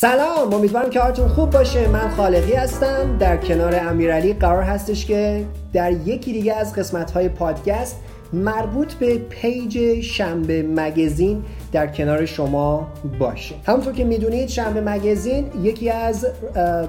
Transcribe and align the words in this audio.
سلام 0.00 0.54
امیدوارم 0.54 0.90
که 0.90 1.00
حالتون 1.00 1.28
خوب 1.28 1.50
باشه. 1.50 1.88
من 1.88 2.08
خالقی 2.08 2.52
هستم. 2.52 3.18
در 3.18 3.36
کنار 3.36 3.74
امیرعلی 3.74 4.32
قرار 4.32 4.62
هستش 4.62 5.06
که 5.06 5.44
در 5.72 5.92
یکی 5.92 6.32
دیگه 6.32 6.54
از 6.54 6.74
قسمت 6.74 7.10
های 7.10 7.28
پادکست 7.28 7.96
مربوط 8.32 8.94
به 8.94 9.18
page 9.18 10.00
شنبه 10.00 10.62
magazine 10.62 11.44
در 11.72 11.86
کنار 11.86 12.26
شما 12.26 12.88
باشه. 13.18 13.54
همونطور 13.66 13.92
که 13.92 14.04
می‌دونید 14.04 14.48
شنبه 14.48 14.80
magazine 14.80 15.50
یکی 15.62 15.90
از 15.90 16.26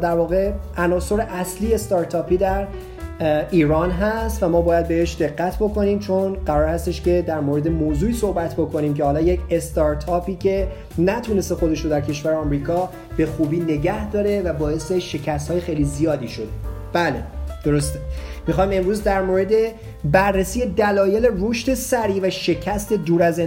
در 0.02 0.16
واقع 0.16 0.52
عناصر 0.78 1.22
اصلی 1.22 1.74
استارتاپی 1.74 2.38
در 2.38 2.68
ایران 3.52 3.92
هست 3.92 4.44
و 4.44 4.50
ما 4.50 4.62
باید 4.62 4.88
بهش 4.88 5.16
دقت 5.16 5.56
بکنیم 5.56 6.00
چون 6.00 6.34
قرار 6.34 6.68
هستش 6.68 7.02
که 7.02 7.24
در 7.28 7.40
مورد 7.40 7.68
موضوعی 7.68 8.14
صحبت 8.14 8.54
بکنیم 8.54 8.94
که 8.94 9.04
حالا 9.04 9.22
یک 9.22 9.40
استارتاپی 9.50 10.36
که 10.36 10.68
نتونسته 10.98 11.56
خودش 11.56 11.82
رو 11.82 11.90
در 11.90 12.02
کشور 12.02 12.34
آمریکا 12.34 12.90
به 13.18 13.26
خوبی 13.26 13.60
نگه 13.60 14.12
داره 14.12 14.42
و 14.42 14.54
باعث 14.54 14.92
شکست 14.92 15.52
های 15.52 15.60
خیلی 15.62 15.84
زیادی 15.84 16.28
شده. 16.28 16.48
بله 16.94 17.24
درسته. 17.66 18.00
می‌خوایم 18.48 18.70
امروز 18.74 19.04
در 19.04 19.22
مورد 19.22 19.52
بررسی 20.12 20.66
دلایل 20.66 21.28
رشد 21.40 21.74
سریع 21.74 22.20
و 22.22 22.30
شکست 22.30 22.94
دور 22.94 23.24
از 23.24 23.40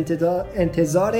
انتظار 0.56 1.16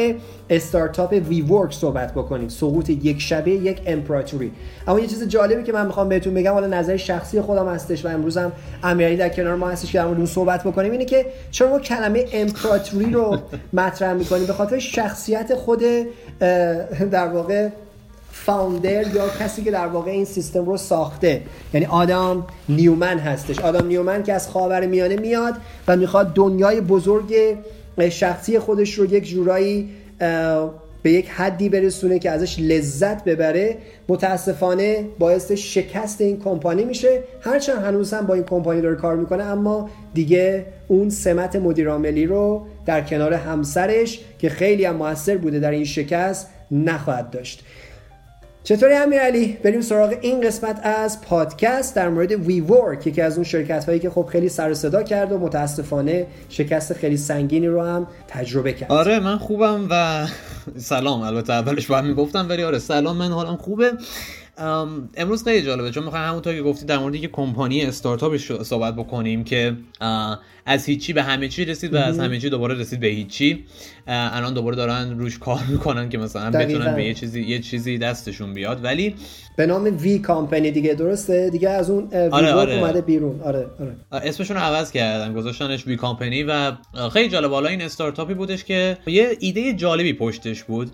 استارتاپ 0.50 1.12
وی 1.28 1.40
ورک 1.40 1.72
صحبت 1.72 2.14
بکنیم. 2.14 2.48
سقوط 2.48 2.90
یک 2.90 3.20
شبه 3.20 3.50
یک 3.50 3.80
امپراتوری. 3.86 4.52
اما 4.88 5.00
یه 5.00 5.06
چیز 5.06 5.28
جالبی 5.28 5.62
که 5.62 5.72
من 5.72 5.86
می‌خوام 5.86 6.08
بهتون 6.08 6.34
بگم 6.34 6.52
حالا 6.52 6.66
نظر 6.66 6.96
شخصی 6.96 7.40
خودم 7.40 7.68
هستش 7.68 8.04
و 8.04 8.08
امروز 8.08 8.36
هم 8.36 8.52
امیرعلی 8.82 9.16
در 9.16 9.28
کنار 9.28 9.56
ما 9.56 9.68
هستش 9.70 9.92
که 9.92 10.02
مورد 10.02 10.24
صحبت 10.24 10.64
بکنیم 10.64 10.92
اینه 10.92 11.04
که 11.04 11.26
چرا 11.50 11.70
ما 11.70 11.78
کلمه 11.78 12.24
امپراتوری 12.32 13.10
رو 13.10 13.38
مطرح 13.72 14.12
می‌کنیم؟ 14.12 14.46
به 14.46 14.52
خاطر 14.52 14.78
شخصیت 14.78 15.54
خود 15.54 15.82
در 17.10 17.28
واقع 17.28 17.68
فاوندر 18.44 19.14
یا 19.14 19.28
کسی 19.28 19.62
که 19.62 19.70
در 19.70 19.86
واقع 19.86 20.10
این 20.10 20.24
سیستم 20.24 20.64
رو 20.64 20.76
ساخته. 20.76 21.42
یعنی 21.74 21.86
آدم 21.86 22.46
نیومن 22.68 23.18
هستش. 23.18 23.58
آدم 23.58 23.86
نیومن 23.86 24.22
که 24.22 24.32
از 24.32 24.48
خاور 24.48 24.86
میانه 24.86 25.16
میاد 25.16 25.54
و 25.88 25.96
می‌خواد 25.96 26.34
دنیای 26.34 26.80
بزرگ 26.80 27.34
شخصی 28.10 28.58
خودش 28.58 28.94
رو 28.94 29.04
یک 29.04 29.28
جورایی 29.28 29.88
به 31.02 31.12
یک 31.12 31.28
حدی 31.28 31.68
برسونه 31.68 32.18
که 32.18 32.30
ازش 32.30 32.58
لذت 32.58 33.24
ببره. 33.24 33.76
متاسفانه 34.08 35.04
باعث 35.18 35.52
شکست 35.52 36.20
این 36.20 36.40
کمپانی 36.40 36.84
میشه. 36.84 37.22
هرچند 37.40 37.84
هنوز 37.84 38.12
هم 38.12 38.26
با 38.26 38.34
این 38.34 38.44
کمپانی 38.44 38.80
داره 38.80 38.94
کار 38.96 39.16
می‌کنه 39.16 39.44
اما 39.44 39.90
دیگه 40.14 40.66
اون 40.88 41.10
سمت 41.10 41.56
مدیرعاملی 41.56 42.26
رو 42.26 42.66
در 42.86 43.00
کنار 43.00 43.34
همسرش 43.34 44.20
که 44.38 44.48
خیلی 44.48 44.84
هم 44.84 44.96
موثر 44.96 45.36
بوده 45.36 45.58
در 45.58 45.70
این 45.70 45.84
شکست 45.84 46.48
نخواهد 46.70 47.30
داشت. 47.30 47.64
چطوری 48.64 48.94
امیرعلی؟ 48.94 49.58
بریم 49.64 49.80
سراغ 49.80 50.14
این 50.20 50.40
قسمت 50.40 50.80
از 50.82 51.20
پادکست 51.20 51.96
در 51.96 52.08
مورد 52.08 52.32
وی 52.32 52.60
ورک 52.60 53.06
یکی 53.06 53.20
از 53.20 53.34
اون 53.34 53.44
شرکت 53.44 53.84
هایی 53.84 53.98
که 54.00 54.10
خب 54.10 54.26
خیلی 54.32 54.48
سر 54.48 54.74
صدا 54.74 55.02
کرد 55.02 55.32
و 55.32 55.38
متاسفانه 55.38 56.26
شکست 56.48 56.92
خیلی 56.92 57.16
سنگینی 57.16 57.66
رو 57.66 57.82
هم 57.82 58.06
تجربه 58.28 58.72
کرد. 58.72 58.92
آره 58.92 59.20
من 59.20 59.38
خوبم 59.38 59.86
و 59.90 60.26
سلام. 60.76 61.20
البته 61.20 61.52
اولش 61.52 61.86
باید 61.86 62.04
می‌گفتم 62.04 62.46
ولی 62.48 62.62
آره 62.62 62.78
سلام. 62.78 63.16
من 63.16 63.30
حالم 63.30 63.56
خوبه. 63.56 63.92
امروز 65.16 65.44
خیلی 65.44 65.66
جالبه 65.66 65.90
چون 65.90 66.04
می‌خوایم 66.04 66.24
همونطور 66.28 66.54
که 66.54 66.62
گفتی 66.62 66.86
در 66.86 66.98
مورد 66.98 67.14
یک 67.14 67.30
کمپانی 67.30 67.82
استارتاپ 67.82 68.36
صحبت 68.62 68.96
بکنیم 68.96 69.44
که 69.44 69.76
از 70.66 70.86
هیچی 70.86 71.12
به 71.12 71.22
همه 71.22 71.48
چی 71.48 71.64
رسید 71.64 71.94
و 71.94 71.96
از 71.96 72.18
همه 72.18 72.38
چی 72.38 72.50
دوباره 72.50 72.74
رسید 72.74 73.00
به 73.00 73.06
هیچی. 73.06 73.64
الان 74.06 74.54
دوباره 74.54 74.76
دارن 74.76 75.18
روش 75.18 75.38
کار 75.38 75.60
می‌کنن 75.68 76.08
که 76.08 76.18
مثلا 76.18 76.50
بتونن 76.50 76.94
به 76.94 77.04
یه 77.04 77.14
چیزی 77.14 77.42
یه 77.42 77.58
چیزی 77.58 77.98
دستشون 77.98 78.54
بیاد. 78.54 78.84
ولی 78.84 79.14
به 79.56 79.66
نام 79.66 79.96
وی 80.00 80.18
کامپنی 80.18 80.70
دیگه 80.70 80.94
درسته؟ 80.94 81.50
دیگه 81.50 81.68
از 81.70 81.90
اون 81.90 82.08
وی 82.12 82.28
آره 82.30 82.52
آره. 82.52 82.74
اومده 82.74 83.00
بیرون. 83.00 83.40
آره 83.40 83.66
آره. 83.80 84.24
اسمشون 84.24 84.56
رو 84.56 84.62
عوض 84.62 84.90
کردن 84.92 85.32
گذاشتنش 85.32 85.86
وی 85.86 85.96
کامپنی 85.96 86.42
و 86.42 86.72
خیلی 87.12 87.28
جالب 87.28 87.50
حالا 87.50 87.68
این 87.68 87.82
استارتاپی 87.82 88.34
بودش 88.34 88.64
که 88.64 88.96
یه 89.06 89.36
ایده 89.40 89.72
جالبی 89.72 90.12
پشتش 90.12 90.64
بود. 90.64 90.90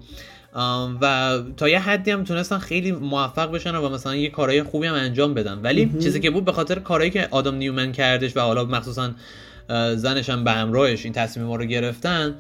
و 1.00 1.38
تا 1.56 1.68
یه 1.68 1.78
حدی 1.78 2.10
هم 2.10 2.24
تونستن 2.24 2.58
خیلی 2.58 2.92
موفق 2.92 3.50
بشن 3.50 3.74
و 3.74 3.88
مثلا 3.88 4.16
یه 4.16 4.30
کارهای 4.30 4.62
خوبی 4.62 4.86
هم 4.86 4.94
انجام 4.94 5.34
بدن. 5.34 5.58
ولی 5.62 5.92
چیزی 6.02 6.20
که 6.20 6.30
بود 6.30 6.44
به 6.44 6.52
خاطر 6.52 6.78
کارهایی 6.78 7.10
که 7.10 7.28
آدم 7.30 7.54
نیومن 7.54 7.92
کردش 7.92 8.36
و 8.36 8.40
حالا 8.40 8.64
مخصوصا 8.64 9.10
زنش 9.96 10.30
هم 10.30 10.44
به 10.44 10.52
همراهش 10.52 11.04
این 11.04 11.12
تصمیم 11.12 11.46
ما 11.46 11.56
رو 11.56 11.64
گرفتن 11.64 12.34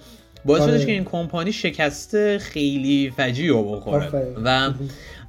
باعث 0.44 0.62
شدش 0.62 0.74
آره. 0.74 0.84
که 0.84 0.92
این 0.92 1.04
کمپانی 1.04 1.52
شکست 1.52 2.38
خیلی 2.38 3.12
فجیع 3.16 3.50
رو 3.50 3.72
بخوره. 3.72 4.08
و 4.44 4.70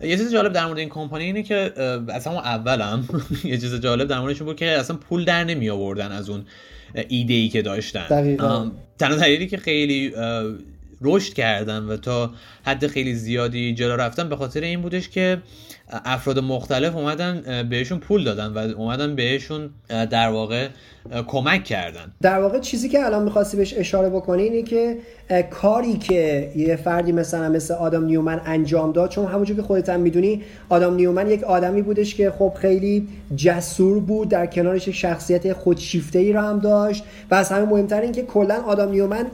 یه 0.01 0.17
چیز 0.17 0.31
جالب 0.33 0.53
در 0.53 0.65
مورد 0.65 0.77
این 0.79 0.89
کمپانی 0.89 1.23
اینه 1.23 1.43
که 1.43 1.73
اصلا 2.09 2.33
اولم 2.33 3.07
یه 3.43 3.57
چیز 3.57 3.75
جالب 3.75 4.07
در 4.07 4.19
موردشون 4.19 4.47
بود 4.47 4.55
که 4.55 4.65
اصلا 4.65 4.95
پول 4.95 5.25
در 5.25 5.43
نمی 5.43 5.69
آوردن 5.69 6.11
از 6.11 6.29
اون 6.29 6.45
ایده 7.07 7.33
ای 7.33 7.49
که 7.49 7.61
داشتن. 7.61 8.37
تنها 8.99 9.17
دلیلی 9.17 9.47
که 9.47 9.57
خیلی 9.57 10.13
رشد 11.01 11.33
کردن 11.33 11.83
و 11.83 11.97
تا 11.97 12.31
حد 12.65 12.87
خیلی 12.87 13.15
زیادی 13.15 13.73
جلو 13.73 13.95
رفتن 13.95 14.29
به 14.29 14.35
خاطر 14.35 14.61
این 14.61 14.81
بودش 14.81 15.09
که 15.09 15.41
افراد 15.89 16.39
مختلف 16.39 16.95
اومدن 16.95 17.63
بهشون 17.69 17.99
پول 17.99 18.23
دادن 18.23 18.47
و 18.47 18.57
اومدن 18.57 19.15
بهشون 19.15 19.69
در 19.89 20.29
واقع 20.29 20.67
کمک 21.27 21.63
کردن. 21.63 22.11
در 22.21 22.39
واقع 22.39 22.59
چیزی 22.59 22.89
که 22.89 23.05
الان 23.05 23.23
می‌خواستی 23.23 23.57
بهش 23.57 23.73
اشاره 23.77 24.09
بکنی 24.09 24.43
اینه 24.43 24.61
که 24.61 24.97
کاری 25.49 25.93
که 25.93 26.51
یه 26.55 26.75
فردی 26.75 27.11
مثلا 27.11 27.49
مثل 27.49 27.73
آدم 27.73 28.05
نیومن 28.05 28.41
انجام 28.45 28.91
داد 28.91 29.09
چون 29.09 29.25
همونجور 29.25 29.55
که 29.55 29.61
خودت 29.61 29.89
هم 29.89 29.99
می‌دونی 29.99 30.41
آدم 30.69 30.95
نیومن 30.95 31.31
یک 31.31 31.43
آدمی 31.43 31.81
بودش 31.81 32.15
که 32.15 32.31
خب 32.31 32.53
خیلی 32.61 33.07
جسور 33.35 33.99
بود 33.99 34.29
در 34.29 34.45
کنارش 34.45 34.89
شخصیت 34.89 35.53
خودشیفته 35.53 36.19
ای 36.19 36.33
رو 36.33 36.41
هم 36.41 36.59
داشت. 36.59 37.03
و 37.31 37.35
از 37.35 37.49
همه 37.49 37.65
مهمتر 37.65 38.01
این 38.01 38.11
که 38.11 38.23
کلا 38.23 38.55
آدم 38.55 38.91
نیومن 38.91 39.25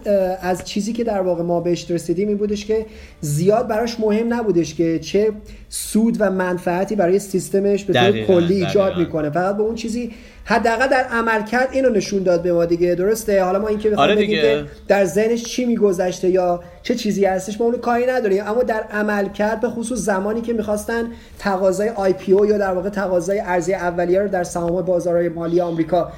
از 0.42 0.64
چیزی 0.64 0.94
که 0.94 1.04
در 1.04 1.22
واقع 1.22 1.44
ما 1.44 1.60
بهش 1.60 1.92
رسیدیم 1.92 2.28
این 2.28 2.38
بودش 2.38 2.66
که 2.66 2.86
زیاد 3.22 3.68
براش 3.68 4.00
مهم 4.00 4.34
نبودش 4.34 4.76
که 4.76 5.00
چه 5.00 5.32
سود 5.70 6.18
و 6.20 6.32
منفعتی 6.32 6.96
برای 6.96 7.20
سیستمش 7.20 7.84
به 7.84 7.94
طور 7.94 8.22
کلی 8.22 8.66
ایجاد 8.66 8.98
می‌کنه. 8.98 9.30
فقط 9.30 9.58
به 9.58 9.64
اون 9.64 9.76
چیزی 9.76 10.12
حداقل 10.46 10.88
در 10.88 11.04
عملکرد 11.04 11.70
اینو 11.72 11.90
نشون 11.90 12.24
داد 12.24 12.42
به 12.42 12.54
ما 12.54 12.66
دیگه 12.66 12.96
درسته؟ 12.96 13.44
حالا 13.44 13.60
ما 13.60 13.68
اینکه 13.68 13.90
بخوایم 13.90 14.12
آره 14.12 14.22
بگیم 14.22 14.42
که 14.42 14.66
در 14.88 15.06
ذهنش 15.06 15.44
چی 15.44 15.66
میگذشته 15.66 16.30
یا 16.30 16.64
چه 16.84 16.96
چیزی 16.96 17.26
هستش 17.26 17.60
ما 17.60 17.66
اونو 17.66 17.78
کاری 17.78 18.06
نداریم. 18.06 18.48
اما 18.48 18.64
در 18.64 18.84
عملکرد 18.92 19.62
به 19.62 19.70
خصوص 19.70 20.00
زمانی 20.00 20.42
که 20.42 20.54
می‌خواستن 20.54 21.06
تقاضای 21.40 21.90
آی 21.90 22.14
پی 22.14 22.34
او 22.34 22.46
یا 22.46 22.58
در 22.58 22.74
واقع 22.74 22.90
تقاضای 22.90 23.40
ارزی 23.40 23.74
اولیه 23.74 24.20
رو 24.20 24.28
در 24.28 24.44
سهام 24.44 24.82
بازارهای 24.82 25.30
مالی 25.30 25.62
آمریکا 25.62 26.12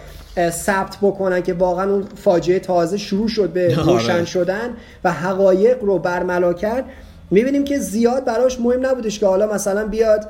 ثبت 0.50 0.97
بکنن 1.02 1.42
که 1.42 1.53
واقعا 1.53 1.92
اون 1.92 2.06
فاجعه 2.16 2.59
تازه 2.59 2.97
شروع 2.97 3.28
شد 3.28 3.50
به 3.50 3.75
آره. 3.78 3.86
روشن 3.86 4.25
شدن 4.25 4.69
و 5.03 5.12
حقایق 5.12 5.84
رو 5.84 6.00
برملا 6.00 6.53
کرد. 6.53 6.86
می‌بینیم 7.31 7.63
که 7.63 7.80
زیاد 7.80 8.25
براش 8.25 8.59
مهم 8.59 8.86
نبودش 8.86 9.19
که 9.19 9.25
حالا 9.25 9.53
مثلا 9.53 9.88
بیاد 9.88 10.30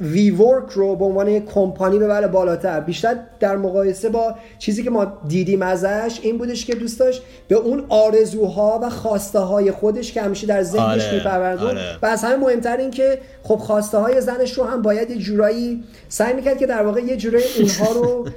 وی 0.00 0.30
ورک 0.30 0.70
رو 0.70 0.96
به 0.96 1.04
عنوان 1.04 1.28
یک 1.28 1.46
کمپانی 1.46 1.98
ببره 1.98 2.28
بالاتر 2.28 2.80
بیشتر 2.80 3.16
در 3.40 3.56
مقایسه 3.56 4.08
با 4.08 4.34
چیزی 4.58 4.82
که 4.82 4.90
ما 4.90 5.12
دیدیم 5.28 5.62
ازش 5.62 6.20
این 6.22 6.38
بودش 6.38 6.66
که 6.66 6.74
دوست 6.74 7.00
داشت 7.00 7.22
به 7.48 7.54
اون 7.54 7.84
آرزوها 7.88 8.80
و 8.82 8.90
خواسته 8.90 9.38
های 9.38 9.70
خودش 9.70 10.12
که 10.12 10.22
همیشه 10.22 10.46
در 10.46 10.62
ذهنش 10.62 11.04
آره. 11.04 11.14
میپروردون 11.14 11.68
آره. 11.68 11.98
و 12.02 12.06
از 12.06 12.24
همه 12.24 12.36
مهمتر 12.36 12.76
این 12.76 12.90
که 12.90 13.18
خب 13.42 13.56
خواسته 13.56 13.98
های 13.98 14.20
زنش 14.20 14.52
رو 14.52 14.64
هم 14.64 14.82
باید 14.82 15.10
یه 15.10 15.16
جورایی 15.16 15.84
سعی 16.08 16.34
می‌کرد 16.34 16.58
که 16.58 16.66
در 16.66 16.82
واقع 16.82 17.00
یه 17.00 17.16
جورایی 17.16 17.44
اونها 17.58 17.92
رو 17.92 18.28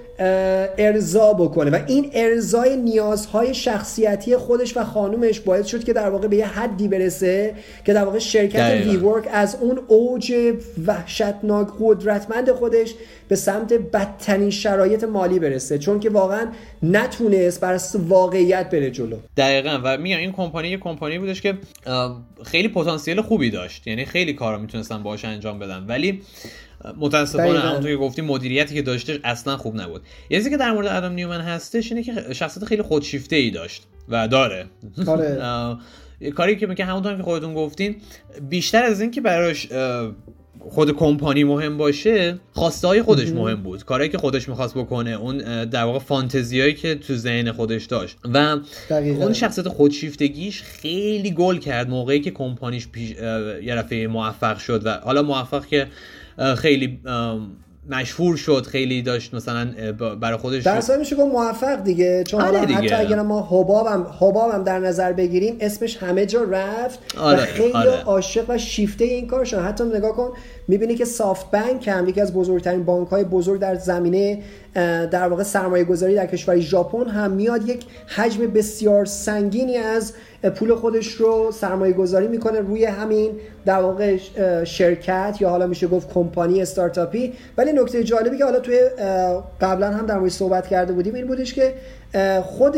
ارضا 0.77 1.33
بکنه 1.33 1.71
و 1.71 1.79
این 1.87 2.11
ارزای 2.13 2.77
نیازهای 2.77 3.53
شخصیتی 3.53 4.37
خودش 4.37 4.77
و 4.77 4.83
خانومش 4.83 5.39
باعث 5.39 5.65
شد 5.65 5.83
که 5.83 5.93
در 5.93 6.09
واقع 6.09 6.27
به 6.27 6.35
یه 6.35 6.45
حدی 6.45 6.87
برسه 6.87 7.53
که 7.85 7.93
در 7.93 8.03
واقع 8.03 8.19
شرکت 8.19 8.85
وی 8.85 8.97
ورک 8.97 9.29
از 9.33 9.57
اون 9.61 9.79
اوج 9.87 10.33
وحشتناک 10.87 11.67
قدرتمند 11.79 12.51
خودش 12.51 12.93
به 13.27 13.35
سمت 13.35 13.73
بدترین 13.73 14.49
شرایط 14.49 15.03
مالی 15.03 15.39
برسه. 15.39 15.77
چون 15.77 15.99
که 15.99 16.09
واقعا 16.09 16.47
نتونست 16.83 17.61
بر 17.61 17.79
واقعیت 17.93 18.69
بره 18.69 18.91
جلو. 18.91 19.17
دقیقا. 19.37 19.79
و 19.83 19.97
میگم 19.97 20.17
این 20.17 20.31
کمپانی 20.31 20.67
یه 20.69 20.77
کمپانی 20.77 21.19
بودش 21.19 21.41
که 21.41 21.57
خیلی 22.43 22.67
پتانسیل 22.67 23.21
خوبی 23.21 23.49
داشت. 23.49 23.87
یعنی 23.87 24.05
خیلی 24.05 24.33
کارا 24.33 24.57
می‌تونستن 24.57 25.03
باهاش 25.03 25.25
انجام 25.25 25.59
بدن. 25.59 25.85
ولی 25.87 26.21
متاسفانه 26.97 27.59
همونطور 27.59 27.91
که 27.91 27.97
گفتیم 27.97 28.25
مدیریتی 28.25 28.75
که 28.75 28.81
داشته 28.81 29.19
اصلا 29.23 29.57
خوب 29.57 29.75
نبود. 29.81 30.01
یه 30.29 30.37
چیزی 30.37 30.49
که 30.49 30.57
در 30.57 30.71
مورد 30.71 30.87
آدم 30.87 31.13
نیومن 31.13 31.41
هستش 31.41 31.91
اینه 31.91 32.03
که 32.03 32.33
شخصیت 32.33 32.65
خیلی 32.65 32.81
خودشیفته 32.81 33.35
ای 33.35 33.51
داشت. 33.51 33.83
و 34.09 34.27
داره. 34.27 34.65
آره. 35.07 35.39
کاری 36.35 36.55
که 36.55 36.67
میگه 36.67 36.85
همونطور 36.85 37.17
که 37.17 37.23
خودتون 37.23 37.53
گفتین 37.53 37.95
بیشتر 38.49 38.83
از 38.83 39.01
اینکه 39.01 39.21
براش 39.21 39.67
خود 40.69 40.91
کمپانی 40.91 41.43
مهم 41.43 41.77
باشه 41.77 42.39
خواسته 42.51 42.87
های 42.87 43.01
خودش 43.01 43.29
مهم. 43.29 43.63
بود. 43.63 43.85
کاری 43.85 44.09
که 44.09 44.17
خودش 44.17 44.49
می‌خواست 44.49 44.77
بکنه 44.77 45.11
اون 45.11 45.65
در 45.65 45.83
واقع 45.83 45.99
فانتزیایی 45.99 46.73
که 46.73 46.95
تو 46.95 47.15
ذهن 47.15 47.51
خودش 47.51 47.85
داشت. 47.85 48.17
و 48.33 48.57
دقیقا. 48.89 49.23
اون 49.23 49.33
شخصیت 49.33 49.67
خودشیفتگیش 49.67 50.61
خیلی 50.61 51.31
گل 51.31 51.57
کرد 51.57 51.89
موقعی 51.89 52.19
که 52.19 52.31
کمپانیش 52.31 52.87
پیش 52.87 53.09
یه 53.91 54.07
موفق 54.07 54.57
شد. 54.57 54.81
و 54.85 54.99
حالا 55.03 55.21
موفق 55.21 55.65
که 55.65 55.87
خیلی 56.57 56.99
مشهور 57.89 58.37
شد 58.37 58.65
خیلی 58.65 59.01
داشت 59.01 59.33
مثلا 59.33 59.71
برای 60.21 60.37
خودش 60.37 60.63
در 60.63 60.97
میشه 60.97 61.15
گفت 61.15 61.33
موفق 61.33 61.83
دیگه 61.83 62.23
چون 62.23 62.41
آره 62.41 62.65
دیگه. 62.65 62.79
حتی 62.79 62.93
اگر 62.93 63.21
ما 63.21 63.47
حبابم 63.49 64.07
حبابم 64.19 64.63
در 64.63 64.79
نظر 64.79 65.13
بگیریم 65.13 65.57
اسمش 65.59 65.97
همه 65.97 66.25
جا 66.25 66.43
رفت 66.43 66.99
آره. 67.17 67.43
و 67.43 67.45
خیلی 67.45 67.73
آره. 67.73 68.03
عاشق 68.03 68.45
و 68.47 68.57
شیفته 68.57 69.05
این 69.05 69.27
کار 69.27 69.45
شد 69.45 69.59
حتی 69.59 69.83
نگاه 69.83 70.15
کن 70.15 70.31
می‌بینی 70.67 70.95
که 70.95 71.05
سافت 71.05 71.51
بانک 71.51 71.87
هم 71.87 72.09
یکی 72.09 72.21
از 72.21 72.33
بزرگترین 72.33 72.83
بانک 72.83 73.07
های 73.07 73.23
بزرگ 73.23 73.59
در 73.59 73.75
زمینه 73.75 74.41
در 75.11 75.27
واقع 75.27 75.43
سرمایه 75.43 75.83
گذاری 75.83 76.15
در 76.15 76.25
کشور 76.25 76.59
ژاپن 76.59 77.09
هم 77.09 77.31
میاد 77.31 77.69
یک 77.69 77.85
حجم 78.07 78.47
بسیار 78.47 79.05
سنگینی 79.05 79.77
از 79.77 80.13
پول 80.49 80.75
خودش 80.75 81.07
رو 81.07 81.51
سرمایه 81.51 81.93
گذاری 81.93 82.27
می‌کنه 82.27 82.59
روی 82.59 82.85
همین 82.85 83.31
در 83.65 83.79
واقع 83.79 84.17
شرکت 84.63 85.37
یا 85.39 85.49
حالا 85.49 85.67
میشه 85.67 85.87
گفت 85.87 86.13
کمپانی 86.13 86.61
استارتاپی. 86.61 87.33
ولی 87.57 87.73
نکته 87.73 88.03
جالبی 88.03 88.37
که 88.37 88.45
حالا 88.45 88.59
توی 88.59 88.79
قبلا 89.61 89.91
هم 89.91 90.05
در 90.05 90.17
مورد 90.17 90.31
صحبت 90.31 90.67
کرده 90.67 90.93
بودیم 90.93 91.15
این 91.15 91.27
بودش 91.27 91.53
که 91.53 91.73
خود 92.43 92.75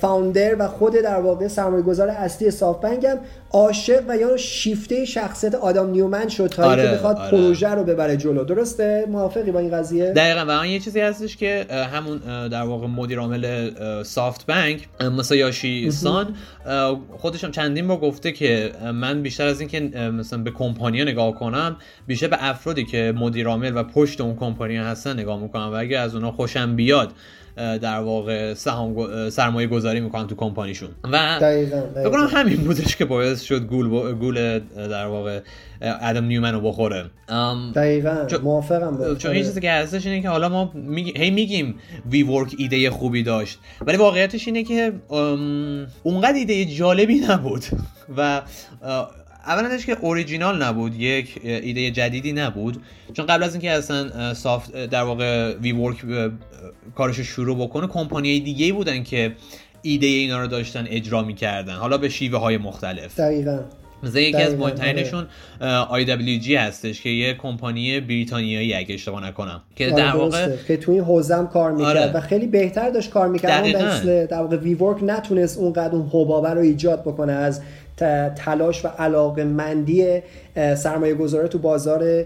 فاوندر 0.00 0.56
و 0.58 0.68
خود 0.68 0.92
در 0.92 1.20
واقع 1.20 1.48
سرمایه 1.48 1.82
گذار 1.82 2.08
اصلی 2.08 2.50
بنک 2.82 3.04
هم 3.04 3.18
عاشق 3.52 4.02
و 4.08 4.16
یا 4.16 4.36
شیفته 4.36 5.04
شخصیت 5.04 5.54
آدم 5.54 5.90
نیومن 5.90 6.28
شد 6.28 6.46
تا 6.46 6.64
آره، 6.64 6.82
اینکه 6.82 6.96
بخواد 6.96 7.16
آره. 7.16 7.30
پروژه 7.30 7.68
رو 7.68 7.84
ببره 7.84 8.16
جلو. 8.16 8.44
درسته؟ 8.44 9.06
موافقی 9.08 9.50
با 9.50 9.58
این 9.58 9.70
قضیه؟ 9.70 10.12
دقیقا. 10.12 10.60
و 10.62 10.66
یه 10.66 10.78
چیزی 10.78 11.00
هستش 11.00 11.36
که 11.36 11.66
همون 11.92 12.48
در 12.48 12.62
واقع 12.62 12.86
مدیر 12.86 13.18
عامل 13.18 13.70
سافت 14.02 14.46
مثلا 15.00 15.36
یاشی 15.36 15.90
سان 15.90 16.34
خودش 17.18 17.44
هم 17.44 17.50
چندین 17.50 17.88
بار 17.88 17.96
گفته 17.96 18.32
که 18.32 18.72
من 18.94 19.22
بیشتر 19.22 19.46
از 19.46 19.60
اینکه 19.60 19.80
مثلا 20.10 20.42
به 20.42 20.50
کمپانی 20.50 21.04
نگاه 21.04 21.34
کنم 21.34 21.76
بیشتر 22.06 22.28
به 22.28 22.36
افرادی 22.40 22.84
که 22.84 23.14
مدیر 23.16 23.46
عامل 23.46 23.76
و 23.76 23.82
پشت 23.82 24.20
اون 24.20 24.36
کمپانی 24.36 24.76
هستن 24.76 25.12
نگاه 25.12 25.40
می‌کنم 25.40 25.70
و 25.72 25.74
اگه 25.74 25.98
از 25.98 26.14
اونا 26.14 26.32
خوشم 26.32 26.76
بیاد 26.76 27.12
در 27.82 28.00
واقع 28.00 28.54
سهام 28.54 29.30
سرمایه 29.30 29.66
گذاری 29.66 30.00
می‌کنن 30.00 30.26
تو 30.26 30.34
کمپانیشون. 30.34 30.88
و 31.12 31.38
فکر 31.38 32.10
کنم 32.10 32.28
همین 32.32 32.56
بودش 32.56 32.96
که 32.96 33.04
باعث 33.04 33.42
شد 33.42 33.66
گول 33.66 34.14
گول 34.14 34.58
در 34.74 35.06
واقع 35.06 35.40
ادم 35.80 36.24
نیومن 36.24 36.52
رو 36.54 36.60
بخوره. 36.60 37.10
دقیقا 37.74 38.26
موافقم 38.42 39.16
چون 39.16 39.30
این 39.30 39.44
چیزی 39.44 39.60
که 39.60 39.70
هستش 39.70 40.06
اینه 40.06 40.22
که 40.22 40.28
حالا 40.28 40.48
ما 40.48 40.72
میگیم 40.74 41.16
هی 41.16 41.30
میگیم 41.30 41.74
وی 42.10 42.22
ورک 42.22 42.54
ایده 42.58 42.90
خوبی 42.90 43.22
داشت 43.22 43.58
ولی 43.86 43.96
واقعیتش 43.96 44.46
اینه 44.46 44.62
که 44.62 44.92
اونقدر 46.02 46.34
ایده 46.34 46.64
جالبی 46.64 47.20
نبود. 47.28 47.64
و 48.16 48.42
اولش 49.46 49.86
که 49.86 49.96
اوریجینال 50.00 50.62
نبود 50.62 51.00
یک 51.00 51.40
ایده 51.44 51.90
جدیدی 51.90 52.32
نبود. 52.32 52.82
چون 53.12 53.26
قبل 53.26 53.42
از 53.42 53.54
اینکه 53.54 53.70
اصلا 53.70 54.34
سافت 54.34 54.86
در 54.86 55.02
واقع 55.02 55.54
وی 55.56 55.72
ورک 55.72 55.96
کارش 56.94 57.20
شروع 57.20 57.56
بکنه 57.56 57.86
کمپانی 57.86 58.40
دیگه 58.40 58.72
بودن 58.72 59.02
که 59.02 59.32
ایده 59.82 60.06
اینا 60.06 60.40
رو 60.40 60.46
داشتن 60.46 60.86
اجرا 60.90 61.22
می‌کردن. 61.22 61.74
حالا 61.74 61.98
به 61.98 62.08
شیوه 62.08 62.38
های 62.38 62.58
مختلف. 62.58 63.20
دقیقا. 63.20 63.60
مثلا 64.02 64.20
یکی 64.20 64.42
از 64.42 64.54
مهمترینشون 64.54 65.26
IWG 65.90 66.50
هستش 66.50 67.00
که 67.00 67.08
یه 67.08 67.34
کمپانی 67.34 68.00
بریتانیایی 68.00 68.74
اگه 68.74 68.94
اشتباه 68.94 69.26
نکنم. 69.26 69.62
که 69.76 69.86
آره، 69.86 69.96
در 69.96 70.16
واقع 70.16 70.56
که 70.68 70.76
توی 70.76 70.94
این 70.94 71.04
حوزه 71.04 71.48
کار 71.52 71.72
می‌کرد 71.72 71.96
آره. 71.96 72.12
و 72.12 72.20
خیلی 72.20 72.46
بهتر 72.46 72.90
داشت 72.90 73.10
کار 73.10 73.28
می‌کرد. 73.28 73.76
اون 73.76 74.26
در 74.26 74.38
واقع 74.38 74.56
وی 74.56 74.74
ورک 74.74 74.98
نتونست 75.02 75.58
اونقدر 75.58 75.94
اون 75.94 76.10
حبابه 76.12 76.50
رو 76.50 76.60
ایجاد 76.60 77.00
بکنه 77.00 77.32
از 77.32 77.60
تلاش 78.36 78.84
و 78.84 78.88
علاقه 78.88 79.44
مندی 79.44 80.20
سرمایه 80.76 81.14
گذاره 81.14 81.48
تو 81.48 81.58
بازار 81.58 82.24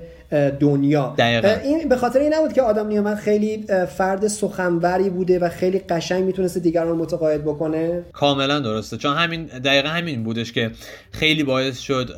دنیا. 0.61 1.15
دقیقا. 1.19 1.49
این 1.49 1.89
به 1.89 1.97
خاطر 1.97 2.19
این 2.19 2.35
نبود 2.35 2.53
که 2.53 2.63
آدم 2.63 2.87
نیومن 2.87 3.15
خیلی 3.15 3.67
فرد 3.97 4.27
سخنوری 4.27 5.11
بوده 5.11 5.39
و 5.39 5.49
خیلی 5.49 5.79
قشنگ 5.79 6.25
می‌تونسته 6.25 6.61
دیگران 6.61 6.97
متقاعد 6.97 7.45
بکنه. 7.45 8.03
کاملا 8.13 8.61
درسته. 8.61 8.97
چون 8.97 9.17
همین 9.17 9.45
دقیقا 9.45 9.89
همین 9.89 10.25
بودش 10.25 10.53
که 10.53 10.71
خیلی 11.11 11.45
باعث 11.45 11.79
شد 11.79 12.11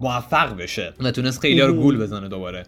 موفق 0.00 0.56
بشه 0.56 0.92
و 1.00 1.10
تونست 1.10 1.40
خیلی 1.40 1.60
رو 1.60 1.72
گول 1.72 1.98
بزنه 1.98 2.28
دوباره. 2.28 2.62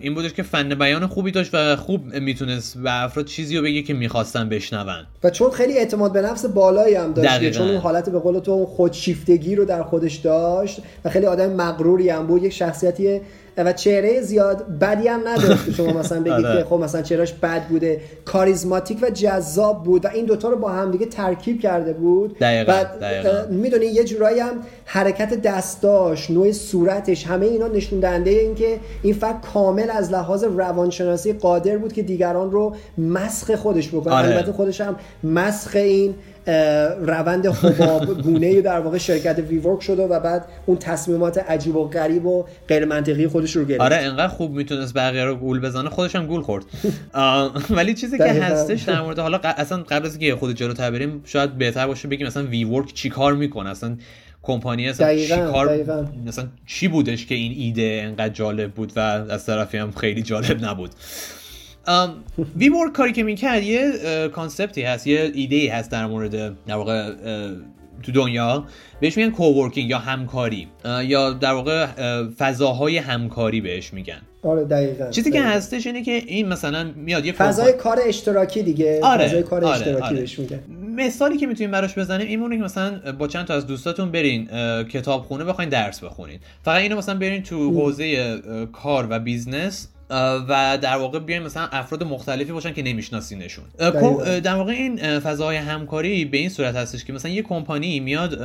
این 0.00 0.14
بودش 0.14 0.32
که 0.32 0.42
فن 0.42 0.74
بیان 0.74 1.06
خوبی 1.06 1.30
داشت 1.30 1.50
و 1.52 1.76
خوب 1.76 2.14
می‌تونست 2.14 2.78
به 2.78 3.02
افراد 3.02 3.26
چیزی 3.26 3.56
رو 3.56 3.62
بگه 3.62 3.82
که 3.82 3.94
می‌خواستن 3.94 4.48
بشنون. 4.48 5.06
و 5.24 5.30
چون 5.30 5.50
خیلی 5.50 5.78
اعتماد 5.78 6.12
به 6.12 6.22
نفس 6.22 6.46
بالایی 6.46 6.94
هم 6.94 7.12
داشت 7.12 7.50
چون 7.50 7.68
اون 7.68 7.76
حالت 7.76 8.10
به 8.10 8.18
قول 8.18 8.38
تو 8.38 8.66
خودشیفتگی 8.66 9.54
رو 9.54 9.64
در 9.64 9.82
خودش 9.82 10.16
داشت 10.16 10.80
و 11.04 11.10
خیلی 11.10 11.26
آدم 11.26 11.50
مغروری 11.50 12.08
هم 12.08 12.26
بود. 12.26 12.42
یک 12.42 12.52
شخصیتی 12.52 13.20
و 13.64 13.72
چهره 13.72 14.20
زیاد 14.20 14.78
بدی 14.78 15.08
هم 15.08 15.28
نداشت 15.28 15.66
که 15.66 15.72
شما 15.72 15.92
مثلا 15.92 16.20
بگید 16.20 16.46
آره. 16.46 16.62
که 16.62 16.68
خب 16.68 16.74
مثلا 16.74 17.02
چهرهش 17.02 17.32
بد 17.32 17.62
بوده 17.68 18.00
کاریزماتیک 18.24 18.98
و 19.02 19.10
جذاب 19.10 19.84
بود 19.84 20.04
و 20.04 20.08
این 20.08 20.24
دوتا 20.24 20.48
رو 20.48 20.56
با 20.56 20.68
هم 20.68 20.90
دیگه 20.90 21.06
ترکیب 21.06 21.60
کرده 21.60 21.92
بود 21.92 22.36
و 22.40 22.84
می‌دونی 23.50 23.86
یه 23.86 24.04
جورایی 24.04 24.40
هم 24.40 24.52
حرکت 24.84 25.42
دستاش 25.42 26.30
نوع 26.30 26.52
صورتش 26.52 27.26
همه 27.26 27.46
اینا 27.46 27.66
نشون 27.66 28.00
دهنده 28.00 28.30
این 28.30 28.54
که 28.54 28.78
این 29.02 29.14
فرد 29.14 29.46
کامل 29.54 29.90
از 29.90 30.12
لحاظ 30.12 30.44
روانشناسی 30.44 31.32
قادر 31.32 31.78
بود 31.78 31.92
که 31.92 32.02
دیگران 32.02 32.50
رو 32.50 32.76
مسخ 32.98 33.54
خودش 33.54 33.88
بکنه 33.88 34.14
آره. 34.14 34.28
البته 34.28 34.52
خودش 34.52 34.80
هم 34.80 34.96
مسخ 35.24 35.70
این 35.74 36.14
روند 37.00 37.46
حباب 37.46 38.22
گونه 38.22 38.60
در 38.60 38.80
واقع 38.80 38.98
شرکت 38.98 39.38
ویورک 39.38 39.82
شده 39.82 40.02
و 40.02 40.20
بعد 40.20 40.44
اون 40.66 40.78
تصمیمات 40.78 41.38
عجیب 41.38 41.76
و 41.76 41.88
غریب 41.88 42.26
و 42.26 42.44
غیر 42.68 42.84
منطقی 42.84 43.28
خودش 43.28 43.56
رو 43.56 43.64
گرفت. 43.64 43.80
آره 43.80 43.96
انقدر 43.96 44.28
خوب 44.28 44.52
می‌تونست 44.52 44.94
بقیه 44.94 45.24
رو 45.24 45.34
گول 45.34 45.60
بزنه 45.60 45.90
خودش 45.90 46.16
هم 46.16 46.26
گول 46.26 46.42
خورد. 46.42 46.64
ولی 47.70 47.94
چیزی 47.94 48.18
که 48.18 48.24
هستش 48.24 48.82
در 48.82 49.00
مورد 49.00 49.18
حالا 49.18 49.38
اصلا 49.42 49.82
قبل 49.82 50.06
از 50.06 50.16
اینکه 50.16 50.36
خود 50.36 50.54
جلو 50.54 50.74
بریم 50.74 51.22
شاید 51.24 51.58
بهتر 51.58 51.86
باشه 51.86 52.08
بگیم 52.08 52.26
مثلا 52.26 52.44
ویورک 52.44 52.94
چی 52.94 53.08
کار 53.08 53.34
می‌کنه؟ 53.34 53.70
اصلا 53.70 53.96
کمپانی 54.42 54.88
اصلا 54.88 55.16
چی 55.16 55.28
کار 55.28 55.84
مثلا 56.26 56.46
چی 56.66 56.88
بودش 56.88 57.26
که 57.26 57.34
این 57.34 57.52
ایده 57.56 58.00
انقدر 58.04 58.34
جالب 58.34 58.70
بود 58.70 58.92
و 58.96 59.00
از 59.00 59.46
طرفی 59.46 59.78
هم 59.78 59.90
خیلی 59.90 60.22
جالب 60.22 60.64
نبود؟ 60.64 60.90
WeWork 62.56 62.92
کاری 62.92 63.12
که 63.12 63.22
می‌کرد 63.22 63.62
یه 63.62 63.92
concept 64.28 64.75
ی 64.75 64.82
هست 64.82 65.06
یه 65.06 65.30
ایده 65.34 65.74
هست 65.74 65.90
در 65.90 66.06
مورد 66.06 66.64
در 66.66 66.74
واقع 66.74 67.12
تو 68.02 68.12
دنیا 68.12 68.64
بهش 69.00 69.16
میگن 69.16 69.30
coworking 69.30 69.90
یا 69.90 69.98
همکاری 69.98 70.68
یا 71.04 71.32
در 71.32 71.52
واقع 71.52 71.86
فضاهای 72.38 72.98
همکاری 72.98 73.60
بهش 73.60 73.92
میگن 73.92 74.20
آره 74.42 74.64
دقیقاً 74.64 75.10
چیزی 75.10 75.30
که 75.30 75.42
هستش 75.42 75.86
اینه 75.86 76.02
که 76.02 76.12
این 76.12 76.48
مثلا 76.48 76.90
میاد 76.96 77.26
یه 77.26 77.32
فضای 77.32 77.72
کار 77.72 77.98
اشتراکی 78.06 78.62
دیگه 78.62 79.00
آره. 79.02 79.28
فضای 79.28 79.42
کار 79.42 79.64
آره. 79.64 79.76
اشتراکی 79.76 80.02
آره. 80.02 80.16
بهش 80.16 80.38
میگن 80.38 80.60
مثالی 80.96 81.36
که 81.36 81.46
می‌تونیم 81.46 81.70
براش 81.70 81.98
بزنیم 81.98 82.26
اینه 82.26 82.56
که 82.56 82.62
مثلا 82.62 83.12
با 83.18 83.28
چند 83.28 83.46
تا 83.46 83.54
از 83.54 83.66
دوستاتون 83.66 84.10
برین 84.10 84.48
کتاب 84.84 85.22
خونه 85.22 85.44
بخواین 85.44 85.70
درس 85.70 86.04
بخونید 86.04 86.40
فقط 86.62 86.80
اینو 86.80 86.96
مثلا 86.96 87.14
برین 87.14 87.42
تو 87.42 87.70
حوزه 87.70 88.38
کار 88.72 89.06
و 89.10 89.18
business 89.18 89.88
و 90.48 90.78
در 90.82 90.96
واقع 90.96 91.18
بیایم 91.18 91.42
مثلا 91.42 91.68
افراد 91.72 92.02
مختلفی 92.02 92.52
باشن 92.52 92.72
که 92.72 92.82
نمیشناسینشون. 92.82 93.64
در 94.40 94.54
واقع 94.54 94.72
این 94.72 95.18
فضاهای 95.18 95.56
همکاری 95.56 96.24
به 96.24 96.38
این 96.38 96.48
صورت 96.48 96.76
هستش 96.76 97.04
که 97.04 97.12
مثلا 97.12 97.30
یه 97.30 97.42
کمپانی 97.42 98.00
میاد 98.00 98.40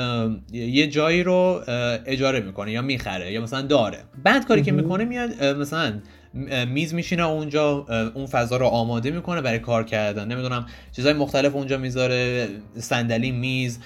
یه 0.54 0.88
جایی 0.88 1.24
رو 1.24 1.64
اجاره 2.06 2.40
می‌کنه 2.40 2.72
یا 2.72 2.82
می‌خره 2.82 3.32
یا 3.32 3.42
مثلا 3.42 3.62
داره. 3.62 4.00
بعد 4.24 4.46
کاری 4.46 4.62
که 4.62 4.72
می‌کنه 4.72 5.06
میاد 5.06 5.44
مثلا 5.44 5.94
میز 6.68 6.94
می‌چینه 6.94 7.28
اونجا 7.28 7.86
اون 8.14 8.26
فضا 8.26 8.58
رو 8.58 8.66
آماده 8.66 9.12
می‌کنه 9.12 9.42
برای 9.42 9.60
کار 9.60 9.84
کردن. 9.84 10.28
نمی‌دونم 10.28 10.66
چیزهای 10.92 11.14
مختلف 11.14 11.56
اونجا 11.56 11.78
می‌ذاره 11.78 12.48
صندلی 12.80 13.32
میز 13.32 13.80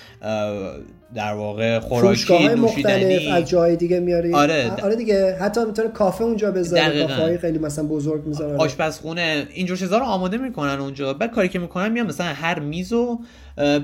در 1.15 1.33
واقع 1.33 1.79
خوراکی 1.79 2.47
مختلف 2.47 3.21
از 3.31 3.49
جای 3.49 3.75
دیگه 3.75 3.99
میاری. 3.99 4.33
آره 4.33 4.71
آره 4.83 4.95
دیگه. 4.95 5.35
حتی 5.35 5.65
می‌تونه 5.65 5.89
کافه 5.89 6.23
اونجا 6.23 6.51
بذاره 6.51 7.07
کافه 7.07 7.37
خیلی 7.37 7.59
مثلا 7.59 7.85
بزرگ 7.85 8.25
می‌ذاره. 8.25 8.57
آشپزخونه 8.57 9.47
اینجور 9.53 9.77
چیزا 9.77 9.97
رو 9.97 10.05
آماده 10.05 10.37
می‌کنن 10.37 10.79
اونجا. 10.79 11.13
بعد 11.13 11.31
کاری 11.31 11.49
که 11.49 11.59
می‌کنن 11.59 11.91
میان 11.91 12.07
مثلا 12.07 12.27
هر 12.27 12.59
میزو 12.59 13.19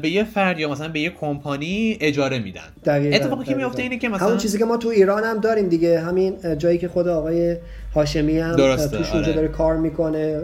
به 0.01 0.09
یه 0.09 0.23
فرد 0.23 0.59
یا 0.59 0.71
مثلا 0.71 0.87
به 0.87 0.99
یه 0.99 1.09
کمپانی 1.09 1.97
اجاره 2.01 2.39
میدن. 2.39 2.61
اتفاقی 2.87 3.45
که 3.45 3.55
میفته 3.55 3.81
اینه 3.81 3.97
که 3.97 4.09
مثلا 4.09 4.27
همون 4.27 4.37
چیزی 4.37 4.57
که 4.57 4.65
ما 4.65 4.77
تو 4.77 4.89
ایران 4.89 5.23
هم 5.23 5.39
داریم 5.39 5.67
دیگه. 5.67 5.99
همین 5.99 6.57
جایی 6.57 6.77
که 6.77 6.87
خود 6.87 7.07
آقای 7.07 7.57
هاشمی 7.95 8.39
هم 8.39 8.55
درسته. 8.55 8.97
توش 8.97 9.11
اونجا 9.11 9.27
آره. 9.27 9.35
داره 9.35 9.47
کار 9.47 9.77
می‌کنه 9.77 10.41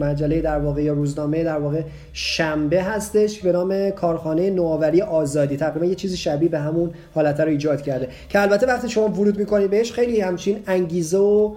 مجله 0.00 0.40
در 0.40 0.58
واقع 0.58 0.82
یا 0.82 0.92
روزنامه 0.92 1.44
در 1.44 1.58
واقع 1.58 1.82
شنبه 2.12 2.82
هستش 2.82 3.40
به 3.40 3.52
نام 3.52 3.90
کارخانه 3.90 4.50
نوآوری 4.50 5.02
آزادی 5.02 5.56
تقریبا 5.56 5.86
یه 5.86 5.94
چیزی 5.94 6.16
شبیه 6.16 6.48
به 6.48 6.58
همون 6.58 6.90
حالت 7.14 7.40
رو 7.40 7.48
ایجاد 7.48 7.82
کرده 7.82 8.08
که 8.28 8.40
البته 8.40 8.66
وقتی 8.66 8.88
شما 8.88 9.08
ورود 9.08 9.38
می‌کنید 9.38 9.70
بهش 9.70 9.92
خیلی 9.92 10.20
همچین 10.20 10.58
انگیزه 10.66 11.18
و 11.18 11.54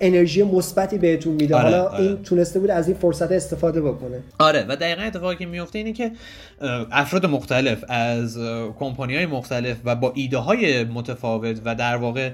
انرژی 0.00 0.42
مثبتی 0.42 0.98
بهتون 0.98 1.34
میده. 1.34 1.54
آره، 1.54 1.64
حالا 1.64 1.84
آره. 1.84 2.00
این 2.00 2.22
تونسته 2.22 2.60
بود 2.60 2.70
از 2.70 2.88
این 2.88 2.96
فرصت 2.96 3.32
استفاده 3.32 3.80
بکنه. 3.82 4.20
آره 4.38 4.66
و 4.68 4.76
دقیقا 4.76 5.02
اتفاقی 5.02 5.36
که 5.36 5.46
میفته 5.46 5.78
اینه 5.78 5.92
که 5.92 6.12
افراد 6.92 7.26
مختلف 7.26 7.84
از 7.88 8.38
کمپانی 8.78 9.16
های 9.16 9.26
مختلف 9.26 9.76
و 9.84 9.96
با 9.96 10.12
ایده 10.14 10.38
های 10.38 10.84
متفاوت 10.84 11.60
و 11.64 11.74
در 11.74 11.96
واقع 11.96 12.30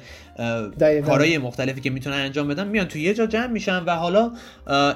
کارهای 1.07 1.39
مختلفی 1.39 1.81
که 1.81 1.91
می‌تونن 1.91 2.17
انجام 2.17 2.49
بدن 2.49 2.69
میان 2.69 2.87
تو 2.87 2.99
یه 2.99 3.15
جا 3.15 3.27
جمع 3.27 3.47
میشن 3.47 3.85
و 3.85 3.91
حالا 3.91 4.31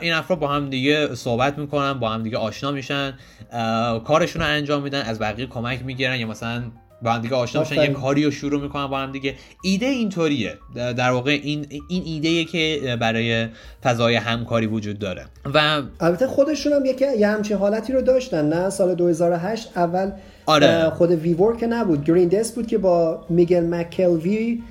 این 0.01 0.13
افراد 0.13 0.39
با 0.39 0.49
هم 0.49 0.71
دیگه 0.71 1.15
صحبت 1.15 1.59
می‌کنن 1.59 1.93
با 1.93 2.09
هم 2.09 2.23
دیگه 2.23 2.39
آشنا 2.39 2.71
میشن 2.73 3.15
کارشون 4.05 4.43
رو 4.43 4.49
انجام 4.49 4.83
میدن 4.83 5.03
از 5.03 5.19
بقیه 5.19 5.47
کمک 5.47 5.85
می‌گیرن 5.85 6.17
یا 6.17 6.27
مثلا 6.27 6.63
با 7.03 7.13
هم 7.13 7.23
دیگه 7.23 7.35
آشنا 7.35 7.61
میشن 7.61 7.75
یه 7.75 7.87
کاری 7.87 8.25
رو 8.25 8.31
شروع 8.31 8.63
می‌کنن 8.63 8.87
با 8.87 8.99
هم 8.99 9.13
دیگه. 9.13 9.35
ایده 9.63 9.87
اینطوریه. 9.87 10.55
در 10.75 11.11
واقع 11.11 11.31
این 11.43 11.67
این 11.89 12.03
ایده 12.07 12.45
که 12.45 12.97
برای 13.01 13.49
فضای 13.83 14.15
همکاری 14.15 14.67
وجود 14.67 14.99
داره. 14.99 15.25
و 15.55 15.83
البته 16.01 16.27
خودشون 16.27 16.73
هم 16.73 16.85
یکی 16.85 17.05
یه 17.19 17.29
همچین 17.29 17.57
حالتی 17.57 17.93
رو 17.93 18.01
داشتن 18.01 18.49
نه 18.49 18.71
سال 18.71 18.95
2008 18.95 19.73
اول 19.77 20.11
آره. 20.47 20.91
خود 20.91 21.11
ویور 21.11 21.57
که 21.57 21.67
نبود. 21.67 22.05
گرین 22.05 22.29
دست 22.29 22.55
بود 22.55 22.67
که 22.67 22.79
با 22.79 23.27
میگل 23.29 23.67
مکلوی 23.75 24.63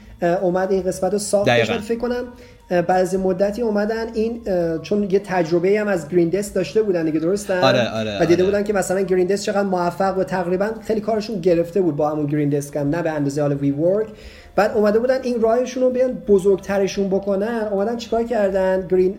اومد 0.42 0.72
این 0.72 0.84
قسمت 0.84 1.14
رو 1.14 1.20
ساخت. 1.20 1.80
فکر 1.80 2.00
کنم 2.00 2.24
بعضی 2.70 3.18
مدتی 3.18 3.62
اومدن 3.62 4.14
این 4.14 4.42
چون 4.82 5.04
یه 5.04 5.20
تجربه 5.20 5.80
هم 5.80 5.88
از 5.88 6.10
گرین 6.10 6.30
دست 6.30 6.56
داشته 6.56 6.82
بودن 6.82 7.06
دیگه 7.06 7.20
درستن 7.20 7.60
آره 7.60 7.90
آره 7.90 8.22
و 8.22 8.26
دیده 8.26 8.34
آره. 8.34 8.44
بودن 8.44 8.64
که 8.64 8.74
مثلا 8.74 9.02
گرین 9.02 9.28
دست 9.28 9.44
چقدر 9.44 9.64
موفق 9.64 10.18
و 10.18 10.24
تقریبا 10.24 10.70
خیلی 10.88 11.02
کارشون 11.02 11.42
گرفته 11.42 11.82
بود 11.82 11.96
با 11.96 12.10
همون 12.10 12.26
گرین 12.26 12.50
دست 12.50 12.74
کم 12.74 12.90
نه 12.90 13.02
به 13.02 13.12
اندازه 13.12 13.42
حال 13.42 13.54
وی 13.54 13.72
ورک 13.72 14.08
بعد 14.56 14.72
اومده 14.76 15.00
بودن 15.00 15.22
این 15.22 15.42
راهشون 15.42 15.84
رو 15.84 15.90
بیان 15.90 16.14
بزرگترشون 16.28 17.08
بکنن. 17.08 17.68
اومدن 17.72 17.98
چیکار 17.98 18.24
کردن؟ 18.24 18.88
گرین 18.88 19.16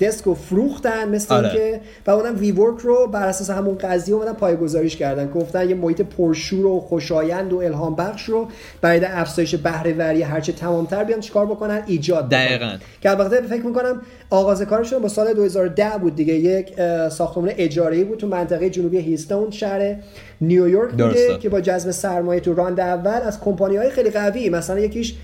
دسک 0.00 0.24
رو 0.24 0.34
فروختن 0.34 1.08
مثل 1.08 1.34
آره. 1.34 1.48
اینکه 1.48 1.80
و 2.06 2.10
اومدن 2.10 2.34
وی 2.34 2.52
ورک 2.52 2.78
رو 2.80 3.06
بر 3.06 3.26
اساس 3.26 3.50
همون 3.50 3.78
قضیه 3.78 4.14
اومدن 4.14 4.32
پایه‌گذاریش 4.32 4.96
کردن. 4.96 5.30
گفتن 5.30 5.68
یه 5.68 5.74
محیط 5.74 6.02
پرشور 6.02 6.66
و 6.66 6.80
خوشایند 6.80 7.52
و 7.52 7.58
الهام 7.58 7.96
بخش 7.96 8.24
رو 8.24 8.48
برای 8.80 9.04
افزایش 9.04 9.54
بهره 9.54 9.92
وری 9.92 10.22
هرچه 10.22 10.52
تمامتر 10.52 11.04
بیان 11.04 11.20
چیکار 11.20 11.46
بکنن؟ 11.46 11.82
ایجاد 11.86 12.28
دقیقاً. 12.28 12.76
که 13.00 13.10
البته 13.10 13.40
فکر 13.40 13.66
می‌کنم 13.66 14.02
آغاز 14.30 14.62
کارشون 14.62 15.02
با 15.02 15.08
سال 15.08 15.32
2010 15.32 15.90
بود 16.00 16.16
دیگه. 16.16 16.34
یک 16.34 16.72
ساختمان 17.08 17.50
اجاری 17.56 18.04
بود 18.04 18.18
تو 18.18 18.26
منطقه 18.26 18.70
جنوبی 18.70 18.98
هیستون 18.98 19.50
شهر 19.50 19.96
نیویورک 20.40 20.90
بوده 20.90 21.38
که 21.38 21.48
با 21.48 21.60
جذب 21.60 21.90
سرمایه 21.90 22.40
تو 22.40 22.54
راند 22.54 22.80
اول 22.80 23.20
از 23.26 23.40
کمپانی 23.40 23.76
های 23.76 23.90
خیلی 23.90 24.10
قوی 24.10 24.51
مثلا 24.56 24.80
یکیش 24.80 25.14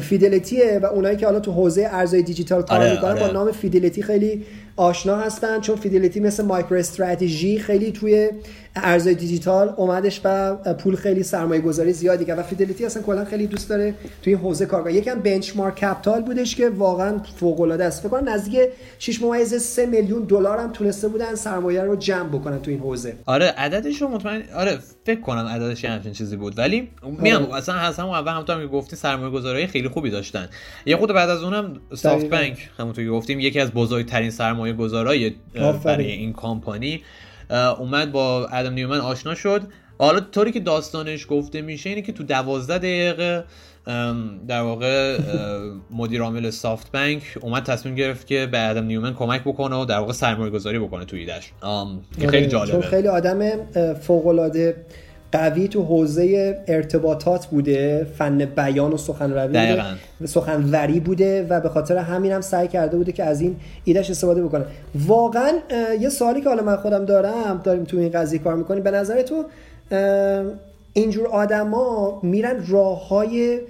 Fidelity 0.00 0.71
ه 0.71 0.80
و 0.82 0.86
اونایی 0.86 1.16
که 1.16 1.26
حالا 1.26 1.40
تو 1.40 1.52
حوزه 1.52 1.88
ارزهای 1.92 2.22
دیجیتال 2.22 2.62
کار 2.62 2.80
آره، 2.80 2.92
می‌کنن 2.92 3.14
با 3.14 3.20
آره. 3.20 3.32
نام 3.32 3.52
Fidelity 3.52 4.02
خیلی 4.02 4.44
آشنا 4.76 5.16
هستن 5.16 5.60
چون 5.60 5.76
Fidelity 5.76 6.20
مثل 6.20 6.44
MicroStrategy 6.44 7.58
خیلی 7.58 7.92
توی 7.92 8.30
ارزهای 8.76 9.14
دیجیتال 9.14 9.74
اومدش 9.76 10.20
و 10.24 10.54
پول 10.74 10.96
خیلی 10.96 11.22
سرمایه 11.22 11.60
گذاری 11.60 11.92
زیادی 11.92 12.24
کرد. 12.24 12.38
و 12.38 12.42
Fidelity 12.42 12.84
اصلا 12.84 13.02
کلا 13.02 13.24
خیلی 13.24 13.46
دوست 13.46 13.68
داره 13.68 13.94
توی 14.22 14.34
این 14.34 14.42
حوزه 14.42 14.66
کار 14.66 14.82
کنه. 14.82 14.92
یکی 14.92 15.07
هم 15.07 15.14
Benchmark 15.20 15.74
Capital 15.74 16.22
بودش 16.22 16.56
که 16.56 16.68
واقعا 16.68 17.18
فوق 17.36 17.60
العاده 17.60 17.84
است. 17.84 18.00
فکر 18.00 18.08
کنم 18.08 18.28
نزدیک 18.28 18.60
6 18.98 19.22
ممیز 19.22 19.54
3 19.54 19.86
میلیون 19.86 20.22
دلار 20.22 20.58
هم 20.58 20.72
تونسته 20.72 21.08
بودن 21.08 21.34
سرمایه 21.34 21.82
رو 21.82 21.96
جمع 21.96 22.28
بکنن 22.28 22.62
تو 22.62 22.70
این 22.70 22.80
حوزه. 22.80 23.14
آره 23.26 23.46
عددش 23.46 24.02
رو 24.02 24.08
مطمئن 24.08 24.42
آره 24.54 24.78
فکر 25.04 25.20
کنم 25.20 25.46
عددش 25.46 25.84
همچین 25.84 26.12
چیزی 26.12 26.36
بود. 26.36 26.58
ولی 26.58 26.88
میام 27.18 27.42
آره. 27.42 27.54
اصلا 27.54 27.74
اصلا 27.74 28.16
اول 28.16 28.32
همونطور 28.32 28.60
که 28.60 28.66
گفتی 28.66 28.96
سرمایه 28.96 29.30
گذاری 29.30 29.66
خیلی 29.66 29.88
خوبی 29.88 30.10
داشتن. 30.10 30.48
یه 30.86 30.96
خود 30.96 31.12
بعد 31.12 31.30
از 31.30 31.42
اونم 31.42 31.80
SoftBank 31.94 32.70
همونطور 32.78 33.04
که 33.04 33.10
گفتیم 33.10 33.40
یکی 33.40 33.60
از 33.60 33.72
بزرگترین 33.72 34.30
سرمایه 34.30 34.72
گذارای 34.72 35.34
برای 35.84 36.10
این 36.10 36.32
کمپانی 36.32 37.02
اومد 37.78 38.12
با 38.12 38.46
ادم 38.46 38.72
نیومن 38.72 38.98
آشنا 39.00 39.34
شد. 39.34 39.62
حالا 39.98 40.20
طوری 40.20 40.52
که 40.52 40.60
داستانش 40.60 41.26
گفته 41.28 41.62
میشه 41.62 41.90
اینه 41.90 42.02
که 42.02 42.12
تو 42.12 42.22
دوازده 42.22 42.78
دقیقه 42.78 43.44
در 44.48 44.60
واقع 44.60 45.18
مدیر 45.90 46.22
عامل 46.22 46.50
SoftBank 46.50 47.22
اومد 47.40 47.62
تصمیم 47.62 47.94
گرفت 47.94 48.26
که 48.26 48.48
به 48.52 48.70
ادم 48.70 48.84
نیومن 48.84 49.14
کمک 49.14 49.40
بکنه 49.40 49.76
و 49.76 49.84
در 49.84 49.98
واقع 49.98 50.12
سرمایه 50.12 50.50
گذاری 50.50 50.78
بکنه 50.78 51.04
تو 51.04 51.16
ایدش 51.16 51.52
که 52.20 52.28
خیلی 52.28 52.36
آره، 52.36 52.46
جالبه. 52.46 52.72
چون 52.72 52.80
خیلی 52.80 53.08
آدم 53.08 53.40
فوق 53.94 54.26
العاده 54.26 54.76
قوی 55.32 55.68
تو 55.68 55.82
حوزه 55.82 56.58
ارتباطات 56.66 57.46
بوده 57.46 58.06
فن 58.18 58.38
بیان 58.44 58.92
و 58.92 58.96
سخنروی 58.96 59.46
بوده 59.46 59.84
سخنوری 60.24 61.00
بوده 61.00 61.46
و 61.50 61.60
به 61.60 61.68
خاطر 61.68 61.96
همین 61.96 62.32
هم 62.32 62.40
سعی 62.40 62.68
کرده 62.68 62.96
بوده 62.96 63.12
که 63.12 63.24
از 63.24 63.40
این 63.40 63.56
ایدهش 63.84 64.10
استفاده 64.10 64.42
بکنه. 64.42 64.64
واقعا 64.94 65.52
یه 66.00 66.08
سوالی 66.08 66.40
که 66.40 66.48
حالا 66.48 66.62
من 66.62 66.76
خودم 66.76 67.04
دارم 67.04 67.60
داریم 67.64 67.84
تو 67.84 67.96
این 67.96 68.10
قضیه 68.10 68.38
کار 68.38 68.54
می‌کنیم 68.54 68.82
به 68.82 68.90
نظر 68.90 69.22
تو 69.22 69.44
اینجور 70.92 71.26
آدما 71.26 72.20
میرن 72.22 72.64
راه 72.68 73.08
های 73.08 73.60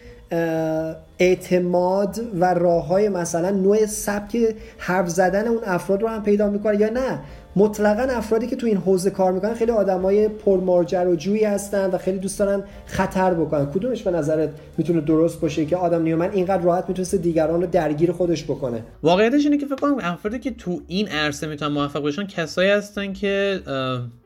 اعتماد 1.19 2.21
و 2.41 2.55
راه 2.55 2.87
های 2.87 3.09
مثلا 3.09 3.51
نوع 3.51 3.87
سبک 3.87 4.37
حرف 4.79 5.09
زدن 5.09 5.49
اون 5.49 5.61
افراد 5.65 6.03
رو 6.03 6.09
هم 6.09 6.23
پیدا 6.23 6.51
می‌کنه 6.51 6.81
یا 6.81 6.91
نه. 6.91 7.19
مطلقا 7.57 8.03
افرادی 8.03 8.47
که 8.47 8.57
تو 8.57 8.67
این 8.67 8.77
حوزه 8.77 9.11
کار 9.11 9.33
می‌کنن 9.33 9.55
خیلی 9.55 9.73
آدمای 9.73 10.29
پرمارجر 10.29 11.07
و 11.07 11.17
جویی 11.17 11.45
هستن 11.45 11.91
و 11.91 11.99
خیلی 11.99 12.19
دوست 12.19 12.39
دارن 12.39 12.65
خطر 12.87 13.35
بکنن. 13.35 13.67
کدومش 13.67 14.03
به 14.03 14.11
نظرت 14.11 14.51
می‌تونه 14.79 15.01
درست 15.01 15.41
باشه 15.41 15.67
که 15.67 15.77
آدم 15.77 16.03
نیومن 16.03 16.31
اینقدر 16.31 16.63
راحت 16.63 16.85
می‌تونسته 16.89 17.17
دیگران 17.17 17.61
رو 17.61 17.67
درگیر 17.67 18.13
خودش 18.13 18.45
بکنه؟ 18.45 18.83
واقعیتش 19.03 19.45
اینه 19.45 19.59
که 19.59 19.67
فکر 19.67 19.77
کنم 19.77 19.99
افرادی 20.01 20.39
که 20.39 20.51
تو 20.51 20.81
این 20.87 21.09
عرصه 21.09 21.47
می‌تونن 21.47 21.73
موفق 21.73 22.03
بشن 22.03 22.27
کسایی 22.27 22.71
هستن 22.71 23.13
که 23.13 23.61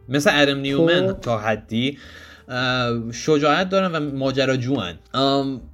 مثل 0.08 0.30
ادم 0.34 0.58
نیومن 0.58 1.06
خب. 1.06 1.20
تا 1.20 1.38
حدی 1.38 1.98
شجاعت 3.12 3.68
دارن 3.68 3.92
و 3.92 4.16
ماجراجوان 4.16 4.94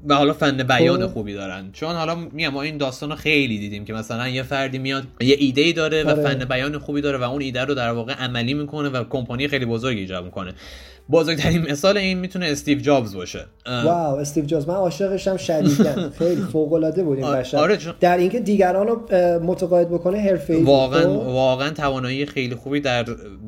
و 0.07 0.15
حالا 0.15 0.33
فن 0.33 0.63
بیان 0.63 1.07
خب. 1.07 1.13
خوبی 1.13 1.35
دارن. 1.35 1.71
چون 1.73 1.95
حالا 1.95 2.15
میگم 2.15 2.49
ما 2.49 2.63
این 2.63 2.77
داستان 2.77 3.11
رو 3.11 3.17
خیلی 3.17 3.59
دیدیم 3.59 3.85
که 3.85 3.93
مثلا 3.93 4.29
یه 4.29 4.43
فردی 4.43 4.79
میاد 4.79 5.05
یه 5.21 5.37
ایده 5.39 5.61
ای 5.61 5.73
داره 5.73 6.05
و 6.05 6.09
آره. 6.09 6.23
فن 6.23 6.45
بیان 6.45 6.79
خوبی 6.79 7.01
داره 7.01 7.19
و 7.19 7.23
اون 7.23 7.43
ایده 7.43 7.65
رو 7.65 7.75
در 7.75 7.91
واقع 7.91 8.13
عملی 8.13 8.55
می‌کنه 8.55 8.89
و 8.89 9.05
کمپانی 9.05 9.49
خیلی 9.49 9.67
بزرگی 9.67 10.01
ایجاد 10.01 10.25
می‌کنه. 10.25 10.53
بزرگترین 11.11 11.63
مثال 11.71 11.97
این 11.97 12.19
می‌تونه 12.19 12.47
استیو 12.47 12.79
جابز 12.79 13.15
باشه. 13.15 13.47
واو 13.67 14.17
استیو 14.17 14.45
جابز. 14.45 14.69
من 14.69 14.75
عاشقشم 14.75 15.37
شدیدن 15.37 16.11
خیلی 16.19 16.43
فوق 16.43 16.73
العاده 16.73 17.05
بود 17.05 17.19
این 17.19 17.33
بشر. 17.33 17.57
آره 17.57 17.79
در 18.01 18.17
اینکه 18.17 18.41
دیگران 18.41 18.87
رو 18.87 19.09
متقاعد 19.43 19.91
بکنه 19.91 20.19
حرفه‌ای 20.19 20.63
واقعا؟ 20.63 21.11
واقعا 21.13 21.71
توانایی 21.71 22.27
خیلی 22.27 22.55
خوبی 22.55 22.81
در 22.81 23.05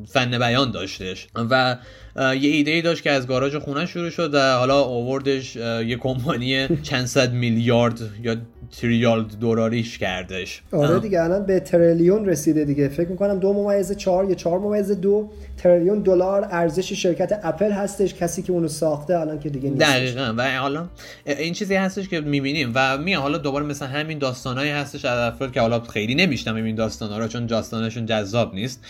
فن 0.07 0.39
بیان 0.39 0.71
داشتش 0.71 1.27
و 1.35 1.75
یه 2.17 2.49
ایده 2.49 2.71
ای 2.71 2.81
داشت 2.81 3.03
که 3.03 3.11
از 3.11 3.27
گاراژ 3.27 3.55
خونه 3.55 3.85
شروع 3.85 4.09
شد 4.09 4.33
و 4.33 4.57
حالا 4.57 4.81
آوردش 4.81 5.55
یه 5.55 5.95
کمپانی 5.95 6.67
چند 6.83 7.05
صد 7.05 7.33
میلیارد 7.33 7.99
یا 8.23 8.35
تریلیارد 8.81 9.39
دولاریش 9.39 9.97
کردش. 9.97 10.61
آره 10.71 10.99
دیگه 10.99 11.21
الان 11.21 11.45
به 11.45 11.59
تریلیون 11.59 12.25
رسیده 12.25 12.65
دیگه. 12.65 12.87
فکر 12.87 13.09
می‌کنم 13.09 13.39
دو 13.39 13.53
ممیز 13.53 13.97
چهار 13.97 14.29
یا 14.29 14.35
چهار 14.35 14.59
ممیز 14.59 14.91
دو 14.91 15.29
تریلیون 15.57 15.99
دلار 15.99 16.47
ارزش 16.51 16.93
شرکت 16.93 17.39
اپل 17.43 17.71
هستش 17.71 18.13
کسی 18.13 18.41
که 18.41 18.51
اونو 18.51 18.67
ساخته 18.67 19.19
الان 19.19 19.39
که 19.39 19.49
دیگه 19.49 19.69
نیست 19.69 19.81
دقیقا. 19.81 20.33
و 20.37 20.57
حالا 20.57 20.87
این 21.25 21.53
چیزی 21.53 21.75
هستش 21.75 22.09
که 22.09 22.21
می‌بینیم 22.21 22.71
و 22.75 22.97
میان 22.97 23.21
حالا 23.21 23.37
دوباره 23.37 23.65
مثل 23.65 23.85
همین 23.85 24.17
داستانایی 24.17 24.71
هستش 24.71 25.05
از 25.05 25.33
افراد 25.33 25.51
که 25.51 25.61
حالا 25.61 25.79
خیلی 25.79 26.15
نمیشتم 26.15 26.55
این 26.55 26.75
داستانا 26.75 27.17
رو 27.17 27.27
چون 27.27 27.45
داستانشون 27.45 28.05
جذاب 28.05 28.53
نیست. 28.53 28.85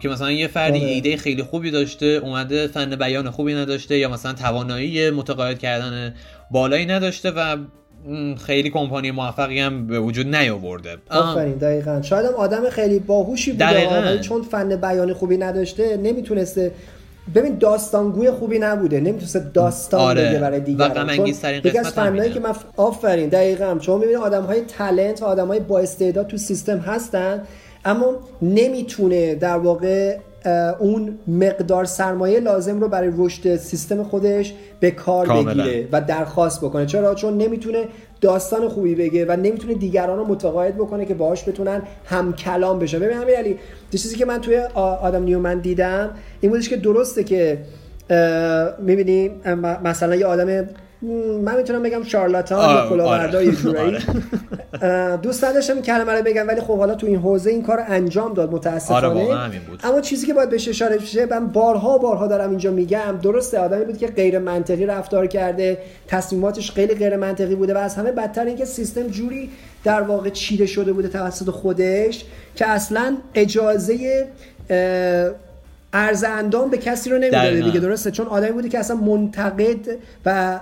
که 0.00 0.08
مثلا 0.08 0.30
یه 0.32 0.46
فردی 0.46 0.78
آره. 0.78 0.88
ایده 0.88 1.16
خیلی 1.16 1.42
خوبی 1.42 1.70
داشته 1.70 2.06
اومده 2.06 2.66
فن 2.66 2.96
بیان 2.96 3.30
خوبی 3.30 3.54
نداشته 3.54 3.98
یا 3.98 4.08
مثلا 4.08 4.32
توانایی 4.32 5.10
متقاعد 5.10 5.58
کردن 5.58 6.14
بالایی 6.50 6.86
نداشته 6.86 7.30
و 7.30 7.56
خیلی 8.46 8.70
کمپانی 8.70 9.10
موفقی 9.10 9.60
هم 9.60 9.86
به 9.86 10.00
وجود 10.00 10.34
نیاورده. 10.36 10.96
آفرین 11.10 11.52
دقیقا. 11.52 12.02
شاید 12.02 12.26
هم 12.26 12.34
آدم 12.34 12.70
خیلی 12.70 12.98
باهوشی 12.98 13.52
بوده 13.52 14.18
چون 14.20 14.42
فن 14.42 14.76
بیان 14.76 15.12
خوبی 15.12 15.36
نداشته 15.36 15.96
نمی‌تونسته 15.96 16.72
ببین 17.34 17.58
داستانگوی 17.58 18.30
خوبی 18.30 18.58
نبوده 18.58 19.00
نمی‌تونسته 19.00 19.50
داستان 19.54 20.00
آره. 20.00 20.28
بگه 20.28 20.38
برای 20.38 20.60
دیگران. 20.60 21.16
چون 21.16 21.26
یکی 21.26 21.78
از 21.78 21.88
فنایی 21.88 22.32
که 22.32 22.40
من 22.40 22.52
آفرین 22.76 23.28
دقیقا. 23.28 23.78
چون 23.80 24.00
می‌بینی 24.00 24.16
آدم 24.16 24.42
های 24.42 24.60
تلنت 24.60 25.22
و 25.22 25.24
آدم 25.24 25.46
های 25.46 25.60
با 25.60 25.78
استعداد 25.78 26.26
تو 26.26 26.36
سیستم 26.36 26.78
هستن 26.78 27.42
اما 27.84 28.14
نمی‌تونه 28.42 29.34
در 29.34 29.56
واقع 29.56 30.16
اون 30.78 31.18
مقدار 31.28 31.84
سرمایه 31.84 32.40
لازم 32.40 32.80
رو 32.80 32.88
برای 32.88 33.10
رشد 33.18 33.56
سیستم 33.56 34.02
خودش 34.02 34.54
به 34.80 34.90
کار 34.90 35.28
بگیره 35.28 35.88
و 35.92 36.00
درخواست 36.00 36.60
بکنه. 36.60 36.86
چرا؟ 36.86 37.14
چون 37.14 37.38
نمی‌تونه 37.38 37.84
داستان 38.20 38.68
خوبی 38.68 38.94
بگه 38.94 39.24
و 39.24 39.36
نمی‌تونه 39.36 39.74
دیگران 39.74 40.18
رو 40.18 40.24
متقاعد 40.24 40.74
بکنه 40.74 41.04
که 41.04 41.14
باهاش 41.14 41.48
بتونن 41.48 41.82
هم 42.04 42.32
کلام 42.32 42.78
بشه 42.78 42.98
ببین 42.98 43.16
همین 43.16 43.34
علی 43.34 43.58
چیزی 43.90 44.16
که 44.16 44.24
من 44.24 44.40
توی 44.40 44.56
آدم 44.76 45.22
نیومن 45.22 45.58
دیدم 45.58 46.10
این 46.40 46.52
بودش 46.52 46.68
که 46.68 46.76
درسته 46.76 47.24
که 47.24 47.58
می‌بینی 48.78 49.30
مثلا 49.84 50.16
یه 50.16 50.26
آدم 50.26 50.68
من 51.42 51.56
می‌تونم 51.56 51.82
بگم 51.82 52.02
شارلاتان 52.02 52.74
یا 52.76 52.88
کلاهبردار 52.88 53.42
آره. 53.78 54.02
دوست 55.22 55.44
نداشتم 55.44 55.74
این 55.74 55.82
کلمه 55.82 56.12
رو 56.12 56.22
بگم 56.22 56.48
ولی 56.48 56.60
خب 56.60 56.78
حالا 56.78 56.94
تو 56.94 57.06
این 57.06 57.16
حوزه 57.16 57.50
این 57.50 57.62
کار 57.62 57.84
انجام 57.88 58.34
داد 58.34 58.52
متاسفانه. 58.52 59.06
آره 59.06 59.60
اما 59.84 60.00
چیزی 60.00 60.26
که 60.26 60.34
باید 60.34 60.50
بهش 60.50 60.68
اشاره 60.68 60.96
بشه 60.98 61.26
من 61.26 61.46
بارها 61.46 61.98
بارها 61.98 62.26
دارم 62.26 62.50
اینجا 62.50 62.70
میگم 62.70 63.18
درسته 63.22 63.58
آدمی 63.58 63.84
بود 63.84 63.98
که 63.98 64.06
غیر 64.06 64.38
منطقی 64.38 64.86
رفتار 64.86 65.26
کرده 65.26 65.78
تصمیماتش 66.08 66.70
خیلی 66.70 66.94
غیر 66.94 67.16
منطقی 67.16 67.54
بوده 67.54 67.74
و 67.74 67.78
از 67.78 67.94
همه 67.94 68.12
بدتر 68.12 68.44
اینکه 68.44 68.64
سیستم 68.64 69.06
جوری 69.06 69.50
در 69.84 70.02
واقع 70.02 70.30
چیده 70.30 70.66
شده 70.66 70.92
بوده 70.92 71.08
توسط 71.08 71.50
خودش 71.50 72.24
که 72.56 72.66
اصلا 72.66 73.16
اجازه 73.34 74.26
ارز 75.92 76.24
اندام 76.24 76.70
به 76.70 76.78
کسی 76.78 77.10
رو 77.10 77.18
نمی‌داده. 77.18 77.60
دیگه 77.60 77.80
درسته. 77.80 78.10
چون 78.10 78.26
آدمی 78.26 78.52
بوده 78.52 78.68
که 78.68 78.78
اصلا 78.78 78.96
منتقد 78.96 79.98
و 80.26 80.60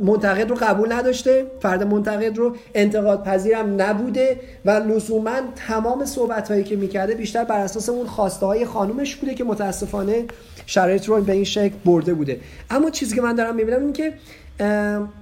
منتقد 0.00 0.50
رو 0.50 0.56
قبول 0.60 0.92
نداشته. 0.92 1.46
فرد 1.60 1.82
منتقد 1.82 2.38
رو 2.38 2.56
انتقاد 2.74 3.24
پذیرم 3.24 3.82
نبوده 3.82 4.40
و 4.64 4.70
لزوما 4.70 5.40
تمام 5.68 6.04
صحبت 6.04 6.48
هایی 6.48 6.64
که 6.64 6.76
می‌کرده 6.76 7.14
بیشتر 7.14 7.44
بر 7.44 7.60
اساس 7.60 7.88
اون 7.88 8.06
خواسته 8.06 8.46
های 8.46 8.64
خانومش 8.64 9.16
بوده 9.16 9.34
که 9.34 9.44
متاسفانه 9.44 10.24
شرایط 10.66 11.04
رو 11.04 11.20
به 11.20 11.32
این 11.32 11.44
شکل 11.44 11.74
برده 11.84 12.14
بوده. 12.14 12.40
اما 12.70 12.90
چیزی 12.90 13.14
که 13.14 13.22
من 13.22 13.34
دارم 13.34 13.54
می‌بینم 13.54 13.80
این 13.80 13.92
که 13.92 14.12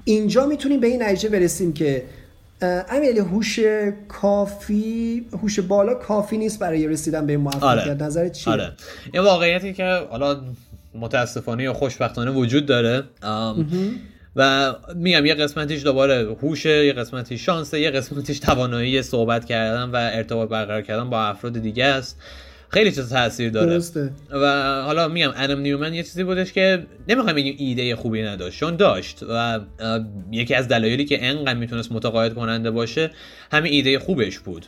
اینجا 0.04 0.47
می‌تونیم 0.47 0.80
به 0.80 0.87
این 0.87 1.02
نتیجه 1.02 1.28
برسیم 1.28 1.73
که 1.73 2.02
امیلی 2.62 3.19
هوش 3.19 3.61
کافی 4.09 5.26
هوش 5.42 5.61
بالا 5.61 5.95
کافی 5.95 6.38
نیست 6.38 6.59
برای 6.59 6.88
رسیدن 6.88 7.26
به 7.26 7.37
موفقیت. 7.37 7.62
آره. 7.62 7.95
نظرت 7.95 8.33
چیه؟ 8.33 8.52
آره. 8.52 8.73
این 9.12 9.23
واقعیتی 9.23 9.73
که 9.73 10.07
حالا 10.11 10.40
متاسفانه 10.95 11.62
یا 11.62 11.73
خوشبختانه 11.73 12.31
وجود 12.31 12.66
داره. 12.66 13.02
و 14.37 14.75
میگم 14.95 15.26
یه 15.26 15.35
قسمتیش 15.35 15.85
دوباره 15.85 16.37
هوشه 16.42 16.87
یه 16.87 16.92
قسمتیش 16.92 17.47
شانسه 17.47 17.81
یه 17.81 17.90
قسمتیش 17.90 18.38
توانایی 18.38 19.02
صحبت 19.02 19.45
کردن 19.45 19.90
و 19.90 19.97
ارتباط 19.97 20.49
برقرار 20.49 20.83
کردن 20.83 21.11
با 21.11 21.23
افراد 21.23 21.59
دیگه 21.59 21.85
است. 21.85 22.19
خیلی 22.72 22.92
چیز 22.92 23.08
تاثیر 23.08 23.50
داره 23.50 23.66
درسته. 23.66 24.10
و 24.30 24.82
حالا 24.82 25.08
میگم 25.08 25.30
ادم 25.36 25.60
نیومن 25.60 25.94
یه 25.94 26.02
چیزی 26.02 26.24
بودش 26.24 26.52
که 26.52 26.86
نمی‌خوایم 27.08 27.36
بگیم 27.36 27.54
ایده 27.58 27.96
خوبی 27.96 28.22
نداشت 28.22 28.58
چون 28.58 28.76
داشت 28.76 29.22
و 29.28 29.60
یکی 30.30 30.54
از 30.54 30.68
دلایلی 30.68 31.04
که 31.04 31.26
انقدر 31.26 31.54
می‌تونست 31.54 31.92
متقاعد 31.92 32.34
کننده 32.34 32.70
باشه 32.70 33.10
همین 33.52 33.72
ایده 33.72 33.98
خوبش 33.98 34.38
بود 34.38 34.66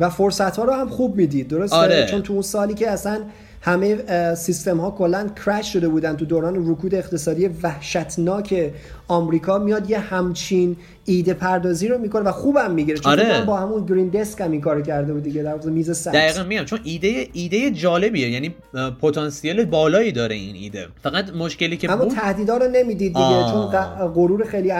و 0.00 0.10
فرصت 0.10 0.56
ها 0.56 0.64
رو 0.64 0.72
هم 0.72 0.88
خوب 0.88 1.16
می‌دید 1.16 1.48
درسته 1.48 1.76
آره. 1.76 2.06
چون 2.10 2.22
تو 2.22 2.32
اون 2.32 2.42
سالی 2.42 2.74
که 2.74 2.90
اصلا 2.90 3.20
همه 3.62 4.34
سیستم 4.34 4.80
ها 4.80 4.90
کلا 4.90 5.28
کرش 5.46 5.72
شده 5.72 5.88
بودن 5.88 6.16
تو 6.16 6.24
دوران 6.24 6.70
رکود 6.70 6.94
اقتصادی 6.94 7.48
وحشتناک 7.62 8.72
آمریکا. 9.08 9.58
میاد 9.58 9.90
یه 9.90 9.98
همچین 9.98 10.76
ایده 11.04 11.34
پردازی 11.34 11.88
رو 11.88 11.98
می‌کنه 11.98 12.22
و 12.22 12.32
خوبم 12.32 12.70
می‌گیره. 12.70 12.98
چون 12.98 13.12
آره. 13.12 13.44
با 13.44 13.56
همون 13.56 13.86
گرین 13.86 14.08
دسک 14.08 14.40
هم 14.40 14.52
این 14.52 14.60
کارو 14.60 14.82
کرده 14.82 15.12
بود 15.12 15.22
دیگه 15.22 15.42
در 15.42 15.56
میز 15.56 15.96
سکس 15.96 16.14
دقیقا 16.14 16.42
میگم 16.42 16.64
چون 16.64 16.78
ایده 16.84 17.28
ایده 17.32 17.70
جالبیه. 17.70 18.30
یعنی 18.30 18.54
پتانسیل 19.00 19.64
بالایی 19.64 20.12
داره 20.12 20.34
این 20.34 20.56
ایده. 20.56 20.86
فقط 21.02 21.30
مشکلی 21.30 21.76
که 21.76 21.92
اما 21.92 22.04
تهدیدا 22.04 22.56
رو 22.56 22.68
نمی‌دید 22.68 23.14
دیگه 23.14 23.50
چون 23.52 23.66
غرور 24.08 24.44
خیلی 24.44 24.72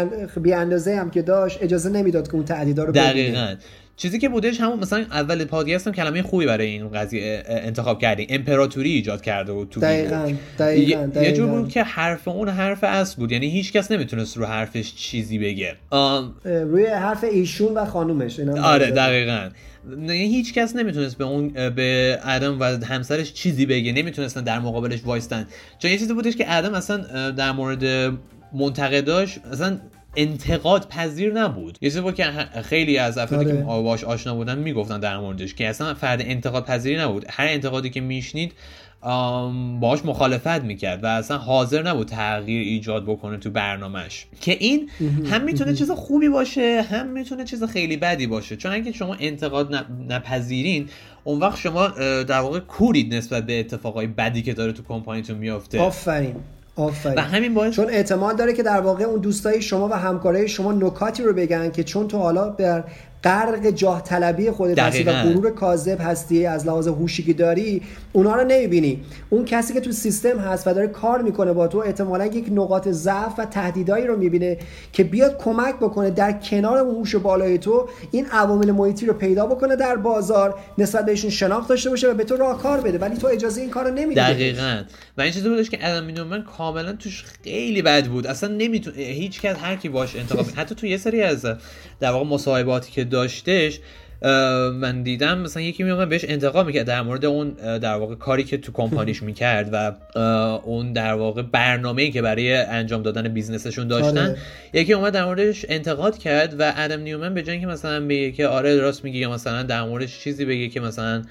بی 0.43 0.53
اندازه 0.53 0.97
هم 0.97 1.11
که 1.11 1.23
داشت 1.23 1.59
اجازه 1.63 1.91
نمی‌داد 1.91 2.29
که 2.29 2.35
اون 2.35 2.45
تهدیدا 2.45 2.85
رو 2.85 2.93
دقیقاً. 2.93 3.55
چیزی 4.01 4.19
که 4.19 4.29
بودش 4.29 4.61
همون 4.61 4.79
مثلا 4.79 5.05
اول 5.11 5.45
پادکست 5.45 5.87
هم 5.87 5.93
کلمه 5.93 6.23
خوبی 6.23 6.47
برای 6.47 6.67
این 6.67 6.89
قضیه 6.89 7.43
انتخاب 7.47 8.01
کردیم 8.01 8.27
امپراتوری 8.31 8.91
ایجاد 8.91 9.23
کرده 9.23 9.53
بود 9.53 9.69
تو 9.69 9.81
دقیقاً 9.81 10.33
دقیقاً, 10.59 11.07
دقیقاً. 11.07 11.21
یه 11.21 11.33
جور 11.33 11.47
بود 11.47 11.69
که 11.69 11.83
حرف 11.83 12.29
اون 12.29 12.49
حرف 12.49 12.85
اصل 12.85 13.17
بود. 13.17 13.33
یعنی 13.33 13.51
هیچ 13.51 13.73
کس 13.73 13.91
نمی‌تونست 13.91 14.37
رو 14.37 14.45
حرفش 14.45 14.95
چیزی 14.95 15.39
بگه. 15.39 15.75
روی 16.45 16.87
حرف 16.87 17.25
ایشون 17.25 17.75
و 17.75 17.85
خانومش. 17.85 18.41
آره 18.41 18.91
دقیقاً. 18.91 19.49
یعنی 19.91 20.27
هیچ 20.27 20.55
کس 20.55 20.77
نمی‌تونست 20.77 21.19
به 21.19 21.25
اون 21.25 21.49
به 21.71 22.19
ادم 22.25 22.61
و 22.61 22.65
همسرش 22.65 23.33
چیزی 23.33 23.67
بگه. 23.67 23.93
نمی‌تونستن 23.93 24.45
در 24.45 24.59
مقابلش 24.59 25.05
وایستن. 25.05 25.47
چون 25.79 25.91
یه 25.91 25.99
چیزی 25.99 26.15
بودش 26.15 26.37
که 26.37 26.45
ادم 26.49 26.75
اصلا 26.75 27.31
در 27.31 27.53
مورد 27.53 28.13
منتقداش 28.53 29.39
اصلا 29.53 29.79
انتقاد 30.17 30.89
پذیر 30.89 31.33
نبود. 31.33 31.79
یه 31.81 31.91
چیزی 31.91 32.13
که 32.13 32.25
خیلی 32.63 32.99
از 32.99 33.19
افرادی 33.19 33.45
که 33.45 33.65
آره. 33.65 33.83
باش 33.83 34.05
آشنا 34.05 34.35
بودن 34.35 34.59
می‌گفتن 34.59 35.01
در 35.01 35.19
موردش 35.19 35.55
که 35.55 35.69
اصلا 35.69 35.95
فرد 35.95 36.23
انتقاد 36.23 36.65
پذیری 36.65 36.99
نبود. 36.99 37.25
هر 37.29 37.47
انتقادی 37.47 37.91
که 37.91 38.01
میشنید 38.01 38.53
باش 39.81 40.05
مخالفت 40.05 40.63
می‌کرد 40.65 41.05
و 41.05 41.07
اصلا 41.07 41.39
حاضر 41.39 41.83
نبود 41.83 42.09
تغییر 42.09 42.63
ایجاد 42.63 43.05
بکنه 43.05 43.37
تو 43.37 43.51
برنامهش. 43.51 44.27
که 44.41 44.57
این 44.61 44.91
هم 45.31 45.45
می‌تونه 45.45 45.75
چیز 45.75 45.91
خوبی 45.91 46.29
باشه 46.29 46.83
هم 46.91 47.07
می‌تونه 47.07 47.45
چیز 47.45 47.65
خیلی 47.65 47.97
بدی 47.97 48.27
باشه. 48.27 48.57
چون 48.57 48.73
اگه 48.73 48.93
شما 48.93 49.17
انتقاد 49.21 49.75
نپذیرین 50.09 50.89
اون 51.25 51.41
وقت 51.41 51.59
شما 51.59 51.89
در 52.23 52.41
واقع 52.41 52.59
کورید 52.59 53.15
نسبت 53.15 53.47
به 53.47 53.61
اتفاقای 53.61 54.07
بدی 54.07 54.43
که 54.43 54.55
داره 54.55 54.73
تو 54.73 54.83
کمپانیتون 54.83 55.37
میافته. 55.37 55.81
آفرین. 55.81 56.35
آفرین. 56.81 57.15
و 57.15 57.21
همین 57.21 57.55
باعث 57.55 57.75
چون 57.75 57.91
اعتماد 57.91 58.39
داره 58.39 58.53
که 58.53 58.63
در 58.63 58.81
واقع 58.81 59.05
اون 59.05 59.21
دوستای 59.21 59.63
شما 59.63 59.89
و 59.89 59.93
همکارای 59.93 60.49
شما 60.49 60.73
نکاتی 60.73 61.23
رو 61.23 61.33
بگن 61.33 61.71
که 61.71 61.85
چون 61.85 62.09
تو 62.09 62.19
حالا 62.19 62.49
بر 62.49 62.85
غرق 63.25 63.71
جاه 63.71 64.03
طلبی 64.03 64.51
خودت 64.51 64.79
هستی 64.79 65.03
و 65.03 65.13
غرور 65.13 65.51
کاذب 65.51 66.01
هستی 66.01 66.47
از 66.47 66.67
لحاظ 66.67 66.89
هوشی 66.89 67.23
که 67.23 67.33
داری 67.33 67.83
اونا 68.13 68.35
رو 68.35 68.45
نمی‌بینی. 68.45 69.03
اون 69.31 69.45
کسی 69.45 69.75
که 69.75 69.81
تو 69.81 69.93
سیستم 69.93 70.39
هست 70.39 70.67
و 70.67 70.75
داره 70.75 70.87
کار 70.87 71.23
می‌کنه 71.23 71.53
با 71.53 71.69
تو 71.69 71.79
احتمالا 71.79 72.27
یک 72.27 72.47
نقاط 72.53 72.89
ضعف 72.89 73.39
و 73.39 73.45
تهدیدایی 73.45 74.07
رو 74.07 74.17
می‌بینه 74.17 74.59
که 74.93 75.05
بیاد 75.05 75.39
کمک 75.39 75.77
بکنه 75.77 76.11
در 76.11 76.33
کنار 76.33 76.79
اون 76.79 76.95
هوش 76.95 77.17
بالای 77.17 77.59
تو 77.59 77.89
این 78.11 78.27
عوامل 78.27 78.71
محیطی 78.71 79.07
رو 79.07 79.13
پیدا 79.13 79.47
بکنه 79.47 79.77
در 79.77 79.97
بازار 79.97 80.55
نسبت 80.79 81.07
بهشون 81.07 81.31
شناخت 81.31 81.69
داشته 81.69 81.91
باشه 81.91 82.11
و 82.11 82.15
به 82.15 82.25
تو 82.25 82.37
راهکار 82.37 82.81
بده. 82.81 82.99
ولی 82.99 83.17
تو 83.17 83.27
اجازه 83.27 83.61
این 83.61 83.71
کارو 83.71 83.91
نمیدی 83.91 84.21
دقیقاً. 84.21 84.83
و 85.19 85.21
این 85.23 85.33
چیزی 85.33 85.49
بودش 85.49 85.71
که 85.71 85.79
ادم 85.81 86.23
نیومن 86.23 86.43
کاملا 86.43 86.93
توش 86.93 87.25
خیلی 87.45 87.83
بد 87.83 88.07
بود. 88.07 88.27
اصلا 88.27 88.55
نمی‌تونه 88.55 88.97
هیچ 88.97 89.41
کس 89.41 89.57
هر 89.57 89.77
کی 89.77 89.89
باش 89.89 90.17
انتقاد 90.17 90.47
حتی 90.57 90.75
تو 90.75 90.87
یه 90.87 90.97
سری 90.97 91.23
از 91.23 91.47
در 92.01 92.11
واقع 92.11 92.27
مصاحباتی 92.27 92.93
که 92.93 93.05
داشتش 93.05 93.81
من 94.73 95.03
دیدم 95.03 95.39
مثلا 95.39 95.63
یکی 95.63 95.83
میومد 95.83 96.09
بهش 96.09 96.25
انتقاد 96.29 96.67
می‌کرد 96.67 96.87
در 96.87 97.03
مورد 97.03 97.25
اون 97.25 97.51
در 97.79 97.95
واقع 97.95 98.15
کاری 98.15 98.45
که 98.45 98.59
تو 98.59 98.73
کمپانیش 98.73 99.23
می‌کرد 99.31 99.69
و 99.73 99.93
اون 100.65 100.93
در 100.93 101.13
واقع 101.15 101.43
برنامه‌ای 101.43 102.11
که 102.11 102.23
برای 102.23 102.55
انجام 102.55 103.03
دادن 103.03 103.29
business 103.29 103.69
شون 103.69 103.89
داشتن 103.89 104.29
آره. 104.29 104.37
یکی 104.73 104.93
اومد 104.93 105.13
در 105.13 105.25
موردش 105.25 105.67
انتقاد 105.69 106.19
کرد 106.19 106.61
و 106.61 106.73
ادم 106.77 107.01
نیومن 107.01 107.35
به 107.35 107.43
جای 107.43 107.61
که 107.61 107.67
مثلا 107.67 108.07
بگه 108.07 108.33
که 108.33 108.47
آره 108.47 108.77
راست 108.77 109.05
میگه 109.05 109.19
یا 109.19 109.31
مثلا 109.31 109.63
در 109.63 109.83
موردش 109.83 110.21
چیزی 110.21 110.45
بگه 110.45 110.69
که 110.69 110.81
مثلا 110.81 111.23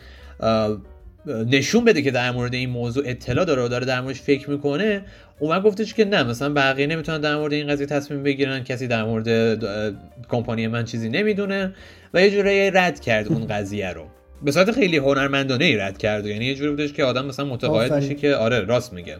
نشون 1.26 1.86
بده 1.86 2.02
که 2.02 2.12
در 2.12 2.32
مورد 2.32 2.54
این 2.54 2.70
موضوع 2.70 3.04
اطلاع 3.08 3.46
داره 3.46 3.64
و 3.64 3.68
داره 3.68 3.86
در 3.86 4.02
موردش 4.02 4.22
فکر 4.22 4.50
می‌کنه 4.50 5.02
اومد 5.40 5.64
گفتش 5.64 5.94
که 5.94 6.06
نه 6.06 6.24
مثلا 6.24 6.54
بقیه 6.54 6.88
نمی‌تونن 6.88 7.22
در 7.22 7.36
مورد 7.36 7.54
این 7.54 7.68
قضیه 7.68 7.86
تصمیم 7.86 8.24
بگیرن 8.24 8.64
کسی 8.64 8.88
در 8.88 9.04
مورد 9.04 9.60
کمپانی 10.30 10.68
من 10.68 10.86
چیزی 10.86 11.10
نمی‌دونه 11.10 11.74
و 12.14 12.22
یه 12.22 12.32
جوری 12.32 12.72
رد 12.72 13.00
کرد 13.00 13.28
اون 13.28 13.48
قضیه 13.48 13.90
رو. 13.90 14.06
به 14.44 14.52
صورت 14.52 14.72
خیلی 14.72 14.98
هنرمندانه 14.98 15.66
ای 15.66 15.78
رد 15.78 15.98
کرد. 15.98 16.26
یعنی 16.26 16.46
یه 16.46 16.56
جوری 16.56 16.70
بودش 16.70 16.94
که 16.94 17.04
آدم 17.04 17.26
مثلا 17.26 17.46
متقاعد 17.46 17.92
بشه 17.94 18.16
که 18.16 18.36
آره 18.36 18.60
راست 18.60 18.94
میگه. 18.94 19.18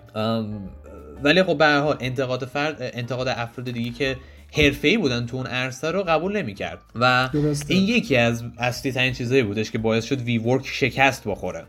ولی 1.24 1.44
خب 1.44 1.58
به 1.58 1.66
هر 1.66 1.80
حال 1.80 1.98
انتقاد 2.00 2.46
فرد 2.46 2.92
انتقاد 2.94 3.28
افراد 3.28 3.72
دیگه 3.72 3.92
که 3.92 4.16
حرفه‌ای 4.52 4.98
بودن 4.98 5.26
تو 5.26 5.38
اون 5.38 5.48
عرصه 5.48 5.92
رو 5.92 6.04
قبول 6.04 6.38
نمی‌کرد. 6.38 6.82
و 6.96 7.30
این 7.68 7.84
یکی 7.84 8.16
از 8.16 8.44
اصلی 8.58 8.92
ترین 8.92 9.14
چیزایی 9.14 9.44
بودش 9.44 9.72
که 9.72 9.78
باعث 9.78 10.06
شد 10.06 10.22
وی 10.22 10.38
ورک 10.38 10.68
شکست 10.68 11.24
بخوره. 11.28 11.64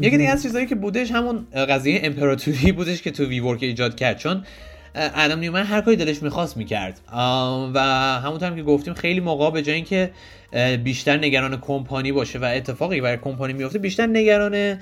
یکی 0.00 0.16
دیگه 0.16 0.30
از 0.30 0.42
چیزایی 0.42 0.66
که 0.66 0.74
بودش 0.74 1.10
همون 1.10 1.46
قضیه 1.54 2.00
امپراتوری 2.04 2.72
بودش 2.72 3.02
که 3.02 3.10
تو 3.10 3.24
وی 3.24 3.40
ورک 3.40 3.62
ایجاد 3.62 3.96
کرد. 3.96 4.18
چون 4.18 4.44
ادم 4.94 5.38
نیومن 5.38 5.62
هر 5.62 5.80
کاری 5.80 5.96
دلش 5.96 6.22
می‌خواست 6.22 6.56
می‌کرد. 6.56 7.00
و 7.74 7.80
همونطور 8.24 8.48
هم 8.48 8.56
که 8.56 8.62
گفتیم 8.62 8.94
خیلی 8.94 9.20
موقع 9.20 9.50
به 9.50 9.62
جای 9.62 9.74
اینکه 9.74 10.10
بیشتر 10.84 11.16
نگران 11.16 11.60
کمپانی 11.60 12.12
باشه 12.12 12.38
و 12.38 12.44
اتفاقی 12.44 13.00
برای 13.00 13.16
کمپانی 13.16 13.52
میفته 13.52 13.78
بیشتر 13.78 14.06
نگران 14.06 14.78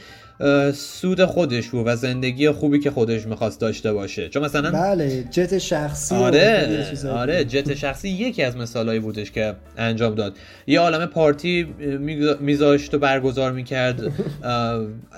سود 0.74 1.24
خودش 1.24 1.68
بود 1.68 1.86
و 1.86 1.96
زندگی 1.96 2.50
خوبی 2.50 2.78
که 2.78 2.90
خودش 2.90 3.26
می‌خواست 3.26 3.60
داشته 3.60 3.92
باشه. 3.92 4.28
چون 4.28 4.44
مثلا 4.44 4.70
بله 4.70 5.24
جت 5.30 5.58
شخصی 5.58 6.14
آره 6.14 6.86
آره 7.12 7.44
جت 7.44 7.74
شخصی 7.74 8.08
یکی 8.08 8.42
از 8.42 8.56
مثالهایی 8.56 9.00
بودش 9.00 9.30
که 9.30 9.54
انجام 9.78 10.14
داد. 10.14 10.36
یه 10.66 10.80
عالم 10.80 11.06
پارتی 11.06 11.74
میذاشت 12.40 12.94
و 12.94 12.98
برگزار 12.98 13.52
می‌کرد. 13.52 14.00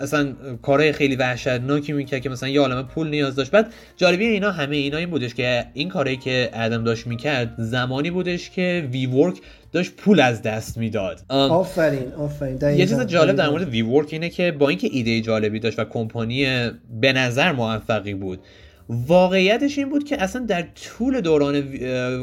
اصلا 0.00 0.32
کارهای 0.62 0.92
خیلی 0.92 1.16
وحشتناکی 1.16 1.92
می‌کرد 1.92 2.20
که 2.20 2.28
مثلا 2.28 2.48
یه 2.48 2.60
عالم 2.60 2.82
پول 2.82 3.08
نیاز 3.08 3.36
داشت. 3.36 3.50
بعد 3.50 3.72
جالبی 3.96 4.26
اینا 4.26 4.50
همه 4.50 4.76
اینا 4.76 4.98
این 4.98 5.10
بودش 5.10 5.34
که 5.34 5.64
این 5.74 5.88
کاری 5.88 6.16
که 6.16 6.50
ادم 6.52 6.84
داشت 6.84 7.06
می‌کرد 7.06 7.54
زمانی 7.58 8.10
بودش 8.10 8.50
که 8.50 8.88
وی 8.92 9.06
ورک 9.06 9.36
داشت 9.72 9.92
پول 9.96 10.20
از 10.20 10.42
دست 10.42 10.78
می‌داد. 10.78 11.20
آفرین 11.28 12.12
آفرین. 12.12 12.78
یه 12.78 12.86
چیز 12.86 13.00
جالب 13.00 13.36
در 13.36 13.48
مورد 13.48 13.68
وی 13.68 13.82
ورک 13.82 14.08
اینه 14.12 14.28
که 14.28 14.52
با 14.52 14.68
اینکه 14.68 14.88
ایده 14.92 15.20
جالبی 15.20 15.60
داشت 15.60 15.78
و 15.78 15.84
کمپانی 15.84 16.70
به 17.00 17.12
نظر 17.12 17.52
موفقی 17.52 18.14
بود 18.14 18.40
واقعیتش 18.88 19.78
این 19.78 19.88
بود 19.88 20.04
که 20.04 20.22
اصلا 20.22 20.46
در 20.46 20.62
طول 20.62 21.20
دوران 21.20 21.62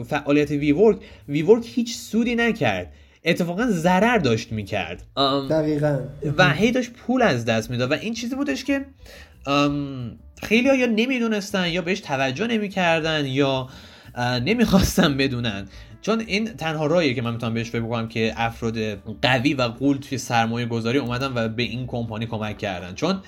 فعالیت 0.04 0.52
وی 0.52 0.72
ورک 0.72 0.98
وی 1.30 1.42
ورک 1.42 1.64
هیچ 1.66 1.96
سودی 1.96 2.36
نکرد. 2.36 2.94
اتفاقا 3.26 3.68
ضرر 3.70 4.18
داشت 4.18 4.52
می‌کرد. 4.52 5.04
دقیقا. 5.50 6.00
و 6.38 6.54
هی 6.54 6.72
داشت 6.72 6.92
پول 6.92 7.22
از 7.22 7.46
دست 7.46 7.72
می‌داد. 7.72 7.92
و 7.92 7.94
این 7.94 8.14
چیزی 8.14 8.36
بودش 8.36 8.64
که 8.64 8.86
خیلی 10.44 10.70
ها 10.70 10.76
یا 10.76 10.86
نمی‌دونستن 10.86 11.68
یا 11.68 11.82
بهش 11.82 12.00
توجه 12.00 12.48
نمی‌کردن 12.48 13.26
یا 13.26 13.68
نمی‌خواستن 14.46 15.18
بدونن. 15.18 15.66
چون 16.02 16.20
این 16.20 16.46
تنها 16.46 16.86
راهیه 16.86 17.14
که 17.14 17.22
من 17.22 17.34
می‌تونم 17.34 17.54
بهش 17.54 17.70
فکر 17.70 17.82
بکنم 17.82 18.08
که 18.08 18.34
افراد 18.38 18.78
قوی 19.22 19.54
و 19.54 19.62
قول 19.62 19.98
توی 19.98 20.18
سرمایه 20.18 20.66
گذاری 20.66 20.98
اومدن 20.98 21.32
و 21.36 21.48
به 21.48 21.64
این 21.64 21.88
کمپانی 21.88 22.26
کمک 22.26 22.58
کردن. 22.58 22.96
چون 22.96 23.22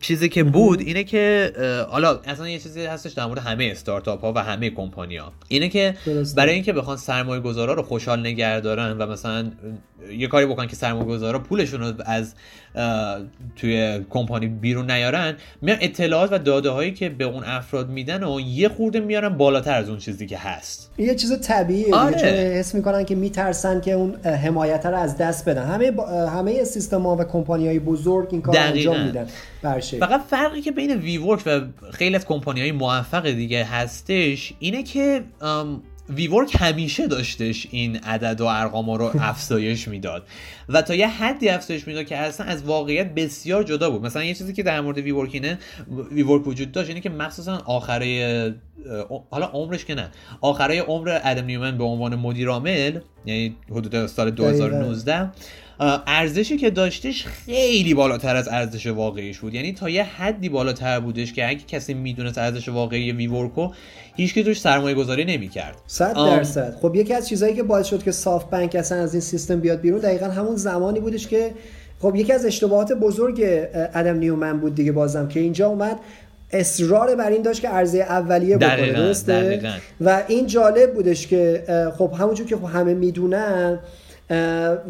چیزی 0.00 0.28
که 0.28 0.44
بود 0.44 0.80
اینه 0.80 1.04
که 1.04 1.52
حالا 1.90 2.20
اصلا 2.24 2.48
یه 2.48 2.58
چیزی 2.58 2.84
هستش 2.84 3.12
در 3.12 3.26
مورد 3.26 3.38
همه 3.38 3.68
استارتاپ 3.72 4.20
ها 4.20 4.32
و 4.32 4.38
همه 4.38 4.70
کمپانی 4.70 5.16
ها 5.16 5.32
اینه 5.48 5.68
که 5.68 5.94
برای 6.36 6.54
اینکه 6.54 6.72
بخوان 6.72 6.96
سرمایه 6.96 7.40
گذارا 7.40 7.74
رو 7.74 7.82
خوشحال 7.82 8.20
نگه 8.20 8.60
دارن 8.60 8.98
و 8.98 9.06
مثلا 9.06 9.50
یه 10.10 10.26
کاری 10.26 10.46
بکنن 10.46 10.66
که 10.66 10.76
سرمایه 10.76 11.04
گذارا 11.04 11.38
پولشون 11.38 11.80
رو 11.80 11.92
از 12.06 12.34
توی 13.56 14.00
کمپانی 14.10 14.46
بیرون 14.46 14.90
نیارن 14.90 15.34
میان 15.62 15.78
اطلاعات 15.80 16.32
و 16.32 16.38
داده 16.38 16.70
هایی 16.70 16.92
که 16.92 17.08
به 17.08 17.24
اون 17.24 17.44
افراد 17.44 17.88
میدن 17.88 18.24
و 18.24 18.40
یه 18.40 18.68
خورده 18.68 19.00
میارن 19.00 19.28
بالاتر 19.28 19.74
از 19.74 19.88
اون 19.88 19.98
چیزی 19.98 20.26
که 20.26 20.38
هست. 20.38 20.92
یه 20.98 21.14
چیز 21.14 21.40
طبیعیه 21.40 21.94
آره. 21.94 22.18
چون 22.18 22.28
حس 22.28 22.74
می‌کنن 22.74 23.04
که 23.04 23.14
میترسن 23.14 23.80
که 23.80 23.92
اون 23.92 24.16
حمایت 24.24 24.86
رو 24.86 24.96
از 24.96 25.16
دست 25.16 25.48
بدن. 25.48 25.64
همه 25.64 25.92
همه 26.28 26.64
سیستم 26.64 27.02
ها 27.02 27.16
و 27.16 27.24
کمپانی 27.24 27.66
های 27.66 27.78
بزرگ 27.78 28.28
این 28.30 28.42
کار 28.42 28.58
انجام 28.58 29.04
میدن. 29.04 29.26
فقط 30.00 30.20
فرقی 30.30 30.60
که 30.60 30.72
بین 30.72 30.96
وی 30.96 31.18
ورک 31.18 31.42
و 31.46 31.60
خیلی 31.92 32.16
از 32.16 32.26
کمپانی 32.26 32.60
های 32.60 32.72
موفق 32.72 33.30
دیگه 33.30 33.64
هستش 33.64 34.52
اینه 34.58 34.82
که 34.82 35.22
ویورک 36.10 36.56
همیشه 36.60 37.06
داشتش 37.06 37.66
این 37.70 37.96
عدد 37.96 38.40
و 38.40 38.44
ارقام 38.44 38.90
رو 38.90 39.10
افزایش 39.20 39.88
می‌داد. 39.88 40.26
و 40.68 40.82
تا 40.82 40.94
یه 40.94 41.08
حدی 41.08 41.48
افزایش 41.48 41.86
می‌داد 41.86 42.06
که 42.06 42.16
اصلا 42.16 42.46
از 42.46 42.62
واقعیت 42.62 43.14
بسیار 43.14 43.62
جدا 43.62 43.90
بود. 43.90 44.02
مثلا 44.02 44.24
یه 44.24 44.34
چیزی 44.34 44.52
که 44.52 44.62
در 44.62 44.80
مورد 44.80 44.98
ویورک 44.98 45.30
اینه 45.32 45.58
ویورک 46.12 46.46
وجود 46.46 46.72
داشت 46.72 46.88
اینه 46.88 47.00
که 47.00 47.10
مخصوصا 47.10 47.62
آخره 47.64 48.54
حالا 49.30 49.46
عمرش 49.46 49.84
که 49.84 49.94
نه. 49.94 50.10
آخره 50.40 50.80
عمر 50.82 51.20
ادم 51.24 51.44
نیومن 51.44 51.78
به 51.78 51.84
عنوان 51.84 52.14
مدیر 52.14 52.48
عامل 52.48 53.00
یعنی 53.26 53.56
حدود 53.70 54.06
سال 54.06 54.30
2019 54.30 55.30
ارزشی 55.80 56.56
که 56.56 56.70
داشتش 56.70 57.26
خیلی 57.26 57.94
بالاتر 57.94 58.36
از 58.36 58.48
ارزش 58.48 58.86
واقعیش 58.86 59.38
بود. 59.38 59.54
یعنی 59.54 59.72
تا 59.72 59.88
یه 59.90 60.02
حدی 60.02 60.48
بالاتر 60.48 61.00
بودش 61.00 61.32
که 61.32 61.48
اگه 61.48 61.60
کسی 61.68 61.94
می‌دونست 61.94 62.38
ارزش 62.38 62.68
واقعی 62.68 63.12
ویورکو 63.12 63.70
هیچ 64.16 64.34
که 64.34 64.42
توش 64.42 64.60
سرمایه 64.60 64.94
گذاری 64.94 65.24
نمی‌کرد. 65.24 65.76
صد 65.86 66.14
درصد. 66.14 66.76
خب 66.82 66.94
یکی 66.94 67.14
از 67.14 67.28
چیزهایی 67.28 67.54
که 67.54 67.62
باعث 67.62 67.86
شد 67.86 68.02
که 68.02 68.12
سافت 68.12 68.50
بانک 68.50 68.74
اصلا 68.74 69.02
از 69.02 69.14
این 69.14 69.20
سیستم 69.20 69.60
بیاد 69.60 69.80
بیرون 69.80 70.00
دقیقا 70.00 70.26
همون 70.26 70.56
زمانی 70.56 71.00
بودش 71.00 71.26
که 71.26 71.50
خب 72.00 72.16
یکی 72.16 72.32
از 72.32 72.44
اشتباهات 72.44 72.92
بزرگ 72.92 73.40
ادم 73.94 74.18
نیومن 74.18 74.60
بود 74.60 74.74
دیگه 74.74 74.92
بازم 74.92 75.28
که 75.28 75.40
اینجا 75.40 75.68
اومد 75.68 75.96
اصرار 76.52 77.14
بر 77.14 77.30
این 77.30 77.42
داشت 77.42 77.62
که 77.62 77.68
عرضه 77.68 77.98
اولیه 77.98 78.56
بکنه. 78.56 78.92
درسته؟ 78.92 79.60
و 80.00 80.22
این 80.28 80.46
جالب 80.46 80.94
بودش 80.94 81.26
که 81.26 81.64
خب 81.98 82.12
همونجور 82.18 82.46
که 82.46 82.56
خب 82.56 82.64
همه 82.64 82.94
می‌دونن 82.94 83.78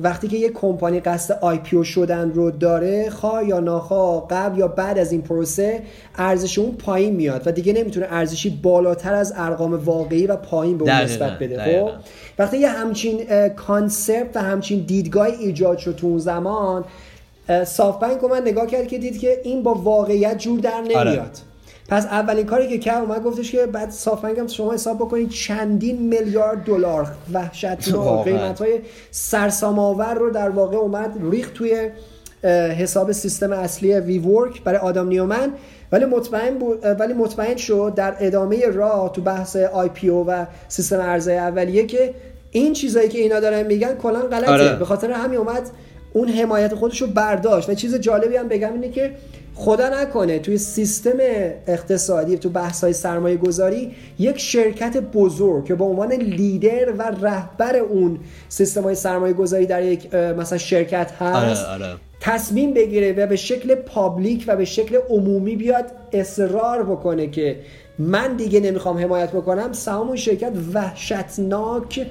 وقتی 0.02 0.28
که 0.28 0.36
یک 0.36 0.52
کمپانی 0.52 1.00
قصد 1.00 1.38
IPO 1.40 1.84
شدن 1.84 2.30
رو 2.30 2.50
داره 2.50 3.10
خواه 3.10 3.48
یا 3.48 3.60
ناخواه 3.60 4.28
قبل 4.30 4.58
یا 4.58 4.68
بعد 4.68 4.98
از 4.98 5.12
این 5.12 5.22
پروسه 5.22 5.82
ارزش 6.16 6.58
اون 6.58 6.72
پایین 6.72 7.14
میاد 7.14 7.42
و 7.46 7.52
دیگه 7.52 7.72
نمی‌تونه 7.72 8.06
ارزشی 8.10 8.50
بالاتر 8.50 9.14
از 9.14 9.32
ارقام 9.36 9.74
واقعی 9.74 10.26
و 10.26 10.36
پایین 10.36 10.78
به 10.78 10.84
اون 10.84 10.92
نسبت 10.92 11.38
بده. 11.38 11.80
خب؟ 11.80 11.90
وقتی 12.38 12.58
یه 12.58 12.68
همچین 12.68 13.48
concept 13.48 14.36
و 14.36 14.42
همچین 14.42 14.80
دیدگاهی 14.80 15.32
ایجاد 15.32 15.78
شد 15.78 15.96
تو 15.96 16.06
اون 16.06 16.18
زمان 16.18 16.84
SoftBank 17.66 18.24
من 18.24 18.42
نگاه 18.42 18.66
کرد 18.66 18.86
که 18.86 18.98
دید 18.98 19.18
که 19.18 19.40
این 19.44 19.62
با 19.62 19.74
واقعیت 19.74 20.38
جور 20.38 20.60
در 20.60 20.80
نمیاد. 20.80 21.06
آره. 21.06 21.22
پس 21.88 22.06
اولین 22.06 22.46
کاری 22.46 22.68
که 22.68 22.78
کرد 22.78 23.02
اومد 23.02 23.22
گفتش 23.22 23.52
که 23.52 23.66
بعد 23.66 23.90
SoftBank 23.90 24.38
هم 24.38 24.46
شما 24.46 24.72
حساب 24.72 24.96
بکنید 24.96 25.28
چندین 25.28 26.02
میلیارد 26.02 26.64
دلار 26.64 27.06
وحشتناک 27.32 28.24
قیمت 28.24 28.58
های 28.58 28.80
سرسام 29.10 29.78
آور 29.78 30.14
رو 30.14 30.30
در 30.30 30.48
واقع 30.48 30.76
اومد 30.76 31.18
ریخت 31.30 31.54
توی 31.54 31.90
حساب 32.78 33.12
سیستم 33.12 33.52
اصلی 33.52 33.94
WeWork 33.94 34.62
برای 34.62 34.78
آدم 34.78 35.08
نیومن. 35.08 35.52
ولی 35.92 36.04
مطمئن 36.04 36.58
بود 36.58 36.84
ولی 37.00 37.12
مطمئن 37.12 37.56
شد 37.56 37.92
در 37.96 38.16
ادامه 38.20 38.66
راه 38.66 39.12
تو 39.12 39.20
بحث 39.22 39.56
IPO 39.56 40.26
و 40.26 40.46
سیستم 40.68 41.00
ارزهای 41.00 41.38
اولیه 41.38 41.86
که 41.86 42.14
این 42.50 42.72
چیزایی 42.72 43.08
که 43.08 43.18
اینا 43.18 43.40
دارن 43.40 43.66
میگن 43.66 43.94
کلا 43.94 44.20
غلطه. 44.20 44.50
آره. 44.50 44.76
به 44.76 44.84
خاطر 44.84 45.10
همین 45.10 45.38
اومد 45.38 45.62
اون 46.12 46.28
حمایت 46.28 46.74
خودش 46.74 47.02
رو 47.02 47.08
برداشت. 47.08 47.70
و 47.70 47.74
چیز 47.74 47.94
جالبی 47.94 48.36
هم 48.36 48.48
بگم 48.48 48.72
اینه 48.72 48.88
که 48.88 49.14
خدا 49.60 49.88
نکنه 49.88 50.38
توی 50.38 50.58
سیستم 50.58 51.18
اقتصادی 51.66 52.38
تو 52.38 52.48
بحث 52.48 52.84
های 52.84 52.92
سرمایه 52.92 53.36
گذاری 53.36 53.94
یک 54.18 54.38
شرکت 54.38 54.96
بزرگ 54.96 55.64
که 55.64 55.74
به 55.74 55.84
عنوان 55.84 56.12
لیدر 56.12 56.92
و 56.98 57.02
رهبر 57.02 57.76
اون 57.76 58.18
سیستم 58.48 58.82
های 58.82 58.94
سرمایه 58.94 59.32
گذاری 59.32 59.66
در 59.66 59.82
یک 59.82 60.14
مثلا 60.14 60.58
شرکت 60.58 61.12
هست 61.12 61.64
آره، 61.64 61.84
آره. 61.84 61.96
تصمیم 62.20 62.74
بگیره 62.74 63.12
و 63.12 63.26
به 63.26 63.36
شکل 63.36 63.74
public 63.74 64.44
و 64.48 64.56
به 64.56 64.64
شکل 64.64 64.98
عمومی 65.10 65.56
بیاد 65.56 65.84
اصرار 66.12 66.82
بکنه 66.82 67.26
که 67.26 67.60
من 67.98 68.36
دیگه 68.36 68.60
نمی‌خوام 68.60 68.98
حمایت 68.98 69.30
بکنم 69.30 69.72
سهام 69.72 70.16
شرکت 70.16 70.52
وحشتناک 70.74 72.06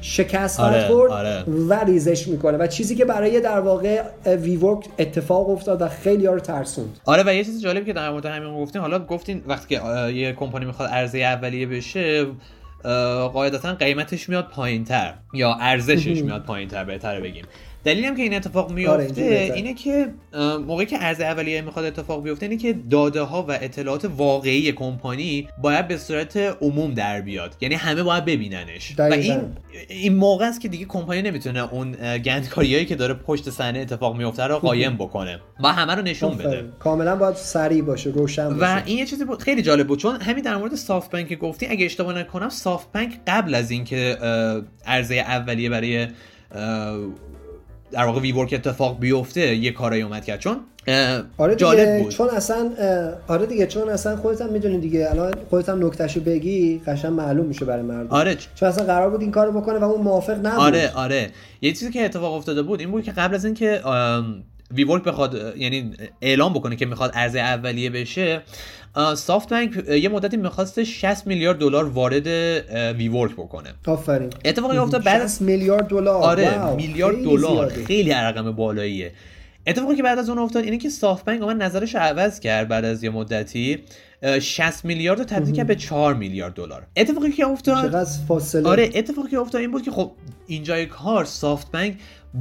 شکست 0.00 0.60
آره، 0.60 0.88
خورد 0.88 1.12
آره. 1.12 1.42
و 1.42 1.84
ریزش 1.84 2.28
می‌کنه 2.28 2.58
و 2.58 2.66
چیزی 2.66 2.94
که 2.94 3.04
برای 3.04 3.40
در 3.40 3.60
واقع 3.60 4.02
WeWork 4.26 4.84
اتفاق 4.98 5.50
افتاد 5.50 5.82
و 5.82 5.88
خیلی 5.88 6.26
ها 6.26 6.32
رو 6.32 6.40
ترسوند. 6.40 7.00
آره 7.04 7.22
و 7.26 7.34
یه 7.34 7.44
چیز 7.44 7.62
جالبی 7.62 7.86
که 7.86 7.92
در 7.92 8.10
مورد 8.10 8.26
همین 8.26 8.62
گفتین 8.62 8.80
حالا 8.80 8.98
گفتین 8.98 9.42
وقتی 9.46 9.76
که 9.76 9.82
یه 10.12 10.32
کمپانی 10.32 10.64
می‌خواد 10.64 10.88
عرضه 10.88 11.18
اولیه 11.18 11.66
بشه 11.66 12.26
قاعدتا 13.32 13.74
قیمتش 13.74 14.28
میاد 14.28 14.48
پایین 14.48 14.84
تر 14.84 15.14
یا 15.34 15.54
ارزشش 15.60 16.22
میاد 16.22 16.42
پایین 16.42 16.68
تر 16.68 16.84
بهتره 16.84 17.20
بگیم. 17.20 17.44
دلیلی 17.84 18.06
هم 18.06 18.16
که 18.16 18.22
این 18.22 18.34
اتفاق 18.34 18.64
آره، 18.64 18.74
میفته 18.74 19.52
اینه 19.54 19.74
که 19.74 20.08
موقعی 20.66 20.86
که 20.86 20.98
عرضه 20.98 21.24
اولیه 21.24 21.60
می‌خواد 21.62 21.84
اتفاق 21.84 22.22
بیفته 22.22 22.46
اینه 22.46 22.56
که 22.56 22.72
داده 22.90 23.20
ها 23.20 23.42
و 23.42 23.52
اطلاعات 23.52 24.10
واقعی 24.16 24.72
کمپانی 24.72 25.48
باید 25.62 25.88
به 25.88 25.96
صورت 25.96 26.36
عموم 26.36 26.94
در 26.94 27.20
بیاد. 27.20 27.56
یعنی 27.60 27.74
همه 27.74 28.02
باید 28.02 28.24
ببیننش. 28.24 28.94
و 28.98 29.02
این 29.02 29.40
این 29.88 30.16
موقع 30.16 30.48
است 30.48 30.60
که 30.60 30.68
دیگه 30.68 30.84
کمپانی 30.84 31.22
نمی‌تونه 31.22 31.72
اون 31.72 31.92
گندکاریایی 32.16 32.86
که 32.86 32.94
داره 32.94 33.14
پشت 33.14 33.50
صحنه 33.50 33.78
اتفاق 33.78 34.16
میفته 34.16 34.42
رو 34.42 34.58
قایم 34.58 34.96
بکنه 34.96 35.40
با 35.60 35.72
همه 35.72 35.94
رو 35.94 36.02
نشون 36.02 36.36
بده. 36.36 36.64
کاملا 36.78 37.16
باید 37.16 37.34
سریع 37.34 37.82
باشه 37.82 38.10
روشن 38.10 38.48
باشه. 38.48 38.76
و 38.76 38.82
این 38.86 38.98
یه 38.98 39.06
چیزی 39.06 39.24
خیلی 39.40 39.62
جالب 39.62 39.86
بود. 39.86 39.98
چون 39.98 40.20
همین 40.20 40.44
در 40.44 40.56
مورد 40.56 40.74
سافت 40.74 41.10
بانک 41.10 41.38
گفتی 41.38 41.66
اگه 41.66 41.86
اشتباه 41.86 42.18
نکنم 42.18 42.48
سافت 42.48 42.92
بانک 42.92 43.20
قبل 43.26 43.54
از 43.54 43.70
اینکه 43.70 44.16
عرضه 44.86 45.14
اولیه 45.14 45.70
برای 45.70 46.06
در 47.92 48.04
واقع 48.04 48.20
وی 48.20 48.32
ورک 48.32 48.54
اتفاق 48.54 49.00
بیفته 49.00 49.54
یه 49.54 49.72
کارایی 49.72 50.02
اومد 50.02 50.24
کرد. 50.24 50.40
چون 50.40 50.56
آره 51.38 51.56
جالب 51.56 52.02
بود. 52.02 52.12
چون 52.12 52.28
اصلا 52.28 52.70
آره 53.28 53.46
دیگه 53.46 53.66
چون 53.66 53.88
اصلا 53.88 54.16
خودت 54.16 54.40
هم 54.40 54.52
می‌دونی 54.52 54.78
دیگه 54.78 55.10
الان 55.10 55.34
خودت 55.50 55.68
هم 55.68 55.86
نکتهشو 55.86 56.20
بگی 56.20 56.82
قشنگ 56.86 57.12
معلوم 57.12 57.46
میشه 57.46 57.64
برای 57.64 57.82
مردم. 57.82 58.10
آره. 58.10 58.36
چون 58.54 58.68
اصلا 58.68 58.84
قرار 58.84 59.10
بود 59.10 59.20
این 59.20 59.30
کارو 59.30 59.60
بکنه 59.60 59.78
و 59.78 59.84
اون 59.84 60.02
موافق 60.02 60.46
نبود. 60.46 60.60
آره 60.60 60.90
آره. 60.94 61.30
یه 61.62 61.72
چیزی 61.72 61.90
که 61.90 62.04
اتفاق 62.04 62.34
افتاده 62.34 62.62
بود 62.62 62.80
این 62.80 62.90
بود 62.90 63.04
که 63.04 63.12
قبل 63.12 63.34
از 63.34 63.44
اینکه 63.44 63.80
وی 64.74 64.84
ورک 64.84 65.04
بخواد 65.04 65.56
یعنی 65.56 65.92
اعلام 66.20 66.52
بکنه 66.52 66.76
که 66.76 66.86
می‌خواد 66.86 67.10
ارزه 67.14 67.38
اولیه 67.38 67.90
بشه 67.90 68.42
سافت 69.16 69.48
بانک 69.48 69.88
یه 69.88 70.08
مدتی 70.08 70.36
می‌خواست 70.36 70.82
60 70.82 71.26
میلیارد 71.26 71.58
دلار 71.58 71.84
وارد 71.84 72.26
وی 72.96 73.08
ورک 73.08 73.32
بکنه. 73.32 73.68
آفرین. 73.86 74.30
اتفاقی 74.44 74.76
افتاد 74.76 75.04
بعد 75.04 75.26
60 75.26 75.42
میلیارد 75.42 75.86
دلار. 75.86 76.22
آره 76.22 76.74
میلیارد 76.74 77.22
دلار. 77.22 77.68
خیلی 77.68 78.10
رقم 78.10 78.52
بالاییه. 78.52 79.12
اتفاقی 79.66 79.96
که 79.96 80.02
بعد 80.02 80.18
از 80.18 80.28
اون 80.28 80.38
افتاد 80.38 80.64
اینه 80.64 80.78
که 80.78 80.88
سافت 80.88 81.24
بانک 81.24 81.42
اومد 81.42 81.62
نظرش 81.62 81.94
عوض 81.94 82.40
کرد 82.40 82.68
بعد 82.68 82.84
از 82.84 83.04
یه 83.04 83.10
مدتی. 83.10 83.78
60 84.40 84.84
میلیارد 84.84 85.18
رو 85.18 85.24
تبدیل 85.24 85.54
کرد 85.54 85.66
به 85.66 85.74
4 85.74 86.14
میلیارد 86.14 86.54
دلار. 86.54 86.86
اتفاقی 86.96 87.32
که 87.32 87.46
افتاد 87.46 88.06
فاصله؟ 88.28 88.68
آره 88.68 88.90
اتفاقی 88.94 89.30
که 89.30 89.38
افتاد 89.38 89.60
این 89.60 89.70
بود 89.70 89.82
که 89.82 89.90
خب 89.90 90.12
اینجای 90.46 90.86
کار 90.86 91.24
سافت 91.24 91.72
بانک 91.72 91.94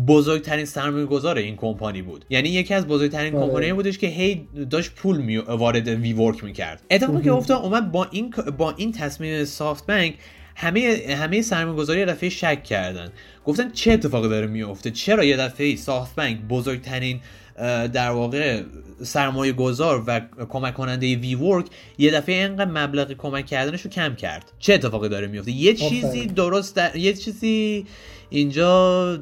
بزرگترین 0.08 0.66
سرمایه 0.66 1.06
گذار 1.06 1.38
این 1.38 1.56
کمپانی 1.56 2.02
بود. 2.02 2.26
یعنی 2.30 2.50
یکی 2.50 2.74
از 2.74 2.88
بزرگترین 2.88 3.36
آره. 3.36 3.46
کمپانی 3.46 3.74
بودش 3.74 3.98
که 3.98 4.08
هی 4.08 4.48
داشت 4.70 4.92
پول 4.96 5.18
می 5.18 5.38
وارد 5.38 5.88
وی 5.88 6.14
ورک 6.14 6.44
می‌کرد. 6.44 6.82
اتفاقی 6.92 7.24
که 7.24 7.32
افتاد 7.32 7.62
اومد 7.64 7.92
با 7.92 8.08
این 8.12 8.34
با 8.58 8.74
این 8.78 8.92
تصمیم 8.92 9.46
سافت 9.46 9.88
بانک 9.88 10.14
همه 10.60 11.06
همه 11.20 11.42
سرمایه‌گذاری 11.42 12.06
دفعه 12.06 12.30
شک 12.30 12.64
کردن. 12.64 13.12
گفتن 13.46 13.72
چه 13.72 13.92
اتفاقی 13.92 14.30
داره 14.30 14.48
میفته 14.48 14.92
چرا 14.92 15.24
یه 15.24 15.38
دفعه 15.38 15.76
سافت 15.76 16.16
بانک 16.16 16.38
بزرگترین 16.50 17.20
در 17.94 18.10
واقع 18.10 18.64
سرمایه 19.04 19.54
گذار 19.54 20.04
و 20.08 20.22
کمک 20.50 20.74
کننده 20.74 21.16
وی 21.16 21.36
ورک 21.36 21.66
یه 21.98 22.12
دفعه 22.12 22.36
اینقدر 22.36 22.72
مبلغ 22.72 23.14
کمک 23.14 23.46
کردنش 23.46 23.82
رو 23.82 23.90
کم 23.90 24.16
کرد. 24.16 24.52
چه 24.60 24.74
اتفاقی 24.74 25.10
داره 25.10 25.28
میفته 25.28 25.52
یه 25.52 25.74
چیزی 25.74 26.26
درست 26.26 26.76
در... 26.76 26.96
یه 26.96 27.14
چیزی 27.14 27.86
اینجا 28.30 29.20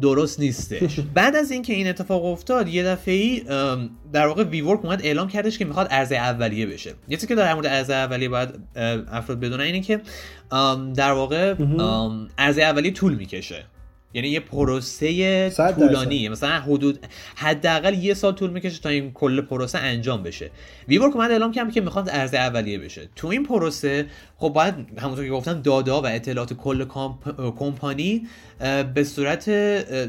درست 0.00 0.40
نیستش. 0.40 1.00
بعد 1.14 1.36
از 1.36 1.50
اینکه 1.50 1.72
این 1.72 1.88
اتفاق 1.88 2.24
افتاد 2.24 2.68
یه 2.68 2.84
دفعه 2.84 3.40
در 4.12 4.26
واقع 4.26 4.44
وی 4.44 4.60
ورک 4.60 4.84
اومد 4.84 5.00
اعلام 5.02 5.28
کردش 5.28 5.58
که 5.58 5.64
می‌خواد 5.64 5.88
عرضه 5.88 6.16
اولیه 6.16 6.66
بشه. 6.66 6.94
یه 7.08 7.16
چیزی 7.16 7.26
که 7.26 7.34
در 7.34 7.54
مورد 7.54 7.66
عرضه 7.66 7.94
اولیه 7.94 8.28
باید 8.28 8.48
افراد 9.12 9.40
بدونن 9.40 9.64
اینه 9.64 9.80
که 9.80 10.00
در 10.94 11.12
واقع 11.12 11.54
عرضه 12.38 12.62
اولیه 12.62 12.92
طول 12.92 13.14
می‌کشه. 13.14 13.64
یعنی 14.14 14.28
یه 14.28 14.40
پروسه 14.40 15.50
طولانی 15.50 16.28
مثلا 16.28 16.60
حدود 16.60 16.98
حداقل 17.36 17.94
یه 17.94 18.14
سال 18.14 18.32
طول 18.32 18.50
می‌کشه 18.50 18.80
تا 18.80 18.88
این 18.88 19.12
کل 19.12 19.40
پروسه 19.40 19.78
انجام 19.78 20.22
بشه. 20.22 20.50
ویورک 20.88 21.16
اومد 21.16 21.30
اعلام 21.30 21.52
کرد 21.52 21.72
که 21.72 21.80
می‌خواد 21.80 22.08
ارز 22.12 22.34
اولیه 22.34 22.78
بشه. 22.78 23.08
تو 23.16 23.28
این 23.28 23.44
پروسه 23.44 24.06
خب 24.40 24.48
باید 24.48 24.74
همونطور 24.98 25.24
که 25.24 25.30
گفتم 25.30 25.62
دادا 25.62 26.02
و 26.02 26.06
اطلاعات 26.06 26.52
کل 26.52 26.84
کمپانی 27.58 28.26
به 28.94 29.04
صورت 29.04 29.50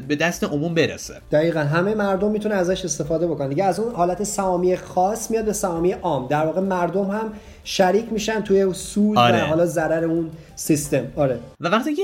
به 0.08 0.16
دست 0.20 0.44
عموم 0.44 0.74
برسه. 0.74 1.14
دقیقا 1.32 1.60
همه 1.60 1.94
مردم 1.94 2.30
می‌تونه 2.30 2.54
ازش 2.54 2.84
استفاده 2.84 3.26
بکنن 3.26 3.48
دیگه 3.48 3.64
از 3.64 3.80
اون 3.80 3.94
حالت 3.94 4.24
سهامی 4.24 4.76
خاص 4.76 5.30
میاد 5.30 5.44
به 5.44 5.52
سهامی 5.52 5.92
عام. 5.92 6.26
در 6.26 6.46
واقع 6.46 6.60
مردم 6.60 7.10
هم 7.10 7.32
شریک 7.64 8.12
میشن 8.12 8.40
توی 8.40 8.74
سود 8.74 9.18
آره. 9.18 9.44
و 9.44 9.46
حالا 9.46 9.66
ضرر 9.66 10.04
اون 10.04 10.30
سیستم. 10.56 11.06
آره. 11.16 11.38
و 11.60 11.68
وقتی 11.68 11.94
که 11.94 12.02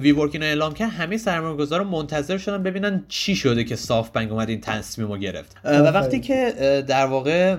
وی 0.00 0.12
ورکینو 0.12 0.44
اعلام 0.44 0.74
کرد 0.74 0.90
همه 0.90 1.16
سرمایه‌گذارا 1.16 1.84
منتظر 1.84 2.38
شدن 2.38 2.62
ببینن 2.62 3.04
چی 3.08 3.36
شده 3.36 3.64
که 3.64 3.76
صاف 3.76 4.10
بنک 4.10 4.32
اومد 4.32 4.48
این 4.48 4.60
تصمیم 4.60 5.12
رو 5.12 5.18
گرفت. 5.18 5.56
و 5.64 5.82
وقتی 5.82 6.20
که 6.20 6.52
در 6.88 7.06
واقع 7.06 7.56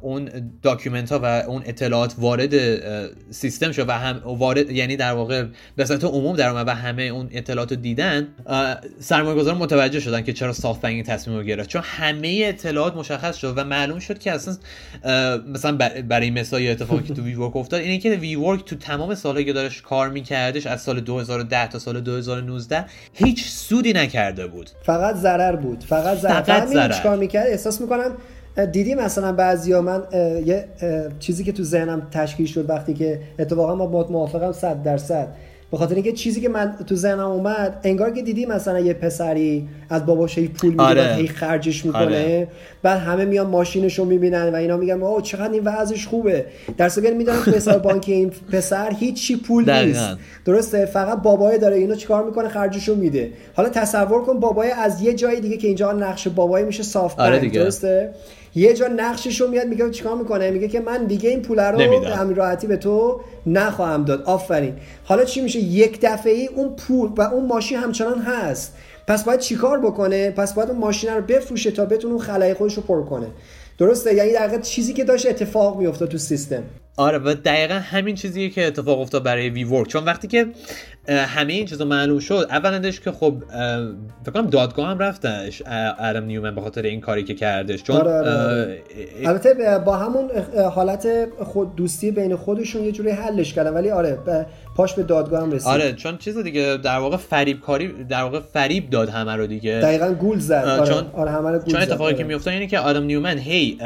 اون 0.00 0.30
document 0.62 1.12
ها 1.12 1.20
و 1.22 1.24
اون 1.24 1.62
اطلاعات 1.66 2.14
وارد 2.18 2.54
سیستم 3.30 3.72
شد 3.72 3.88
و 3.88 3.92
هم 3.92 4.20
وارد 4.24 4.70
یعنی 4.70 4.96
در 4.96 5.12
واقع 5.12 5.44
به 5.76 5.84
صورت 5.84 6.04
عموم 6.04 6.36
در 6.36 6.64
و 6.66 6.70
همه 6.70 7.02
اون 7.02 7.28
اطلاعات 7.32 7.70
رو 7.70 7.76
دیدن 7.76 8.28
سرمایه‌گذارا 9.00 9.58
متوجه 9.58 10.00
شدن 10.00 10.22
که 10.22 10.32
چرا 10.32 10.52
SoftBank 10.52 10.92
این 10.92 11.04
تصمیم 11.04 11.36
رو 11.36 11.42
گرفت. 11.42 11.68
چون 11.68 11.82
همه 11.84 12.42
اطلاعات 12.44 12.96
مشخص 12.96 13.36
شد 13.36 13.54
و 13.56 13.64
معلوم 13.64 13.98
شد 13.98 14.18
که 14.18 14.32
اصلا 14.32 14.56
مثلا 15.52 15.76
برای 16.08 16.30
مثال 16.30 16.66
اتفاقی 16.66 17.02
که 17.02 17.14
تو 17.14 17.22
WeWork 17.22 17.56
افتاد 17.56 17.80
اینه 17.80 17.98
که 17.98 18.10
WeWork 18.10 18.64
تو 18.64 18.76
تمام 18.76 19.14
سالهایی 19.14 19.46
که 19.46 19.52
داشت 19.52 19.82
کار 19.82 20.08
میکردش 20.08 20.66
از 20.66 20.82
سال 20.82 21.00
2010 21.00 21.68
تا 21.68 21.78
سال 21.78 22.00
2019 22.00 22.84
هیچ 23.12 23.48
سودی 23.48 23.92
نکرده 23.92 24.46
بود. 24.46 24.70
فقط 24.82 25.14
ضرر 25.14 25.56
بود. 25.56 25.84
فقط 25.84 26.18
ضرر. 26.18 26.42
فقط 26.42 26.68
ضرر. 26.68 27.02
کار 27.02 27.16
می‌کرد؟ 27.16 27.46
احساس 27.46 27.80
می‌کنم 27.80 28.12
دیدی 28.66 28.94
مثلا 28.94 29.32
بعضیا 29.32 29.82
من 29.82 30.02
یه 30.46 30.64
چیزی 31.18 31.44
که 31.44 31.52
تو 31.52 31.62
ذهنم 31.62 32.06
تشکیل 32.10 32.46
شد 32.46 32.70
وقتی 32.70 32.94
که 32.94 33.20
اتفاقا 33.38 33.74
ما 33.74 33.86
با 33.86 34.06
موافقم 34.10 34.52
100 34.52 34.82
درصد. 34.82 35.28
به 35.70 35.76
خاطر 35.76 35.94
اینکه 35.94 36.12
چیزی 36.12 36.40
که 36.40 36.48
من 36.48 36.76
تو 36.86 36.96
ذهنم 36.96 37.30
اومد 37.30 37.80
انگار 37.84 38.10
که 38.10 38.22
دیدی 38.22 38.46
مثلا 38.46 38.80
یه 38.80 38.92
پسری 38.92 39.68
از 39.90 40.06
باباش 40.06 40.38
هی 40.38 40.48
پول 40.48 40.70
می‌گیره 40.70 40.88
آره. 40.88 41.14
هی 41.14 41.28
خرجش 41.28 41.84
می‌کنه. 41.84 42.02
آره. 42.02 42.48
بعد 42.82 42.98
همه 42.98 43.24
میان 43.24 43.46
ماشینش 43.46 43.98
رو 43.98 44.04
می‌بینن 44.04 44.48
و 44.48 44.54
اینا 44.54 44.76
میگن 44.76 45.02
اوه 45.02 45.22
چقدر 45.22 45.52
این 45.52 45.62
وضعش 45.64 46.06
خوبه. 46.06 46.44
در 46.76 46.88
صورتی 46.88 47.14
می‌دونن 47.14 47.42
تو 47.42 47.50
حساب 47.50 47.82
بانکی 47.82 48.12
این 48.12 48.30
پسر 48.52 48.92
هیچی 48.98 49.36
پول 49.36 49.70
نیست. 49.70 50.08
درسته؟ 50.44 50.86
فقط 50.86 51.22
بابای 51.22 51.58
داره 51.58 51.76
اینو 51.76 51.94
چیکار 51.94 52.24
می‌کنه؟ 52.24 52.48
خرجش 52.48 52.88
رو 52.88 52.94
میده. 52.94 53.30
حالا 53.54 53.68
تصور 53.68 54.22
کن 54.22 54.40
بابای 54.40 54.70
از 54.70 55.02
یه 55.02 55.14
جای 55.14 55.40
دیگه 55.40 55.56
که 55.56 55.66
اینجا 55.66 55.92
نقش 55.92 56.28
بابای 56.28 56.64
میشه 56.64 56.82
صاف 56.82 57.18
آره 57.18 57.48
درسته؟ 57.48 58.10
یه 58.54 58.74
جا 58.74 58.86
نقشش 58.86 59.40
رو 59.40 59.48
میاد 59.48 59.66
میگه 59.66 59.90
چیکار 59.90 60.16
می‌کنه؟ 60.16 60.50
میگه 60.50 60.68
که 60.68 60.80
من 60.80 61.04
دیگه 61.04 61.30
این 61.30 61.42
پول 61.42 61.60
رو 61.60 62.04
همین 62.06 62.36
راحتی 62.36 62.66
به 62.66 62.76
تو 62.76 63.20
نخواهم 63.46 64.04
داد. 64.04 64.22
آفرین. 64.22 64.76
حالا 65.04 65.24
چی 65.24 65.40
میشه؟ 65.40 65.58
یک 65.58 65.98
دفعه 66.02 66.32
ای 66.32 66.46
اون 66.46 66.76
پول 66.76 67.10
و 67.16 67.22
اون 67.22 67.46
ماشین 67.46 67.78
همچنان 67.78 68.18
هست. 68.18 68.74
پس 69.06 69.24
باید 69.24 69.40
چیکار 69.40 69.80
بکنه؟ 69.80 70.30
پس 70.30 70.54
باید 70.54 70.70
اون 70.70 70.78
ماشین 70.78 71.10
رو 71.10 71.22
بفروشه 71.22 71.70
تا 71.70 71.84
بتونه 71.84 72.14
اون 72.14 72.22
خلای 72.22 72.54
خودش 72.54 72.74
رو 72.74 72.82
پر 72.82 73.02
کنه. 73.02 73.26
درسته؟ 73.78 74.14
یعنی 74.14 74.32
در 74.32 74.60
چیزی 74.60 74.92
که 74.92 75.04
داشت 75.04 75.26
اتفاق 75.26 75.78
میافتاد 75.78 76.08
تو 76.08 76.18
سیستم. 76.18 76.62
آره 76.96 77.18
و 77.18 77.34
دقیقا 77.34 77.74
همین 77.74 78.14
چیزیه 78.14 78.50
که 78.50 78.66
اتفاق 78.66 79.00
افتاد 79.00 79.22
برای 79.22 79.50
وی 79.50 79.64
ورک 79.64 79.88
چون 79.88 80.04
وقتی 80.04 80.28
که 80.28 80.46
همه 81.08 81.52
این 81.52 81.66
چیزا 81.66 81.84
معلوم 81.84 82.18
شد 82.18 82.46
اولندش 82.50 83.00
که 83.00 83.12
خب 83.12 83.34
فکر 84.24 84.32
کنم 84.34 84.46
دادگاه 84.46 84.88
هم 84.88 84.98
رفتش 84.98 85.62
ادم 85.98 86.24
نیومن 86.24 86.54
به 86.54 86.60
خاطر 86.60 86.82
این 86.82 87.00
کاری 87.00 87.24
که 87.24 87.34
کردش. 87.34 87.82
چون 87.82 87.96
آره 87.96 88.10
آره. 88.10 88.82
البته 89.24 89.78
با 89.84 89.96
همون 89.96 90.30
حالت 90.74 91.08
خود 91.44 91.76
دوستی 91.76 92.10
بین 92.10 92.36
خودشون 92.36 92.84
یه 92.84 92.92
جوری 92.92 93.10
حلش 93.10 93.54
کردن. 93.54 93.70
ولی 93.70 93.90
آره 93.90 94.18
پاش 94.76 94.94
به 94.94 95.02
دادگاه 95.02 95.42
هم 95.42 95.52
رسید. 95.52 95.68
آره 95.68 95.92
چون 95.92 96.18
چیز 96.18 96.38
دیگه 96.38 96.76
در 96.76 96.98
واقع 96.98 97.16
فریب 97.16 97.60
کاری 97.60 98.04
در 98.04 98.22
واقع 98.22 98.40
فریب 98.40 98.90
داد 98.90 99.08
همه 99.08 99.36
رو 99.36 99.46
دیگه. 99.46 99.80
دقیقا 99.82 100.12
گول 100.12 100.38
زد. 100.38 100.64
آره 100.64 100.92
چون 100.92 101.06
آره 101.12 101.30
همه 101.30 101.50
رو 101.50 101.58
گول 101.58 101.72
چون 101.72 101.82
اتفاقی 101.82 102.14
که 102.14 102.24
میفته 102.24 102.50
اینه 102.50 102.66
که 102.66 102.78
آدم 102.78 103.02
نیومن 103.02 103.38
هی 103.38 103.78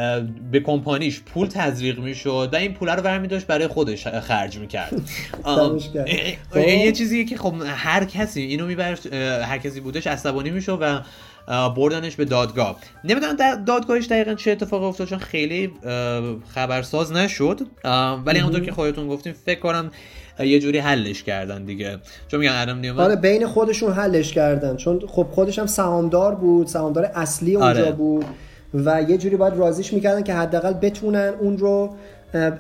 به 0.53 0.61
کمپانیش 0.61 1.21
پول 1.21 1.47
تزریق 1.47 1.99
می‌شد 1.99 2.49
و 2.53 2.57
این 2.57 2.75
پول 2.75 2.89
رو 2.95 3.03
برمی 3.03 3.29
داشت 3.29 3.47
برای 3.47 3.67
خودش 3.67 4.07
خرج 4.07 4.59
می‌کرد. 4.59 4.93
یه 6.57 6.93
چیزی 6.93 7.25
که 7.25 7.37
خب 7.37 7.55
هر 7.67 8.05
کسی 8.05 8.41
اینو 8.41 8.67
میبر 8.67 8.99
هر 9.43 9.59
کسی 9.59 9.81
بودش 9.81 10.07
عصبانی 10.07 10.51
میشه 10.51 10.73
و 10.73 11.01
بردنش 11.77 12.17
به 12.17 12.25
دادگاه. 12.25 12.77
نمی‌دونم 13.05 13.65
دادگاهش 13.65 14.07
دقیقا 14.07 14.35
چه 14.35 14.51
اتفاق 14.51 14.83
افتاد 14.83 15.09
چون 15.09 15.19
خیلی 15.19 15.73
خبرساز 16.55 17.13
نشد. 17.13 17.61
ولی 18.25 18.39
همونطور 18.39 18.61
که 18.61 18.73
خودتون 18.73 19.09
گفتیم 19.09 19.33
فکر 19.33 19.61
کنم 19.61 19.91
یه 20.39 20.61
جوری 20.61 20.79
حلش 20.79 21.23
کردن 21.23 21.65
دیگه. 21.65 21.99
چون 22.29 22.41
میگن 22.41 22.53
ادم 22.53 22.79
نیومن 22.79 23.05
آره 23.05 23.17
بین 23.17 23.47
خودشون 23.47 23.93
حلش 23.93 24.33
کردن. 24.33 24.77
چون 24.77 25.01
خب 25.09 25.27
خودش 25.31 25.59
هم 25.59 25.67
سهامدار 25.67 26.35
بود 26.35 26.67
سهامدار 26.67 27.05
اصلی 27.05 27.57
اونجا 27.57 27.83
آره. 27.83 27.93
بود 27.93 28.25
و 28.75 29.03
یه 29.09 29.19
جوری 29.19 29.37
باید 29.37 29.55
رازیش 29.55 29.93
می‌کردن 29.93 30.23
که 30.23 30.35
حداقل 30.35 30.73
بتونن 30.73 31.33
اون 31.41 31.59
رو 31.59 31.97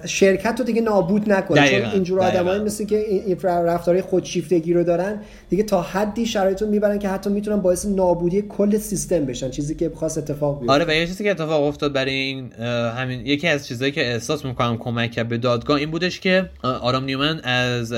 شرکت 0.07 0.55
رو 0.59 0.65
دیگه 0.65 0.81
نابود 0.81 1.33
نکنه. 1.33 1.69
چون 1.69 1.91
اینجور 1.91 2.21
آدمایی 2.21 2.61
مثل 2.61 2.85
که 2.85 2.99
این 2.99 3.41
رفتارهای 3.43 4.03
خودشیفتگی 4.03 4.73
رو 4.73 4.85
دارن 4.85 5.21
دیگه 5.51 5.63
تا 5.63 5.83
حدی 5.83 6.27
شرایط 6.27 6.63
رو 6.63 6.69
می‌برن 6.69 6.99
که 6.99 7.09
حتی 7.09 7.31
می‌تونن 7.31 7.57
باعث 7.57 7.87
نابودی 7.87 8.43
کل 8.43 8.79
سیستم 8.79 9.25
بشن. 9.25 9.51
چیزی 9.51 9.75
که 9.75 9.93
خاص 9.95 10.19
اتفاق 10.19 10.61
بیفته. 10.61 10.73
آره 10.73 10.85
و 10.85 10.91
یه 10.91 11.07
چیزی 11.07 11.25
که 11.25 11.31
اتفاق 11.31 11.63
افتاد 11.63 11.93
برای 11.93 12.15
این 12.15 12.53
همین 12.97 13.27
یکی 13.27 13.49
از 13.49 13.67
چیزایی 13.67 13.93
که 13.93 14.13
احساس 14.13 14.45
می‌کنم 14.45 14.79
کمک 14.79 15.21
به 15.21 15.39
دادگاه 15.39 15.79
این 15.79 15.91
بودش 15.91 16.21
که 16.21 16.51
آرام 16.63 17.05
نیومن 17.05 17.41
از 17.41 17.93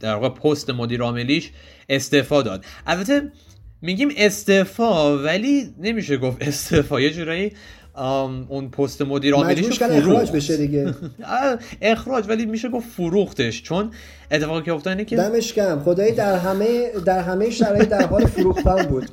در 0.00 0.14
واقع 0.14 0.28
پست 0.28 0.70
مدیر 0.70 1.02
عاملیش 1.02 1.50
استعفا 1.88 2.42
داد. 2.42 2.64
البته 2.86 3.22
میگیم 3.82 4.08
استعفا 4.16 5.18
ولی 5.18 5.64
نمیشه 5.80 6.16
گفت 6.16 6.36
استعفا. 6.40 7.00
یه 7.00 7.10
جورایی 7.10 7.52
اون 7.94 8.68
پست 8.68 9.02
مدیر 9.02 9.34
عاملیش 9.34 9.82
اخراج 9.82 10.30
بشه 10.30 10.56
دیگه. 10.56 10.94
اخراج 11.82 12.24
ولی 12.28 12.46
میشه 12.46 12.68
گفت 12.68 12.88
فروختش. 12.88 13.62
چون 13.62 13.90
اتفاقی 14.30 14.62
که 14.62 14.72
افتاد 14.72 14.90
اینه 14.90 15.04
که 15.04 15.16
دمش 15.16 15.52
کم 15.52 15.80
خدایی 15.84 16.12
در 16.12 16.38
همه 16.38 16.90
در 17.04 17.20
همه 17.20 17.50
شرایط 17.50 17.88
در 17.88 18.06
حال 18.06 18.26
فروختن 18.26 18.82
بود. 18.82 19.10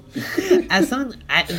اصلا 0.70 1.10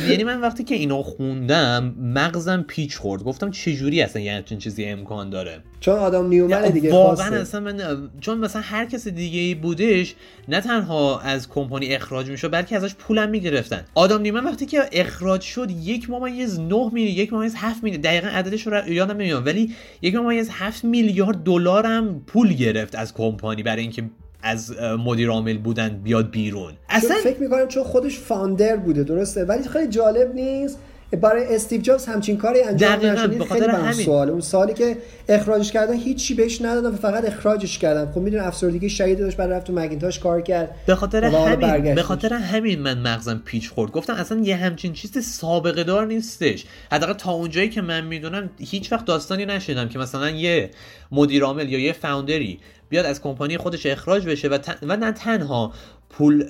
یعنی 0.09 0.23
من 0.23 0.41
وقتی 0.41 0.63
که 0.63 0.75
اینو 0.75 1.03
خوندم 1.03 1.95
مغزم 2.01 2.65
پیچ 2.67 2.97
خورد. 2.97 3.23
گفتم 3.23 3.51
چه 3.51 3.73
جوری 3.73 4.01
اصلا 4.01 4.21
یه 4.21 4.43
چنین 4.45 4.59
چیزی 4.59 4.85
امکان 4.85 5.29
داره؟ 5.29 5.59
چون 5.79 5.95
آدم 5.95 6.27
نیومن 6.27 6.69
دیگه 6.69 6.91
واقعا 6.91 7.35
اصلا 7.35 7.59
من 7.59 8.09
چون 8.19 8.37
مثلا 8.37 8.61
هر 8.61 8.85
کس 8.85 9.07
دیگه 9.07 9.39
ای 9.39 9.55
بودش 9.55 10.15
نه 10.47 10.61
تنها 10.61 11.19
از 11.19 11.49
کمپانی 11.49 11.95
اخراج 11.95 12.29
می‌شد 12.29 12.51
بلکه 12.51 12.75
ازش 12.75 12.95
پولم 12.95 13.29
می‌گرفتن. 13.29 13.85
آدم 13.95 14.21
نیومن 14.21 14.43
وقتی 14.43 14.65
که 14.65 14.79
اخراج 14.91 15.41
شد 15.41 15.71
یک 15.71 16.09
ممیز 16.09 16.59
9 16.59 16.89
میلیون 16.93 17.15
یک 17.15 17.33
ممیز 17.33 17.53
7 17.57 17.83
میلیون. 17.83 18.01
دقیقا 18.01 18.27
عددش 18.27 18.67
رو 18.67 18.89
یادم 18.89 19.17
نمیاد 19.17 19.47
ولی 19.47 19.75
یک 20.01 20.15
ممیز 20.15 20.49
7 20.51 20.83
میلیارد 20.83 21.43
دلار 21.43 21.85
هم 21.85 22.21
پول 22.27 22.53
گرفت 22.53 22.95
از 22.95 23.13
کمپانی 23.13 23.42
برای 23.43 23.81
اینکه 23.81 24.03
از 24.43 24.73
مدیر 24.81 25.29
عامل 25.29 25.57
بودن 25.57 25.89
بیاد 25.89 26.31
بیرون. 26.31 26.73
اصلا 26.89 27.15
فکر 27.23 27.39
می‌کنم 27.39 27.67
چون 27.67 27.83
خودش 27.83 28.19
فاندر 28.19 28.75
بوده 28.75 29.03
درسته؟ 29.03 29.45
ولی 29.45 29.63
خیلی 29.63 29.87
جالب 29.87 30.35
نیست. 30.35 30.79
برای 31.21 31.55
استیو 31.55 31.81
جابز 31.81 32.05
همچین 32.05 32.37
کاری 32.37 32.61
انجام 32.61 33.05
نشد. 33.05 33.43
خیلی 33.43 33.65
همین. 33.65 34.05
سواله. 34.05 34.31
اون 34.31 34.41
سالی 34.41 34.73
که 34.73 34.97
اخراجش 35.29 35.71
کردن 35.71 35.93
هیچی 35.93 36.33
بهش 36.33 36.61
ندادن 36.61 36.95
فقط 36.95 37.25
اخراجش 37.25 37.79
کردن 37.79 38.11
خب 38.11 38.17
میدون 38.17 38.39
افسردگی 38.39 38.89
شدید 38.89 39.19
داشت 39.19 39.37
بعد 39.37 39.51
رفت 39.51 39.67
تو 39.67 39.73
مگینتاش 39.73 40.19
کار 40.19 40.41
کرد. 40.41 40.75
به 40.85 40.95
خاطر 40.95 41.25
همین 41.25 41.95
به 41.95 42.03
خاطر 42.03 42.33
همین 42.33 42.79
من 42.79 42.99
مغزم 42.99 43.41
پیچ 43.45 43.69
خورد. 43.69 43.91
گفتم 43.91 44.13
اصلا 44.13 44.39
یه 44.39 44.55
همچین 44.55 44.93
چیز 44.93 45.25
سابقه 45.25 45.83
دار 45.83 46.05
نیستش. 46.05 46.65
حداقل 46.91 47.13
تا 47.13 47.31
اونجایی 47.31 47.69
که 47.69 47.81
من 47.81 48.05
می‌دونم 48.05 48.49
هیچ 48.59 48.91
وقت 48.91 49.05
داستانی 49.05 49.45
نشیدم 49.45 49.89
که 49.89 49.99
مثلا 49.99 50.29
یه 50.29 50.69
مدیر 51.11 51.43
عامل 51.43 51.69
یا 51.69 51.79
یه 51.79 51.93
فاوندری 51.93 52.59
بیاد 52.93 53.05
از 53.05 53.21
کمپانی 53.21 53.57
خودش 53.57 53.85
اخراج 53.85 54.25
بشه 54.25 54.47
و, 54.47 54.57
و 54.81 54.97
نه 54.97 55.11
تنها 55.11 55.73
پول 56.09 56.45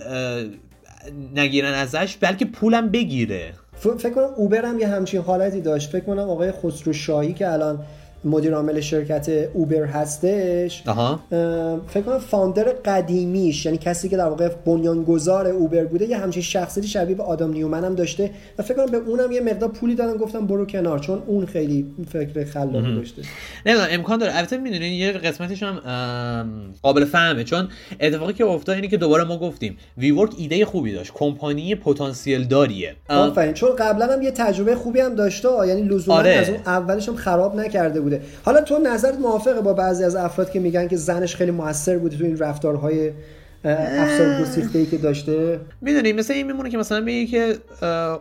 نگیرن 1.35 1.73
ازش 1.73 2.17
بلکه 2.17 2.45
پولم 2.45 2.89
بگیره. 2.89 3.53
فکر 3.75 4.09
کنم 4.09 4.29
اوبر 4.35 4.65
هم 4.65 4.79
یه 4.79 4.87
همچین 4.87 5.21
حالتی 5.21 5.61
داشت. 5.61 5.89
فکر 5.89 6.03
کنم 6.05 6.29
آقای 6.29 6.51
خسرو 6.51 6.93
شاهی 6.93 7.33
که 7.33 7.51
الان 7.51 7.79
مدیر 8.25 8.53
عامل 8.53 8.79
شرکت 8.79 9.29
اوبر 9.53 9.83
هستش. 9.83 10.83
آها. 10.87 11.19
فکر 11.87 12.01
کنم 12.05 12.19
فاندر 12.19 12.63
قدیمیش 12.63 13.65
یعنی 13.65 13.77
کسی 13.77 14.09
که 14.09 14.17
در 14.17 14.25
واقع 14.25 14.49
بنیانگذار 14.65 15.47
اوبر 15.47 15.83
بوده 15.83 16.05
یه 16.05 16.17
همچین 16.17 16.43
شخصیتی 16.43 16.87
شبیه 16.87 17.15
به 17.15 17.23
آدم 17.23 17.51
نیومن 17.51 17.83
هم 17.83 17.95
داشته 17.95 18.31
و 18.57 18.63
فکر 18.63 18.77
کنم 18.77 18.85
به 18.85 18.97
اونم 18.97 19.31
یه 19.31 19.41
مقدار 19.41 19.69
پولی 19.69 19.95
دادن 19.95 20.17
گفتم 20.17 20.47
برو 20.47 20.65
کنار 20.65 20.99
چون 20.99 21.23
اون 21.27 21.45
خیلی 21.45 21.85
فکر 22.09 22.45
خلاقی 22.45 22.95
داشته. 22.95 23.21
نه 23.65 23.87
امکان 23.91 24.19
داره. 24.19 24.37
البته 24.37 24.57
می‌دونین 24.57 24.93
یه 24.93 25.11
قسمتش 25.11 25.63
هم 25.63 25.79
قابل 26.81 27.05
فهمه 27.05 27.43
چون 27.43 27.67
اتفاقی 27.99 28.33
که 28.33 28.45
افتاد 28.45 28.75
اینه 28.75 28.87
که 28.87 28.97
دوباره 28.97 29.23
ما 29.23 29.37
گفتیم 29.37 29.77
وی 29.97 30.11
ورک 30.11 30.31
ایده 30.37 30.65
خوبی 30.65 30.93
داشت. 30.93 31.11
کمپانی 31.15 31.75
پتانسیل 31.75 32.43
داریه. 32.43 32.95
آفرین. 33.09 33.53
چون 33.53 33.75
قبلا 33.75 34.13
هم 34.13 34.21
یه 34.21 34.31
تجربه 34.31 34.75
خوبی 34.75 34.99
هم 34.99 35.15
داشته 35.15 35.49
یعنی 35.67 35.81
لزوما 35.81 36.17
آره. 36.17 36.29
از 36.29 36.49
اون 36.49 36.59
اولش 36.65 37.09
هم 37.09 37.15
خراب 37.15 37.55
نکرده 37.55 38.01
بود 38.01 38.12
حالا 38.43 38.61
تو 38.61 38.79
نظرت 38.79 39.19
موافقه 39.19 39.61
با 39.61 39.73
بعضی 39.73 40.03
از 40.03 40.15
افراد 40.15 40.51
که 40.51 40.59
میگن 40.59 40.87
که 40.87 40.95
زنش 40.95 41.35
خیلی 41.35 41.51
موثر 41.51 41.97
بوده 41.97 42.17
تو 42.17 42.23
این 42.23 42.37
رفتارهای 42.37 43.11
افسر 43.65 44.41
گسیخته 44.41 44.79
ای 44.79 44.85
که 44.85 44.97
داشته؟ 44.97 45.59
می‌دونی 45.81 46.13
مثل 46.13 46.33
این 46.33 46.47
میمونه 46.47 46.69
که 46.69 46.77
مثلا 46.77 47.01
بگی 47.01 47.27
که 47.27 47.55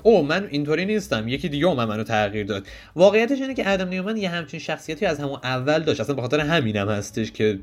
او 0.03 0.23
من 0.23 0.49
اینطوری 0.51 0.85
نیستم. 0.85 1.29
یکی 1.29 1.49
دیگه 1.49 1.75
من 1.75 1.85
منو 1.85 2.05
تغییر 2.05 2.47
داد. 2.47 2.67
واقعیتش 2.97 3.41
اینه 3.41 3.55
که 3.55 3.69
ادم 3.71 3.89
نیومن 3.89 4.17
یه 4.17 4.29
همچین 4.29 4.61
شخصیتی 4.61 5.07
از 5.07 5.19
همون 5.19 5.39
اول 5.45 5.79
داشت. 5.79 6.01
اصلا 6.01 6.15
به 6.15 6.23
خاطر 6.23 6.41
همینم 6.41 6.89
هستش 6.89 7.33
که 7.33 7.59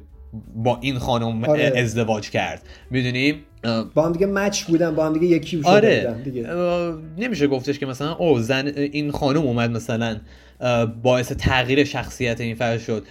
با 0.55 0.77
این 0.81 0.97
خانم 0.99 1.43
آره. 1.43 1.73
ازدواج 1.75 2.29
کرد. 2.29 2.61
می‌دونی؟ 2.89 3.43
با 3.93 4.05
هم 4.05 4.11
دیگه 4.11 4.25
مچ 4.25 4.63
بودن 4.63 4.95
با 4.95 5.05
هم 5.05 5.13
دیگه 5.13 5.27
یکی 5.27 5.61
آره. 5.63 6.15
دیگه. 6.23 6.47
نمیشه 7.17 7.47
گفتش 7.47 7.79
که 7.79 7.85
مثلا 7.85 8.15
او 8.15 8.39
زن 8.39 8.67
این 8.67 9.11
خانم 9.11 9.41
اومد 9.41 9.71
مثلا 9.71 10.17
باعث 11.03 11.31
تغییر 11.31 11.83
شخصیت 11.83 12.41
این 12.41 12.55
فرد 12.55 12.79
شد. 12.79 13.03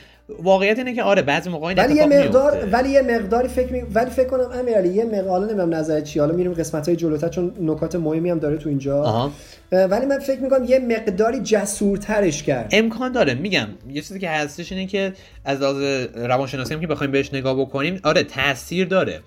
واقعیت 0.43 0.79
اینه 0.79 0.95
که 0.95 1.03
آره 1.03 1.23
بعضی 1.23 1.51
موقع 1.51 1.75
ولی 1.75 1.95
یه 1.95 2.07
مقدار 2.07 2.69
ولی 2.73 2.91
یه 2.91 3.03
مقداری 3.03 3.49
فکر 3.49 3.73
می... 3.73 3.81
ولی 3.81 4.11
فکر 4.11 4.29
کنم 4.29 4.51
امیرعلی 4.55 4.89
یه 4.89 5.05
مقدار 5.05 5.41
نمی‌دونم 5.41 5.75
نظر 5.75 6.01
چی 6.01 6.19
حالا 6.19 6.35
میریم 6.35 6.53
قسمت 6.55 6.89
های 6.89 6.97
جلوتر 6.97 7.29
چون 7.29 7.53
نکات 7.61 7.97
مهمی 7.97 8.31
هم 8.31 8.39
داره 8.39 8.57
تو 8.57 8.69
اینجا. 8.69 9.03
آها. 9.03 9.33
ولی 9.73 10.07
من 10.07 10.19
فکر 10.19 10.41
می‌کنم 10.41 10.65
یه 10.65 10.79
مقداری 10.79 11.41
جسورترش 11.41 12.43
کرد. 12.43 12.69
امکان 12.73 13.13
داره. 13.13 13.35
میگم 13.35 13.69
یه 13.91 14.03
چیزی 14.03 14.19
که 14.19 14.31
هستش 14.31 14.73
اینه 14.73 14.87
که 14.87 15.13
از 15.49 15.63
لحاظ 15.63 16.07
روانشناسی 16.15 16.75
هم 16.75 16.81
که 16.81 16.87
بخوایم 16.87 17.13
بهش 17.13 17.35
نگاه 17.35 17.61
بکنیم 17.61 18.01
آره 18.05 18.23
تاثیر 18.23 18.87
داره. 18.87 19.21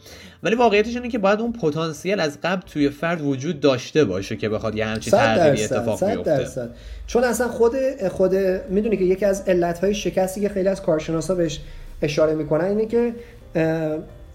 ولی 0.43 0.55
واقعیتش 0.55 0.95
اینه 0.95 1.09
که 1.09 1.17
باید 1.17 1.39
اون 1.39 1.53
پتانسیل 1.53 2.19
از 2.19 2.37
قبل 2.43 2.61
توی 2.67 2.89
فرد 2.89 3.21
وجود 3.21 3.59
داشته 3.59 4.05
باشه 4.05 4.35
که 4.35 4.49
بخواد 4.49 4.75
یه 4.75 4.85
همچین 4.85 5.11
تغییری 5.11 5.63
اتفاق 5.63 6.05
بیفته. 6.05 6.69
چون 7.07 7.23
اصلا 7.23 7.47
خود 7.47 7.73
خود 8.11 8.35
می‌دونی 8.69 8.97
که 8.97 9.03
یکی 9.03 9.25
از 9.25 9.43
علتهای 9.47 9.93
شکستی 9.93 10.41
که 10.41 10.49
خیلی 10.49 10.67
از 10.67 10.81
کارشناسا 10.81 11.35
بهش 11.35 11.59
اشاره 12.01 12.33
می‌کنن 12.33 12.65
اینه 12.65 12.85
که 12.85 13.13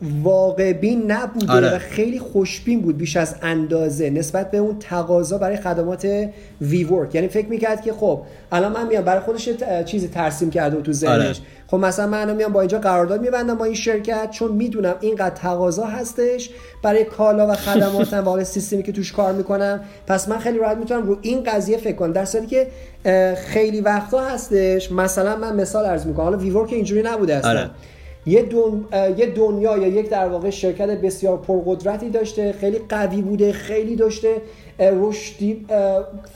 واقع 0.03 0.73
بین 0.73 1.11
نبوده 1.11 1.53
آره. 1.53 1.75
و 1.75 1.79
خیلی 1.79 2.19
خوشبین 2.19 2.81
بود 2.81 2.99
بیش 2.99 3.17
از 3.17 3.35
اندازه 3.43 4.11
نسبت 4.11 4.51
به 4.51 4.59
اون 4.59 4.79
تقاضا 4.79 5.39
برای 5.39 5.57
خدمات 5.57 6.29
وی 6.61 6.85
ورک 6.85 7.15
یعنی 7.15 7.29
فکر 7.29 7.47
می‌کرد 7.47 7.83
که 7.83 7.93
خب 7.93 8.23
الان 8.53 8.73
من 8.73 8.87
میام 8.87 9.05
برای 9.05 9.21
خودش 9.21 9.49
چیزی 9.85 10.09
ترسیم 10.09 10.51
کرده 10.51 10.83
تو 10.83 10.93
ذهنش 10.93 11.37
آره. 11.37 11.47
خب 11.67 11.77
مثلا 11.77 12.07
من 12.07 12.37
میام 12.37 12.53
با 12.53 12.61
اینجا 12.61 12.79
قرارداد 12.79 13.21
میبندم 13.21 13.55
با 13.55 13.65
این 13.65 13.75
شرکت 13.75 14.31
چون 14.31 14.53
می‌دونم 14.53 14.95
اینقدر 15.01 15.35
تقاضا 15.35 15.87
هستش 15.87 16.51
برای 16.83 17.05
کالا 17.05 17.47
و 17.47 17.55
خدماتم 17.55 18.29
و 18.29 18.45
سیستمی 18.45 18.83
که 18.83 18.93
توش 18.93 19.13
کار 19.13 19.33
می‌کنم 19.33 19.81
پس 20.07 20.29
من 20.29 20.39
خیلی 20.39 20.59
راحت 20.59 20.77
می‌تونم 20.77 21.07
رو 21.07 21.19
این 21.23 21.43
قضیه 21.43 21.77
فکر 21.77 21.97
کنم 21.97 22.13
در 22.13 22.25
صورتی 22.25 22.47
که 22.47 22.67
خیلی 23.35 23.81
وقتا 23.81 24.21
هستش 24.21 24.93
مثلا 24.93 25.37
من 25.37 25.57
مثال 25.57 25.85
عرض 25.85 26.07
می‌کنم 26.07 26.25
حالا 26.25 26.39
وی 26.39 26.51
ورک 26.51 26.73
اینجوری 26.73 27.03
نبوده 27.03 27.37
اصلا 27.37 27.51
آره. 27.51 27.71
یه, 28.27 28.43
دون... 28.43 28.85
یه 29.17 29.27
دنیا 29.27 29.79
یا 29.79 29.87
یک 29.87 30.09
در 30.11 30.29
واقع 30.29 30.51
شرکت 30.51 30.91
بسیار 30.91 31.39
پرقدرتی 31.39 32.11
داشته 32.11 32.53
خیلی 32.53 32.79
قوی 32.89 33.23
بوده 33.23 33.53
خیلی 33.53 33.97
داشته. 33.97 34.43
رشدی 34.79 35.67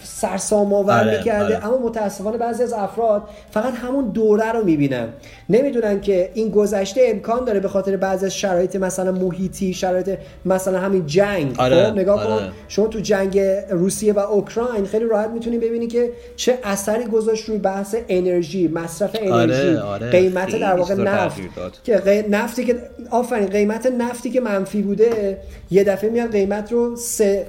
سرسام 0.05 0.74
آور 0.74 1.00
آره، 1.00 1.18
می‌کرده. 1.18 1.57
آره. 1.57 1.66
اما 1.66 1.79
متاسفانه 1.79 2.37
بعضی 2.37 2.62
از 2.62 2.72
افراد 2.72 3.22
فقط 3.50 3.74
همون 3.74 4.09
دوره 4.09 4.53
رو 4.53 4.64
می‌بینن. 4.64 5.09
نمی‌دونن 5.48 6.00
که 6.00 6.31
این 6.35 6.50
گذشته 6.50 7.00
امکان 7.05 7.44
داره 7.44 7.61
به 7.61 7.68
خاطر 7.68 7.96
بعضی 7.96 8.26
از 8.26 8.35
شرایط 8.35 8.76
مثلا 8.76 9.12
محیطی 9.12 9.74
شرایط 9.74 10.18
مثلا 10.44 10.79
همین 10.79 11.07
جنگ. 11.07 11.55
آره، 11.59 11.85
خب 11.85 11.98
نگاه 11.98 12.26
کن 12.26 12.53
شما 12.68 12.87
تو 12.87 13.00
جنگ 13.00 13.40
روسیه 13.70 14.12
و 14.12 14.18
اوکراین 14.18 14.85
خیلی 14.85 15.05
راحت 15.05 15.31
می‌تونی 15.31 15.59
ببینی 15.59 15.87
که 15.87 16.11
چه 16.37 16.59
اثری 16.64 17.05
گذاشت 17.05 17.44
روی 17.44 17.59
بحث 17.59 17.94
انرژی 18.09 18.68
مصرف 18.68 19.16
انرژی. 19.22 19.76
قیمت 20.11 20.61
در 20.61 20.74
واقع 20.74 20.94
نفت. 20.94 21.40
که 21.85 22.24
نفتی 22.31 22.64
که 22.64 22.76
آفرین 23.11 23.46
قیمت 23.46 23.87
نفتی 23.87 24.31
که 24.31 24.40
منفی 24.40 24.83
بوده 24.83 25.38
یه 25.70 25.85
دفعه 25.85 26.11
میاد 26.11 26.33
قیمت 26.33 26.72
رو 26.72 26.96
سه, 26.96 27.46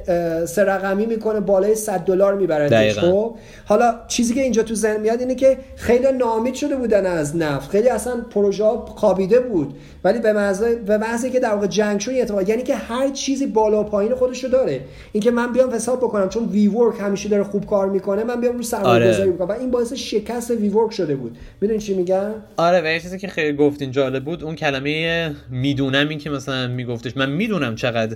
سه 0.47 0.63
رقمی 0.81 1.05
می‌کنه 1.05 1.39
بالای 1.39 1.75
100 1.75 1.99
دلار 1.99 2.35
می‌بره 2.35 2.93
خب؟ 2.93 3.35
حالا 3.65 3.95
چیزی 4.07 4.33
که 4.33 4.41
اینجا 4.41 4.63
تو 4.63 4.75
ذهن 4.75 5.01
میاد 5.01 5.19
اینه 5.19 5.35
که 5.35 5.57
خیلی 5.75 6.11
نامید 6.11 6.53
شده 6.53 6.75
بودن 6.75 7.05
از 7.05 7.35
نفت. 7.35 7.71
خیلی 7.71 7.89
اصلا 7.89 8.13
پروژه 8.29 8.63
ها 8.63 8.85
خوابیده 8.85 9.39
بود. 9.39 9.73
ولی 10.03 10.19
به 10.19 10.33
محض 10.33 10.63
به 10.63 10.97
محض 10.97 11.25
که 11.25 11.39
در 11.39 11.49
واقع 11.53 11.67
جنگ 11.67 11.99
شد 11.99 12.11
اتفاق 12.11 12.49
یعنی 12.49 12.63
که 12.63 12.75
هر 12.75 13.09
چیزی 13.09 13.47
بالا 13.47 13.81
و 13.81 13.83
پایین 13.83 14.15
خودشو 14.15 14.47
داره. 14.47 14.79
اینکه 15.11 15.31
من 15.31 15.53
بیام 15.53 15.73
حساب 15.73 15.99
بکنم 15.99 16.29
چون 16.29 16.45
وی 16.45 16.67
ورک 16.67 16.99
همیشه 16.99 17.29
داره 17.29 17.43
خوب 17.43 17.65
کار 17.65 17.89
می‌کنه 17.89 18.23
من 18.23 18.41
بیام 18.41 18.57
رو 18.57 18.63
سرمایه 18.63 19.09
گذاری 19.11 19.29
آره. 19.29 19.45
و 19.45 19.51
این 19.51 19.71
باعث 19.71 19.93
شکست 19.93 20.51
وی 20.51 20.69
ورک 20.69 20.93
شده 20.93 21.15
بود. 21.15 21.37
می‌دونی 21.61 21.79
چی 21.79 21.93
میگم؟ 21.93 22.31
آره 22.57 22.81
و 22.81 22.99
چیزی 22.99 23.17
که 23.17 23.27
خیلی 23.27 23.57
گفتین 23.57 23.91
جالب 23.91 24.23
بود 24.23 24.43
اون 24.43 24.55
کلمه 24.55 25.31
می‌دونم 25.49 26.09
این 26.09 26.19
که 26.19 26.29
مثلا 26.29 26.67
میگفتش. 26.67 27.17
من 27.17 27.29
می‌دونم 27.31 27.75
چقدر 27.75 28.15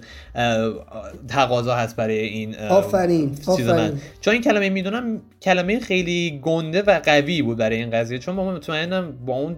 تقاضا 1.28 1.75
هست 1.75 1.95
برای 1.95 2.19
این 2.19 2.54
آفرین 2.69 3.37
آفرین. 3.45 3.99
چون 4.21 4.33
این 4.33 4.41
کلمه 4.41 4.69
می‌دونم 4.69 5.21
کلمه 5.41 5.79
خیلی 5.79 6.39
گنده 6.43 6.81
و 6.81 6.99
قوی 7.03 7.41
بود 7.41 7.57
برای 7.57 7.77
این 7.77 7.91
قضیه. 7.91 8.19
چون 8.19 8.35
ما 8.35 8.53
مطمئنم 8.53 9.13
با 9.25 9.33
اون 9.33 9.55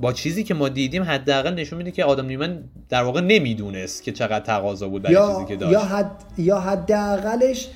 با 0.00 0.12
چیزی 0.12 0.44
که 0.44 0.54
ما 0.54 0.68
دیدیم 0.68 1.02
حداقل 1.02 1.54
نشون 1.54 1.78
میده 1.78 1.90
که 1.90 2.04
آدم 2.04 2.26
نیومن 2.26 2.58
در 2.88 3.02
واقع 3.02 3.20
نمی‌دونست 3.20 4.02
که 4.02 4.12
چقدر 4.12 4.44
تقاضا 4.44 4.88
بود 4.88 5.02
برای 5.02 5.14
یا... 5.14 5.32
چیزی 5.32 5.44
که 5.44 5.56
داشت. 5.56 5.72
یا 5.72 5.80
حد 5.80 6.10
یا 6.38 6.60
حداقلش 6.60 7.68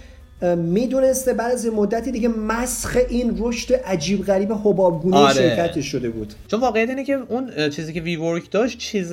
می‌دونسته 0.56 1.32
بعد 1.32 1.52
از 1.52 1.66
مدتی 1.66 2.12
دیگه 2.12 2.28
مسخ 2.28 2.96
این 3.08 3.36
رشد 3.38 3.74
عجیب 3.74 4.24
غریب 4.24 4.52
حبابگونه 4.52 5.16
آره. 5.16 5.34
شرکتش 5.34 5.86
شده 5.86 6.10
بود. 6.10 6.34
چون 6.48 6.60
واقعیت 6.60 6.88
اینه 6.88 7.04
که 7.04 7.18
اون 7.28 7.70
چیزی 7.70 7.92
که 7.92 8.00
وی 8.00 8.16
ورک 8.16 8.50
داشت 8.50 8.78
چیز 8.78 9.12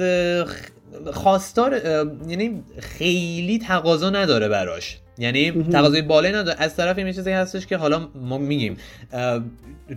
خواستار 1.13 1.82
یعنی 2.27 2.63
خیلی 2.80 3.60
تقاضا 3.60 4.10
نداره 4.10 4.47
براش. 4.47 4.97
یعنی 5.17 5.51
تقاضای 5.51 6.01
بالایی 6.01 6.34
نداره. 6.36 6.62
از 6.62 6.75
طرف 6.75 6.97
این 6.97 7.12
چیزی 7.12 7.32
هستش 7.32 7.65
که 7.65 7.77
حالا 7.77 8.10
ما 8.15 8.38
میگیم 8.38 8.77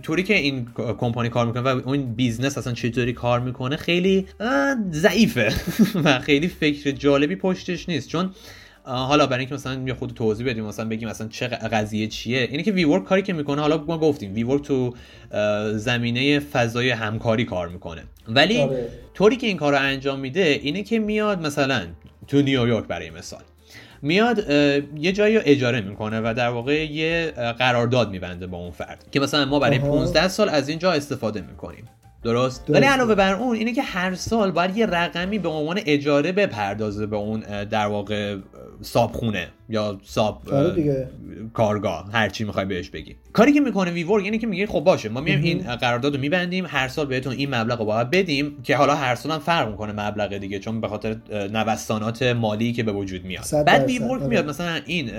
طوری 0.03 0.23
که 0.23 0.35
این 0.35 0.67
کمپانی 0.75 1.29
کار 1.29 1.45
می‌کنه 1.45 1.61
و 1.61 1.81
اون 1.85 2.13
business 2.13 2.57
اصلا 2.57 2.73
چطوری 2.73 3.13
کار 3.13 3.39
می‌کنه 3.39 3.75
خیلی 3.75 4.27
ضعیفه 4.91 5.53
و 6.03 6.19
خیلی 6.19 6.47
فکر 6.47 6.91
جالبی 6.91 7.35
پشتش 7.35 7.89
نیست. 7.89 8.09
چون 8.09 8.31
حالا 8.85 9.27
برای 9.27 9.39
اینکه 9.39 9.55
مثلا 9.55 9.83
یه 9.87 9.93
خورده 9.93 10.13
توضیح 10.13 10.49
بدیم 10.49 10.65
مثلا 10.65 10.89
بگیم 10.89 11.09
مثلا 11.09 11.27
چه 11.27 11.47
قضیه 11.47 12.07
چیه. 12.07 12.47
اینه 12.51 12.63
که 12.63 12.71
We 12.71 12.99
کاری 12.99 13.21
که 13.21 13.33
می‌کنه 13.33 13.61
حالا 13.61 13.77
ما 13.77 13.97
گفتیم 13.97 14.33
We 14.33 14.59
تو 14.59 14.93
زمینه 15.75 16.39
فضای 16.39 16.89
همکاری 16.89 17.45
کار 17.45 17.67
می‌کنه. 17.67 18.03
ولی 18.27 18.61
آره. 18.61 18.87
طوری 19.13 19.35
که 19.35 19.47
این 19.47 19.57
کار 19.57 19.73
رو 19.73 19.79
انجام 19.79 20.19
میده 20.19 20.59
اینه 20.61 20.83
که 20.83 20.99
میاد 20.99 21.45
مثلا 21.45 21.81
تو 22.27 22.41
نیویورک 22.41 22.87
برای 22.87 23.09
مثال 23.09 23.43
میاد 24.01 24.49
یه 24.97 25.11
جایی 25.11 25.35
رو 25.35 25.41
اجاره 25.45 25.81
می‌کنه 25.81 26.21
و 26.21 26.33
در 26.37 26.49
واقع 26.49 26.85
یه 26.85 27.33
قرارداد 27.59 28.11
میبنده 28.11 28.47
با 28.47 28.57
اون 28.57 28.71
فرد 28.71 29.05
که 29.11 29.19
مثلا 29.19 29.45
ما 29.45 29.59
برای 29.59 29.79
15 29.79 30.27
سال 30.27 30.49
از 30.49 30.69
اینجا 30.69 30.91
استفاده 30.91 31.41
می‌کنیم. 31.41 31.89
درست؟ 32.23 32.65
ولی 32.69 32.85
علاوه 32.85 33.15
بر 33.15 33.33
اون 33.33 33.55
اینه 33.55 33.73
که 33.73 33.81
هر 33.81 34.15
سال 34.15 34.51
باید 34.51 34.77
یه 34.77 34.85
رقمی 34.85 35.39
به 35.39 35.49
عنوان 35.49 35.79
اجاره 35.85 36.31
بپردازه 36.31 37.05
به 37.05 37.15
اون 37.15 37.39
در 37.63 37.87
واقع 37.87 38.37
خونه 39.13 39.47
یا 39.69 39.99
ساب 40.03 40.49
آره 40.51 41.07
کارگاه 41.53 42.09
هر 42.13 42.29
چی 42.29 42.43
می‌خوای 42.43 42.65
بهش 42.65 42.89
بگی. 42.89 43.15
کاری 43.33 43.53
که 43.53 43.59
می‌کنه 43.59 43.91
ویور 43.91 44.21
یعنی 44.21 44.37
که 44.37 44.47
میگه 44.47 44.67
خب 44.67 44.79
باشه 44.79 45.09
ما 45.09 45.21
میایم 45.21 45.43
این 45.43 45.75
قرارداد 45.75 46.15
رو 46.15 46.21
میبندیم 46.21 46.65
هر 46.67 46.87
سال 46.87 47.05
بهتون 47.05 47.33
این 47.33 47.55
مبلغ 47.55 47.79
رو 47.79 47.85
باید 47.85 48.09
بدیم 48.09 48.61
که 48.63 48.75
حالا 48.75 48.95
هر 48.95 49.15
سال 49.15 49.31
هم 49.31 49.39
فرق 49.39 49.69
می‌کنه 49.69 49.91
مبلغ 49.91 50.37
دیگه 50.37 50.59
چون 50.59 50.81
به 50.81 50.87
خاطر 50.87 51.15
نوسانات 51.31 52.23
مالی 52.23 52.73
که 52.73 52.83
به 52.83 52.91
وجود 52.91 53.25
میاد. 53.25 53.45
بعد 53.65 53.85
ویورک 53.85 54.21
آره. 54.21 54.29
میاد 54.29 54.49
مثلا 54.49 54.79
این 54.85 55.11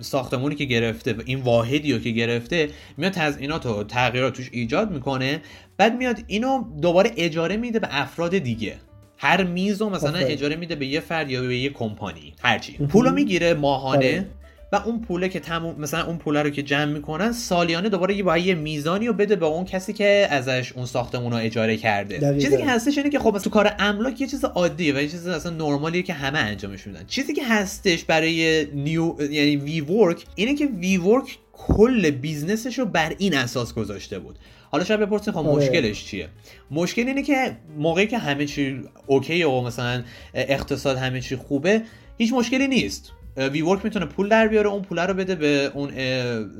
ساختمونی 0.00 0.54
که 0.54 0.64
گرفته 0.64 1.16
این 1.24 1.40
واحدی 1.40 1.92
رو 1.92 1.98
که 1.98 2.10
گرفته 2.10 2.68
میاد 2.96 3.12
تزیینات 3.12 3.66
و 3.66 3.84
تغییرات 3.84 4.32
توش 4.32 4.50
ایجاد 4.52 4.90
می‌کنه 4.90 5.40
بعد 5.76 5.96
میاد 5.96 6.18
اینو 6.26 6.64
دوباره 6.82 7.10
اجاره 7.16 7.56
میده 7.56 7.78
به 7.78 7.88
افراد 7.90 8.38
دیگه. 8.38 8.74
هر 9.22 9.44
میز 9.44 9.80
رو 9.80 9.90
مثلا 9.90 10.18
اجاره 10.18 10.56
میده 10.56 10.74
به 10.74 10.86
یه 10.86 11.00
فرد 11.00 11.30
یا 11.30 11.42
به 11.42 11.56
یه 11.56 11.70
کمپانی 11.70 12.32
هرچی 12.42 12.72
پولو 12.72 13.10
می‌گیره 13.10 13.54
ماهانه 13.54 13.96
آره. 13.96 14.26
و 14.72 14.76
اون 14.76 15.00
پوله 15.00 15.28
که 15.28 15.40
تموم 15.40 15.80
مثلا 15.80 16.06
اون 16.06 16.18
پوله 16.18 16.42
رو 16.42 16.50
که 16.50 16.62
جمع 16.62 16.84
می‌کنن 16.84 17.32
سالیانه 17.32 17.88
دوباره 17.88 18.14
یه 18.14 18.22
باید 18.22 18.46
یه 18.46 18.54
میزانی 18.54 19.06
رو 19.06 19.12
بده 19.12 19.36
به 19.36 19.46
اون 19.46 19.64
کسی 19.64 19.92
که 19.92 20.28
ازش 20.30 20.72
اون 20.72 20.86
ساختمون 20.86 21.32
رو 21.32 21.38
اجاره 21.38 21.76
کرده. 21.76 22.38
چیزی 22.40 22.56
که 22.56 22.66
هستش 22.66 22.98
اینه 22.98 23.10
که 23.10 23.18
خب 23.18 23.38
تو 23.38 23.50
کار 23.50 23.74
املاک 23.78 24.20
یه 24.20 24.26
چیز 24.26 24.44
عادیه 24.44 24.94
و 24.94 25.00
یه 25.02 25.08
چیز 25.08 25.26
اصلا 25.26 25.52
نرمالیه 25.52 26.02
که 26.02 26.12
همه 26.12 26.38
انجامش 26.38 26.86
میدن. 26.86 27.04
چیزی 27.06 27.32
که 27.32 27.44
هستش 27.44 28.04
برای 28.04 28.66
نیو 28.74 29.14
یعنی 29.30 29.56
WeWork 29.56 30.24
اینه 30.34 30.54
که 30.54 30.66
WeWork 30.66 31.38
کل 31.52 32.10
business 32.10 32.64
ش 32.64 32.78
رو 32.78 32.86
بر 32.86 33.14
این 33.18 33.34
اساس 33.36 33.74
گذاشته 33.74 34.18
بود. 34.18 34.38
حالا 34.70 34.84
شاید 34.84 35.00
بپرسید 35.00 35.34
خب 35.34 35.38
آره. 35.38 35.56
مشکلش 35.56 36.04
چیه 36.04 36.28
مشکل 36.70 37.02
اینه 37.02 37.22
که 37.22 37.56
موقعی 37.78 38.06
که 38.06 38.18
همه 38.18 38.46
چی 38.46 38.80
OK 39.06 39.42
و 39.42 39.60
مثلا 39.60 40.02
اقتصاد 40.34 40.96
همه 40.96 41.20
چی 41.20 41.36
خوبه 41.36 41.82
هیچ 42.18 42.32
مشکلی 42.32 42.68
نیست 42.68 43.12
WeWork 43.36 43.84
می‌تونه 43.84 44.06
پول 44.06 44.28
در 44.28 44.48
بیاره 44.48 44.68
اون 44.68 44.82
پول 44.82 44.98
رو 44.98 45.14
بده 45.14 45.34
به 45.34 45.70
اون 45.74 45.90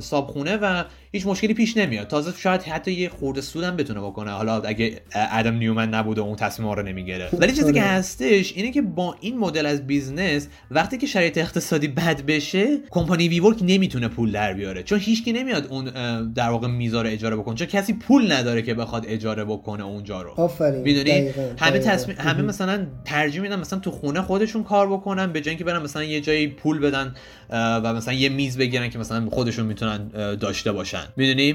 صابخونه 0.00 0.56
و 0.56 0.84
هیچ 1.12 1.26
مشکلی 1.26 1.54
پیش 1.54 1.76
نمیاد. 1.76 2.06
تازه 2.06 2.32
شاید 2.38 2.62
حتی 2.62 2.92
یه 2.92 3.08
خورده 3.08 3.40
سودم 3.40 3.76
بتونه 3.76 4.00
بکنه. 4.00 4.30
حالا 4.30 4.60
اگه 4.60 5.00
ادم 5.14 5.54
نیومن 5.54 5.94
نبوده 5.94 6.20
اون 6.20 6.36
تصمیم 6.36 6.68
رو 6.68 6.82
نمی‌گیره. 6.82 7.28
ولی 7.32 7.52
چیزی 7.52 7.72
که 7.72 7.80
آره. 7.80 7.90
هستش 7.90 8.52
اینه 8.56 8.70
که 8.70 8.82
با 8.82 9.16
این 9.20 9.38
مدل 9.38 9.66
از 9.66 9.86
business 9.86 10.48
وقتی 10.70 10.98
که 10.98 11.06
شرایط 11.06 11.38
اقتصادی 11.38 11.88
بد 11.88 12.26
بشه 12.26 12.78
کمپانی 12.90 13.28
WeWork 13.28 13.58
نمی‌تونه 13.62 14.08
پول 14.08 14.32
در 14.32 14.54
بیاره. 14.54 14.82
چون 14.82 14.98
هیچکی 14.98 15.32
نمیاد 15.32 15.66
اون 15.66 15.84
در 16.32 16.48
واقع 16.48 16.68
میزار 16.68 17.06
اجاره 17.06 17.36
بکنه. 17.36 17.54
چون 17.54 17.66
کسی 17.66 17.92
پول 17.92 18.32
نداره 18.32 18.62
که 18.62 18.74
بخواد 18.74 19.04
اجاره 19.08 19.44
بکنه 19.44 19.84
اونجا 19.84 20.22
رو. 20.22 20.30
آفرین. 20.36 20.82
می‌دونی؟ 20.82 21.28
همه 21.58 21.78
تصمیم 21.78 22.16
همه 22.20 22.42
مثلا 22.42 22.86
ترجیح 23.04 23.40
میدن 23.40 23.60
مثلا 23.60 23.78
تو 23.78 23.90
خونه 23.90 24.22
خودشون 24.22 24.64
کار 24.64 24.88
بکنن 24.88 25.32
به 25.32 25.40
جای 25.40 25.50
اینکه 25.50 25.64
برن 25.64 25.82
مثلا 25.82 26.04
یه 26.04 26.20
جایی 26.20 26.48
پول 26.48 26.78
بدن 26.78 27.14
و 27.50 27.94
مثلا 27.94 28.14
یه 28.14 28.28
میز 28.28 28.58
بگیرن 28.58 28.90
که 28.90 28.98
مثلا 28.98 29.30
خودشون 29.30 29.66
می‌تونن 29.66 30.08
داشته 30.36 30.72
باشن. 30.72 30.99
می‌دونی؟ 31.16 31.52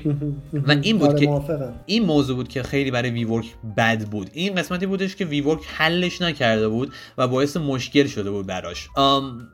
و 0.67 0.71
این 0.81 0.97
بود 0.97 1.09
آره، 1.09 1.19
که 1.19 1.73
این 1.85 2.05
موضوع 2.05 2.35
بود 2.35 2.47
که 2.47 2.63
خیلی 2.63 2.91
برای 2.91 3.09
وی 3.09 3.23
ورک 3.23 3.45
بد 3.77 3.99
بود. 4.05 4.29
این 4.33 4.55
قسمتی 4.55 4.85
بودش 4.85 5.15
که 5.15 5.25
وی 5.25 5.41
ورک 5.41 5.61
حلش 5.65 6.21
نکرده 6.21 6.67
بود 6.67 6.93
و 7.17 7.27
باعث 7.27 7.57
مشکل 7.57 8.07
شده 8.07 8.31
بود 8.31 8.47
براش. 8.47 8.87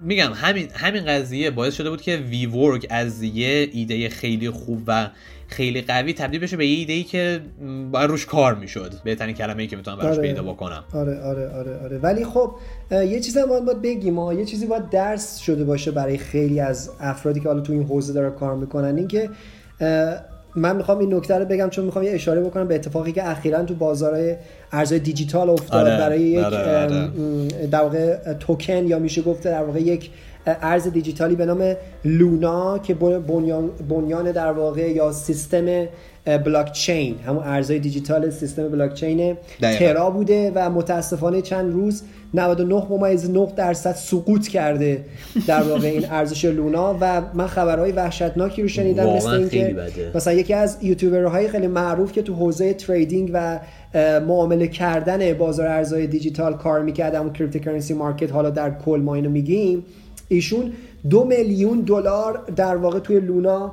میگم 0.01 0.31
همین 0.33 0.67
همین 0.73 1.05
قضیه 1.05 1.51
باعث 1.51 1.75
شده 1.75 1.89
بود 1.89 2.01
که 2.01 2.17
وی 2.17 2.45
ورک 2.45 2.87
از 2.89 3.23
یه 3.23 3.69
ایده 3.73 4.09
خیلی 4.09 4.49
خوب 4.49 4.83
و 4.87 5.09
خیلی 5.47 5.81
قوی 5.81 6.13
تبدیل 6.13 6.39
بشه 6.41 6.57
به 6.57 6.67
یه 6.67 6.77
ایده 6.77 6.93
ای 6.93 7.03
که 7.03 7.41
باید 7.91 8.09
روش 8.09 8.25
کار 8.25 8.55
می‌شد. 8.55 8.93
بهترین 9.03 9.35
کلمه 9.35 9.61
ای 9.61 9.67
که 9.67 9.75
می‌تونم 9.75 9.97
براش 9.97 10.17
آره. 10.17 10.27
پیدا 10.27 10.43
بکنم. 10.43 10.83
آره 10.93 11.21
آره 11.21 11.49
آره 11.49 11.79
آره. 11.83 11.97
ولی 11.97 12.25
خب 12.25 12.55
یه 12.91 13.19
چیزی 13.19 13.39
هم 13.39 13.65
باید 13.65 13.81
بگیم 13.81 14.19
ها. 14.19 14.33
یه 14.33 14.45
چیزی 14.45 14.65
باید 14.65 14.89
درس 14.89 15.37
شده 15.37 15.63
باشه 15.63 15.91
برای 15.91 16.17
خیلی 16.17 16.59
از 16.59 16.91
افرادی 16.99 17.39
که 17.39 17.47
حالا 17.47 17.61
تو 17.61 17.73
این 17.73 17.83
حوزه 17.83 18.13
داره 18.13 18.29
کار 18.29 18.55
می‌کنن. 18.55 18.97
اینکه 18.97 19.29
من 20.55 20.75
می‌خوام 20.75 20.99
این 20.99 21.13
نکته 21.13 21.37
رو 21.37 21.45
بگم 21.45 21.69
چون 21.69 21.85
می‌خوام 21.85 22.05
یه 22.05 22.11
اشاره 22.11 22.41
بکنم 22.41 22.67
به 22.67 22.75
اتفاقی 22.75 23.11
که 23.11 23.29
اخیرا 23.29 23.63
تو 23.63 23.75
بازار 23.75 24.35
ارزهای 24.71 24.99
دیجیتال 24.99 25.49
افتاد 25.49 25.87
آره، 25.87 25.97
برای 25.97 26.21
یک 26.21 26.43
آره، 26.43 26.83
آره. 26.83 27.09
در 27.71 27.81
واقع 27.81 28.33
توکن 28.33 28.87
یا 28.87 28.99
میشه 28.99 29.21
گفت 29.21 29.43
در 29.43 29.63
واقع 29.63 29.79
یک 29.79 30.09
ارز 30.45 30.87
دیجیتالی 30.87 31.35
به 31.35 31.45
نام 31.45 31.75
لونا 32.05 32.77
که 32.79 32.93
بنیان, 32.93 33.69
بنیان 33.89 34.31
در 34.31 34.51
واقع 34.51 34.91
یا 34.91 35.11
سیستم 35.11 35.85
بلاک 36.25 36.71
چین 36.71 37.19
همون 37.19 37.43
ارزهای 37.43 37.79
دیجیتال 37.79 38.29
سیستم 38.29 38.69
بلاک 38.69 38.93
چین 38.93 39.37
ترا 39.61 40.09
بوده 40.09 40.51
و 40.55 40.69
متاسفانه 40.69 41.41
چند 41.41 41.73
روز 41.73 42.03
99 42.33 42.87
ممیز 42.89 43.29
9 43.29 43.47
درصد 43.55 43.91
سقوط 43.91 44.47
کرده 44.47 45.05
در 45.47 45.61
واقع 45.61 45.87
این 45.87 46.05
ارزش 46.09 46.45
لونا. 46.45 46.97
و 47.01 47.21
من 47.33 47.47
خبرهای 47.47 47.91
وحشتناکی 47.91 48.61
رو 48.61 48.67
شنیدم 48.67 49.09
مثل 49.09 49.29
اینکه 49.29 49.75
مثلا 50.15 50.33
یکی 50.33 50.53
از 50.53 50.77
یوتیوبرهای 50.81 51.47
خیلی 51.47 51.67
معروف 51.67 52.11
که 52.11 52.21
تو 52.21 52.33
حوزه 52.33 52.73
trading 52.73 53.29
و 53.33 53.59
معامله 54.27 54.67
کردن 54.67 55.33
بازار 55.33 55.67
ارزهای 55.67 56.07
دیجیتال 56.07 56.57
کار 56.57 56.81
می‌کرد 56.81 57.15
اون 57.15 57.33
cryptocurrency 57.33 57.93
market 57.93 58.31
حالا 58.31 58.49
در 58.49 58.71
کل 58.85 58.99
ما 58.99 59.15
اینو 59.15 59.29
میگیم 59.29 59.85
ایشون 60.27 60.71
دو 61.09 61.23
میلیون 61.23 61.79
دلار 61.79 62.41
در 62.55 62.75
واقع 62.75 62.99
توی 62.99 63.19
لونا 63.19 63.71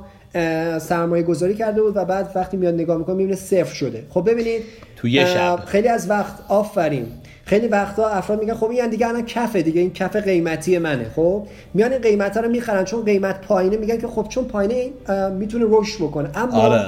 سرمایه 0.79 1.23
گذاری 1.23 1.55
کرده 1.55 1.81
بود 1.81 1.97
و 1.97 2.05
بعد 2.05 2.31
وقتی 2.35 2.57
میاد 2.57 2.73
نگاه 2.73 2.97
می‌کنه 2.97 3.15
می‌بینه 3.15 3.35
صفر 3.35 3.73
شده. 3.73 4.03
خب 4.09 4.29
ببینید 4.29 4.63
تو 4.95 5.07
یه 5.07 5.25
شب. 5.25 5.59
خیلی 5.65 5.87
از 5.87 6.09
وقت 6.09 6.33
آفرین. 6.47 7.05
خیلی 7.45 7.67
وقتا 7.67 8.09
افراد 8.09 8.39
میگن 8.39 8.53
خب 8.53 8.69
این 8.69 8.89
دیگه 8.89 9.07
الان 9.07 9.25
کفه 9.25 9.61
دیگه 9.61 9.81
این 9.81 9.93
کف 9.93 10.15
قیمتی 10.15 10.77
منه. 10.77 11.11
خب 11.15 11.47
میان 11.73 11.91
این 11.91 12.01
قیمت 12.01 12.37
ها 12.37 12.43
رو 12.43 12.49
می‌خرن 12.49 12.83
چون 12.83 13.05
قیمت 13.05 13.41
پایینه 13.41 13.77
میگن 13.77 13.97
که 13.97 14.07
خب 14.07 14.25
چون 14.29 14.45
پایینه 14.45 14.89
می‌تونه 15.29 15.65
رشد 15.67 15.97
بکنه. 15.97 16.29
اما 16.35 16.61
آره. 16.61 16.85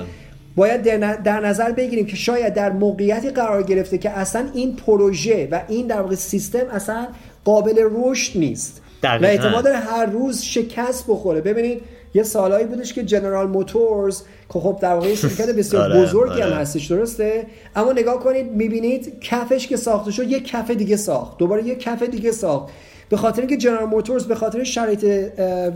باید 0.56 0.84
در 1.24 1.40
نظر 1.40 1.72
بگیریم 1.72 2.06
که 2.06 2.16
شاید 2.16 2.54
در 2.54 2.72
موقعیتی 2.72 3.30
قرار 3.30 3.64
گرفته 3.64 3.98
که 3.98 4.10
اصلا 4.10 4.46
این 4.54 4.76
پروژه 4.76 5.48
و 5.52 5.62
این 5.68 5.88
در 5.88 6.02
واقع 6.02 6.16
سیستم 6.16 6.68
اصلا 6.74 7.08
قابل 7.46 7.76
رشد 7.92 8.40
نیست. 8.40 8.82
و 9.04 9.20
احتمال 9.22 9.64
داره 9.64 9.78
هر 9.78 10.06
روز 10.06 10.42
شکست 10.42 11.06
بخوره. 11.08 11.42
ببینید 11.42 11.82
یه 12.14 12.24
سالایی 12.24 12.66
بودش 12.66 12.94
که 12.94 13.04
جنرال 13.04 13.48
موتورز 13.48 14.22
که 14.54 14.60
خب 14.60 14.80
در 14.82 14.94
واقع 14.94 15.16
شرکت 15.16 15.50
بسیار 15.58 15.92
آره، 15.92 16.02
بزرگی 16.02 16.42
هم 16.42 16.48
آره. 16.48 16.56
هستش 16.56 16.86
درسته؟ 16.86 17.46
اما 17.76 17.92
نگاه 17.92 18.20
کنید 18.20 18.52
می‌بینید 18.52 19.20
کفش 19.20 19.68
که 19.68 19.78
ساخته 19.78 20.12
شد 20.12 20.32
یه 20.32 20.40
کف 20.40 20.72
دیگه 20.72 20.96
ساخت. 20.98 21.38
دوباره 21.38 21.64
یه 21.64 21.76
کف 21.76 22.04
دیگه 22.04 22.32
ساخت. 22.32 22.74
به 23.12 23.18
خاطر 23.18 23.42
اینکه 23.42 23.58
جنرال 23.58 23.86
موتورز 23.86 24.26
به 24.26 24.36
خاطر 24.36 24.64
شرایط 24.64 25.04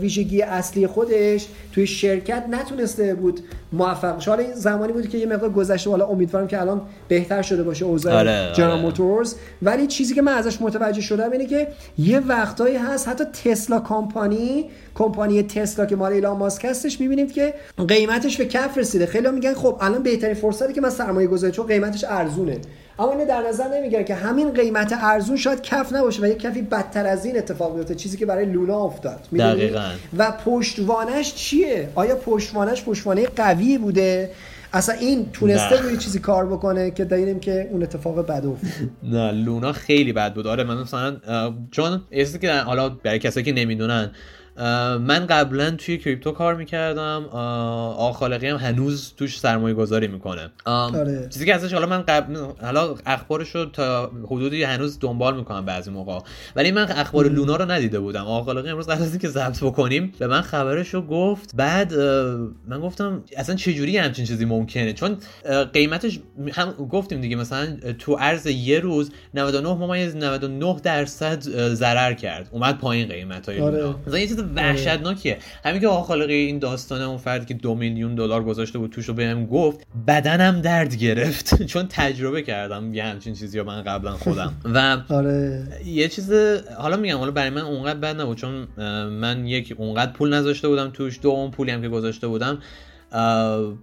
ویژگی 0.00 0.42
اصلی 0.42 0.86
خودش 0.86 1.46
توی 1.72 1.86
شرکت 1.86 2.44
نتونسته 2.50 3.14
بود 3.14 3.40
موفق 3.72 4.22
حالا 4.22 4.42
این 4.42 4.54
زمانی 4.54 4.92
بود 4.92 5.08
که 5.08 5.18
یه 5.18 5.26
مقدار 5.26 5.50
گذشته 5.50 5.90
حالا 5.90 6.06
امیدوارم 6.06 6.46
که 6.46 6.60
الان 6.60 6.82
بهتر 7.08 7.42
شده 7.42 7.62
باشه 7.62 7.84
اوضاع 7.84 8.14
آره، 8.14 8.52
جنرال 8.54 8.72
آره. 8.72 8.82
موتورز 8.82 9.34
ولی 9.62 9.86
چیزی 9.86 10.14
که 10.14 10.22
من 10.22 10.32
ازش 10.32 10.60
متوجه 10.60 11.00
شدم 11.00 11.32
اینه 11.32 11.46
که 11.46 11.68
یه 11.98 12.20
وقتایی 12.20 12.76
هست 12.76 13.08
حتی 13.08 13.24
تسلا 13.24 13.80
کمپانی 13.80 14.70
کمپانی 14.94 15.42
تسلا 15.42 15.86
که 15.86 15.96
مال 15.96 16.12
ایلان 16.12 16.36
ماسک 16.36 16.64
هستش 16.64 17.00
می‌بینید 17.00 17.32
که 17.32 17.54
قیمتش 17.88 18.36
به 18.36 18.46
کف 18.46 18.78
رسیده. 18.78 19.06
خیلی 19.06 19.30
میگن 19.30 19.54
خب 19.54 19.76
الان 19.80 20.02
بهترین 20.02 20.34
فرصتی 20.34 20.72
که 20.72 20.80
من 20.80 20.90
سرمایه 20.90 21.28
گذاری 21.28 21.52
چون 21.52 21.66
قیمتش 21.66 22.04
ارزونه. 22.08 22.58
اما 22.98 23.12
اینو 23.12 23.26
در 23.26 23.42
نظر 23.48 23.68
نمی‌گیره 23.68 24.04
که 24.04 24.14
همین 24.14 24.52
قیمت 24.52 24.92
ارزون 25.00 25.36
شاید 25.36 25.62
کف 25.62 25.92
نباشه 25.92 26.22
و 26.22 26.26
یک 26.26 26.38
کفی 26.38 26.62
بدتر 26.62 27.06
از 27.06 27.24
این 27.24 27.38
اتفاق 27.38 27.76
بیفته 27.76 27.94
چیزی 27.94 28.16
که 28.16 28.26
برای 28.26 28.46
لونا 28.46 28.78
افتاد. 28.78 29.20
دقیقاً. 29.38 29.90
و 30.18 30.32
پشتوانش 30.44 31.34
چیه؟ 31.34 31.88
آیا 31.94 32.16
پشتوانش 32.16 32.84
پشتوانه 32.84 33.26
قوی 33.26 33.78
بوده؟ 33.78 34.30
اصلا 34.72 34.94
این 34.94 35.30
تونسته 35.32 35.82
روی 35.82 35.96
چیزی 35.96 36.18
کار 36.18 36.46
بکنه 36.46 36.90
که 36.90 37.04
دلیلیم 37.04 37.40
که 37.40 37.68
اون 37.70 37.82
اتفاق 37.82 38.26
بد 38.26 38.46
افتاد. 38.46 38.90
نه 39.12 39.32
لونا 39.32 39.72
خیلی 39.72 40.12
بد 40.12 40.34
بود. 40.34 40.46
آره 40.46 40.64
من 40.64 40.82
مثلا 40.82 41.16
چون 41.70 42.02
که 42.40 42.52
حالا 42.52 42.88
برای 42.88 43.18
کسایی 43.18 43.46
که 43.46 43.52
نمی‌دونن 43.52 44.10
من 45.00 45.26
قبلا 45.26 45.70
توی 45.70 45.98
کریپتو 45.98 46.32
کار 46.32 46.54
می‌کردم. 46.54 47.24
آقا 47.32 48.12
خالقی 48.12 48.48
هم 48.48 48.56
هنوز 48.56 49.12
توش 49.16 49.40
سرمایه 49.40 49.74
گذاری 49.74 50.08
می‌کنه 50.08 50.50
آره. 50.64 51.28
چیزی 51.30 51.46
که 51.46 51.54
ازش 51.54 51.72
حالا 51.72 51.86
من 51.86 52.02
قبل 52.02 52.36
حالا 52.62 52.94
اخبارش 53.06 53.54
رو 53.54 53.64
تا 53.64 54.10
حدودی 54.26 54.62
هنوز 54.62 54.98
دنبال 55.00 55.36
می‌کنم 55.36 55.64
بعضی 55.64 55.90
موقع 55.90 56.18
ولی 56.56 56.70
من 56.70 56.90
اخبار 56.90 57.28
لونا 57.28 57.56
رو 57.56 57.70
ندیده 57.70 58.00
بودم. 58.00 58.24
آقا 58.24 58.42
خالقی 58.42 58.68
امروز 58.68 58.86
قبل 58.86 59.02
از 59.02 59.10
اینکه 59.10 59.28
ضبط 59.28 59.64
بکنیم. 59.64 60.12
به 60.18 60.26
من 60.26 60.40
خبرش 60.40 60.94
رو 60.94 61.02
گفت. 61.02 61.56
بعد 61.56 61.94
من 62.68 62.80
گفتم 62.80 63.24
اصلا 63.36 63.54
چه 63.54 63.74
جوری 63.74 63.98
همچین 63.98 64.24
چیزی 64.24 64.44
ممکنه؟ 64.44 64.92
چون 64.92 65.16
قیمتش 65.72 66.20
هم 66.52 66.72
گفتیم 66.72 67.20
دیگه 67.20 67.36
مثلا 67.36 67.76
تو 67.98 68.14
عرض 68.14 68.46
یه 68.46 68.80
روز 68.80 69.10
99 69.34 69.74
ممیز 69.74 70.16
99 70.16 70.80
درصد 70.82 71.40
ضرر 71.74 72.14
کرد. 72.14 72.48
اومد 72.52 72.78
پایین 72.78 73.08
قیمت 73.08 73.48
های 73.48 73.60
آره. 73.60 73.78
لونا. 73.78 73.98
مثلا 74.06 74.18
یه 74.18 74.26
چیز 74.26 74.45
وحشتناکیه. 74.56 75.38
همین 75.64 75.80
که 75.80 75.88
آقا 75.88 76.02
خالقی 76.02 76.34
این 76.34 76.58
داستان 76.58 77.02
اون 77.02 77.16
فرد 77.16 77.46
که 77.46 77.54
دو 77.54 77.74
میلیون 77.74 78.14
دلار 78.14 78.44
گذاشته 78.44 78.78
بود 78.78 78.90
توش 78.90 79.04
رو 79.08 79.14
بهم 79.14 79.46
گفت 79.46 79.86
بدنم 80.06 80.60
درد 80.60 80.96
گرفت. 80.96 81.62
چون 81.72 81.86
تجربه 81.88 82.42
کردم 82.42 82.94
یه 82.94 83.04
همچین 83.04 83.34
چیزی 83.34 83.62
من 83.62 83.82
قبلا 83.82 84.12
خودم. 84.12 84.52
و 84.74 84.98
آره. 85.08 85.68
یه 85.84 86.08
چیز 86.08 86.32
حالا 86.78 86.96
میگم 86.96 87.18
حالا 87.18 87.30
برای 87.30 87.50
من 87.50 87.62
اونقدر 87.62 87.98
بد 87.98 88.20
نبود 88.20 88.36
چون 88.36 88.68
من 89.08 89.46
یک 89.46 89.74
اونقدر 89.78 90.12
پول 90.12 90.34
نذاشته 90.34 90.68
بودم 90.68 90.90
توش 90.90 91.18
دو 91.22 91.30
اون 91.30 91.50
پولی 91.50 91.70
هم 91.70 91.82
که 91.82 91.88
گذاشته 91.88 92.26
بودم 92.26 92.58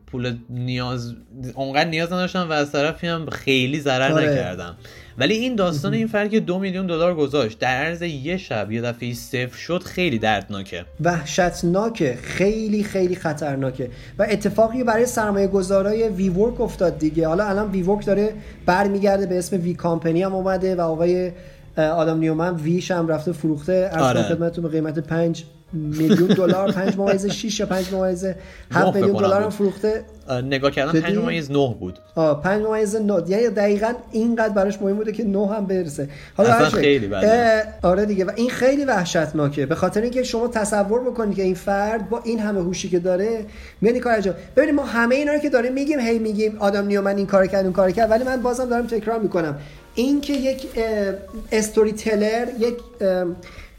پول 0.07 0.35
نیاز 0.49 1.13
اونقدر 1.55 1.89
نیاز 1.89 2.11
نداشتم 2.11 2.49
و 2.49 2.51
از 2.51 2.71
طرفی 2.71 3.07
هم 3.07 3.29
خیلی 3.29 3.79
ضرر 3.79 4.11
آره. 4.11 4.31
نکردم. 4.31 4.75
ولی 5.17 5.33
این 5.33 5.55
داستان 5.55 5.93
این 5.93 6.07
فرق 6.07 6.29
که 6.29 6.39
دو 6.39 6.59
میلیون 6.59 6.87
دلار 6.87 7.15
گذاشت 7.15 7.59
در 7.59 7.75
عرض 7.75 8.01
یه 8.01 8.37
شب 8.37 8.71
یه 8.71 8.81
دفعه 8.81 9.13
صفر 9.13 9.57
شد 9.57 9.83
خیلی 9.83 10.19
دردناکه. 10.19 10.85
وحشتناکه 11.01 12.17
خیلی 12.21 12.83
خیلی 12.83 13.15
خطرناکه 13.15 13.89
و 14.19 14.27
اتفاقی 14.29 14.83
برای 14.83 15.05
سرمایه 15.05 15.47
گذارای 15.47 16.09
وی 16.09 16.29
ورک 16.29 16.61
افتاد 16.61 16.99
دیگه. 16.99 17.27
حالا 17.27 17.45
الان 17.45 17.71
وی 17.71 17.83
ورک 17.83 18.05
داره 18.05 18.33
برمیگرده 18.65 19.25
به 19.25 19.37
اسم 19.37 19.61
وی 19.61 19.73
کامپنی 19.73 20.23
هم 20.23 20.35
اومده 20.35 20.75
و 20.75 20.81
آقای 20.81 21.31
آدم 21.77 22.19
نیومن 22.19 22.55
ویش 22.55 22.91
هم 22.91 23.07
رفته 23.07 23.31
فروخته. 23.31 23.89
ارز 23.91 24.03
آره. 24.03 24.23
خدمتتون 24.23 24.63
به 24.63 24.69
قیمت 24.69 24.99
5 24.99 25.43
میلیون 25.73 26.27
دلار 26.27 26.71
5 26.71 26.97
ممیز 26.97 27.25
6 27.25 27.59
یا 27.59 27.65
5 27.65 27.93
ممیز 27.93 28.25
7 28.25 28.35
نه 28.71 28.91
میلیون 28.93 29.21
دلار 29.21 29.41
هم. 29.41 29.49
فروخته 29.49 30.03
نگاه 30.43 30.71
کردم 30.71 30.91
جدی؟ 30.91 31.01
پنج 31.01 31.17
ممیز 31.17 31.51
نه 31.51 31.75
بود 31.79 31.99
آه 32.15 32.41
5 32.41 32.65
ممیز 32.65 32.95
9 32.95 33.23
یعنی 33.27 33.47
دقیقا 33.49 33.93
اینقدر 34.11 34.53
براش 34.53 34.81
مهم 34.81 34.95
بوده 34.95 35.11
که 35.11 35.23
9 35.23 35.47
هم 35.47 35.65
برسه 35.65 36.09
حالا 36.37 36.53
اصلا. 36.53 36.79
خیلی 36.79 37.07
بده. 37.07 37.63
آره 37.81 38.05
دیگه 38.05 38.25
و 38.25 38.31
این 38.35 38.49
خیلی 38.49 38.85
وحشتناکه 38.85 39.65
به 39.65 39.75
خاطر 39.75 40.01
اینکه 40.01 40.23
شما 40.23 40.47
تصور 40.47 40.99
بکنید 40.99 41.35
که 41.35 41.43
این 41.43 41.55
فرد 41.55 42.09
با 42.09 42.21
این 42.23 42.39
همه 42.39 42.59
هوشی 42.59 42.89
که 42.89 42.99
داره 42.99 43.45
میاد 43.81 43.93
این 43.93 44.03
کار 44.03 44.13
انجام 44.13 44.35
ببینید 44.55 44.75
ما 44.75 44.85
همه 44.85 45.15
اینا 45.15 45.33
رو 45.33 45.39
که 45.39 45.49
داریم 45.49 45.73
میگیم 45.73 45.99
هی 45.99 46.19
میگیم 46.19 46.55
آدم 46.59 46.85
نیومن 46.87 47.17
این 47.17 47.27
کار 47.27 47.47
کرد 47.47 47.63
اون 47.63 47.73
کار 47.73 47.91
کرد 47.91 48.11
ولی 48.11 48.23
من 48.23 48.41
بازم 48.41 48.65
دارم 48.69 48.87
تکرار 48.87 49.19
می‌کنم 49.19 49.57
این 49.95 50.21
که 50.21 50.33
یک 50.33 50.67
استوری 51.51 51.91
تلر 51.91 52.47
یک 52.59 52.73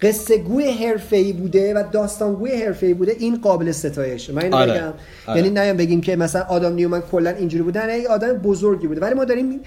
قصه 0.03 0.39
گوی 0.39 0.71
حرفه‌ای 0.71 1.33
بوده 1.33 1.75
و 1.75 1.83
داستانگوی 1.93 2.63
حرفه‌ای 2.63 2.95
بوده 2.95 3.17
این 3.19 3.41
قابل 3.43 3.73
ستایشه 3.73 4.33
من 4.33 4.43
اینو 4.43 4.57
آره. 4.57 4.73
بگم 4.73 4.93
آره. 5.27 5.39
یعنی 5.39 5.51
نه 5.51 5.75
بگیم 5.75 6.01
که 6.01 6.17
مثلا 6.17 6.43
آدم 6.43 6.73
نیومن 6.73 7.01
کلا 7.01 7.31
اینجوری 7.31 7.63
بودن 7.63 7.87
نه 7.87 8.09
آدم 8.09 8.33
بزرگی 8.33 8.87
بوده 8.87 9.01
ولی 9.01 9.15
ما 9.15 9.25
داریم 9.25 9.61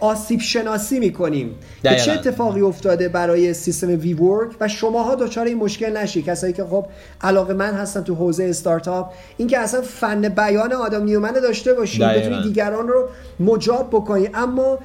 آسیب 0.00 0.40
شناسی 0.40 0.98
می‌کنیم 0.98 1.54
که. 1.84 1.96
چه 1.96 2.12
اتفاقی 2.12 2.60
افتاده 2.60 3.08
برای 3.08 3.54
سیستم 3.54 3.88
وی 3.88 4.14
ورک 4.14 4.50
و 4.60 4.68
شماها 4.68 5.14
دچار 5.14 5.46
این 5.46 5.56
مشکل 5.56 5.96
نشی 5.96 6.22
کسایی 6.22 6.52
که 6.52 6.64
خب 6.64 6.86
علاقه 7.20 7.54
من 7.54 7.74
هستن 7.74 8.02
تو 8.02 8.14
حوزه 8.14 8.44
استارتاپ 8.44 9.12
اینکه 9.36 9.58
اصلا 9.58 9.82
فن 9.82 10.28
بیان 10.28 10.72
آدم 10.72 11.04
نیومن 11.04 11.32
داشته 11.32 11.74
باشی 11.74 11.98
دقیقاً. 11.98 12.26
بتونی 12.28 12.42
دیگران 12.42 12.88
رو 12.88 13.08
مجاب 13.40 13.88
بکنی 13.90 14.28
اما 14.34 14.78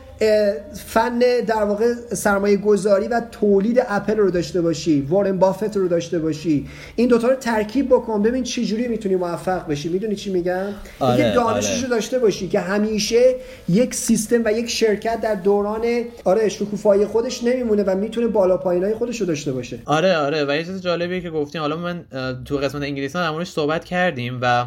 فن 0.74 1.20
در 1.48 1.64
واقع 1.64 1.94
سرمایه 1.94 2.58
گذاری 2.58 3.08
و 3.08 3.22
تولید 3.32 3.84
اپل 3.88 4.18
رو 4.18 4.32
داشته 4.32 4.62
باشی 4.62 5.02
وارن 5.02 5.38
بافت 5.38 5.78
رو 5.78 5.88
داشته 5.88 6.20
باشی. 6.20 6.68
این 6.96 7.08
دوتا 7.08 7.28
رو 7.28 7.36
ترکیب 7.36 7.88
بکن. 7.90 8.24
ببین 8.24 8.44
چه 8.44 8.66
جوری 8.66 8.88
می‌تونی 8.88 9.16
موفق 9.16 9.68
بشی. 9.68 9.90
می‌دونی 9.90 10.16
چی 10.16 10.32
میگم؟ 10.32 10.66
آره، 11.00 11.24
اینکه 11.24 11.36
دانشش 11.36 11.72
آره. 11.72 11.82
رو 11.82 11.90
داشته 11.90 12.20
باشی 12.20 12.48
که 12.48 12.60
همیشه 12.60 13.36
یک 13.70 13.96
سیستم 13.96 14.42
و 14.46 14.52
یک 14.54 14.70
شرکت 14.70 15.22
در 15.22 15.36
دوران 15.36 15.82
آره 16.24 16.50
شکوفایی 16.50 17.06
خودش 17.06 17.44
نمیمونه 17.44 17.84
و 17.84 17.96
می‌تونه 17.96 18.28
بالا 18.28 18.58
پایینای 18.58 18.94
خودش 18.94 19.22
رو 19.22 19.28
داشته 19.28 19.52
باشه. 19.52 19.80
آره 19.86 20.18
آره. 20.18 20.46
و 20.46 20.56
یه 20.56 20.64
چیز 20.64 20.82
جالبیه 20.82 21.22
که 21.22 21.30
گفتیم 21.30 21.62
حالا 21.62 21.78
من 21.78 22.06
تو 22.46 22.58
قسمت 22.58 22.82
انگلیسی 22.82 23.14
در 23.14 23.32
موردش 23.32 23.50
صحبت 23.50 23.86
کردیم 23.86 24.40
و 24.42 24.66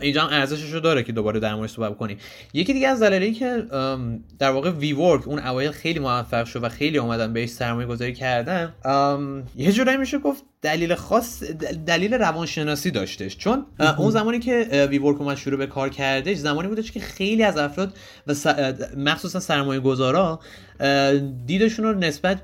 اینجا 0.00 0.22
هم 0.22 0.40
ارزشش 0.40 0.72
رو 0.72 0.80
داره 0.80 1.02
که 1.02 1.12
دوباره 1.12 1.40
در 1.40 1.54
موردش 1.54 1.72
صحبت 1.72 1.96
کنیم. 1.96 2.18
یکی 2.54 2.72
دیگه 2.72 2.88
از 2.88 3.02
دلایلی 3.02 3.32
که 3.32 3.62
در 4.38 4.50
واقع 4.50 4.70
وی 4.92 5.04
ورک 5.04 5.28
اون 5.28 5.38
اوایل 5.38 5.70
خیلی 5.70 5.98
موفق 5.98 6.44
شد 6.44 6.64
و 6.64 6.68
خیلی 6.68 6.98
اومدن 6.98 7.32
بهش 7.32 7.50
سرمایه 7.50 7.88
گذاری 7.88 8.14
کردن 8.14 8.74
یه 9.56 9.72
جورایی 9.72 9.98
میشه 9.98 10.18
گفت 10.18 10.44
دلیل 10.62 10.94
خاص 10.94 11.42
دل- 11.42 11.76
دلیل 11.86 12.14
روانشناسی 12.14 12.90
داشتش 12.90 13.36
چون 13.36 13.66
اون 13.98 14.10
زمانی 14.10 14.38
که 14.38 14.86
وی 14.90 14.98
ورک 14.98 15.20
اومد 15.20 15.36
شروع 15.36 15.58
به 15.58 15.66
کار 15.66 15.88
کردش 15.88 16.36
زمانی 16.36 16.68
بودش 16.68 16.92
که 16.92 17.00
خیلی 17.00 17.42
از 17.42 17.56
افراد 17.56 17.96
و 18.26 18.34
مخصوصا 18.96 19.40
سرمایه 19.40 19.80
گذارا 19.80 20.40
دیدشون 21.46 21.84
رو 21.84 21.98
نسبت 21.98 22.42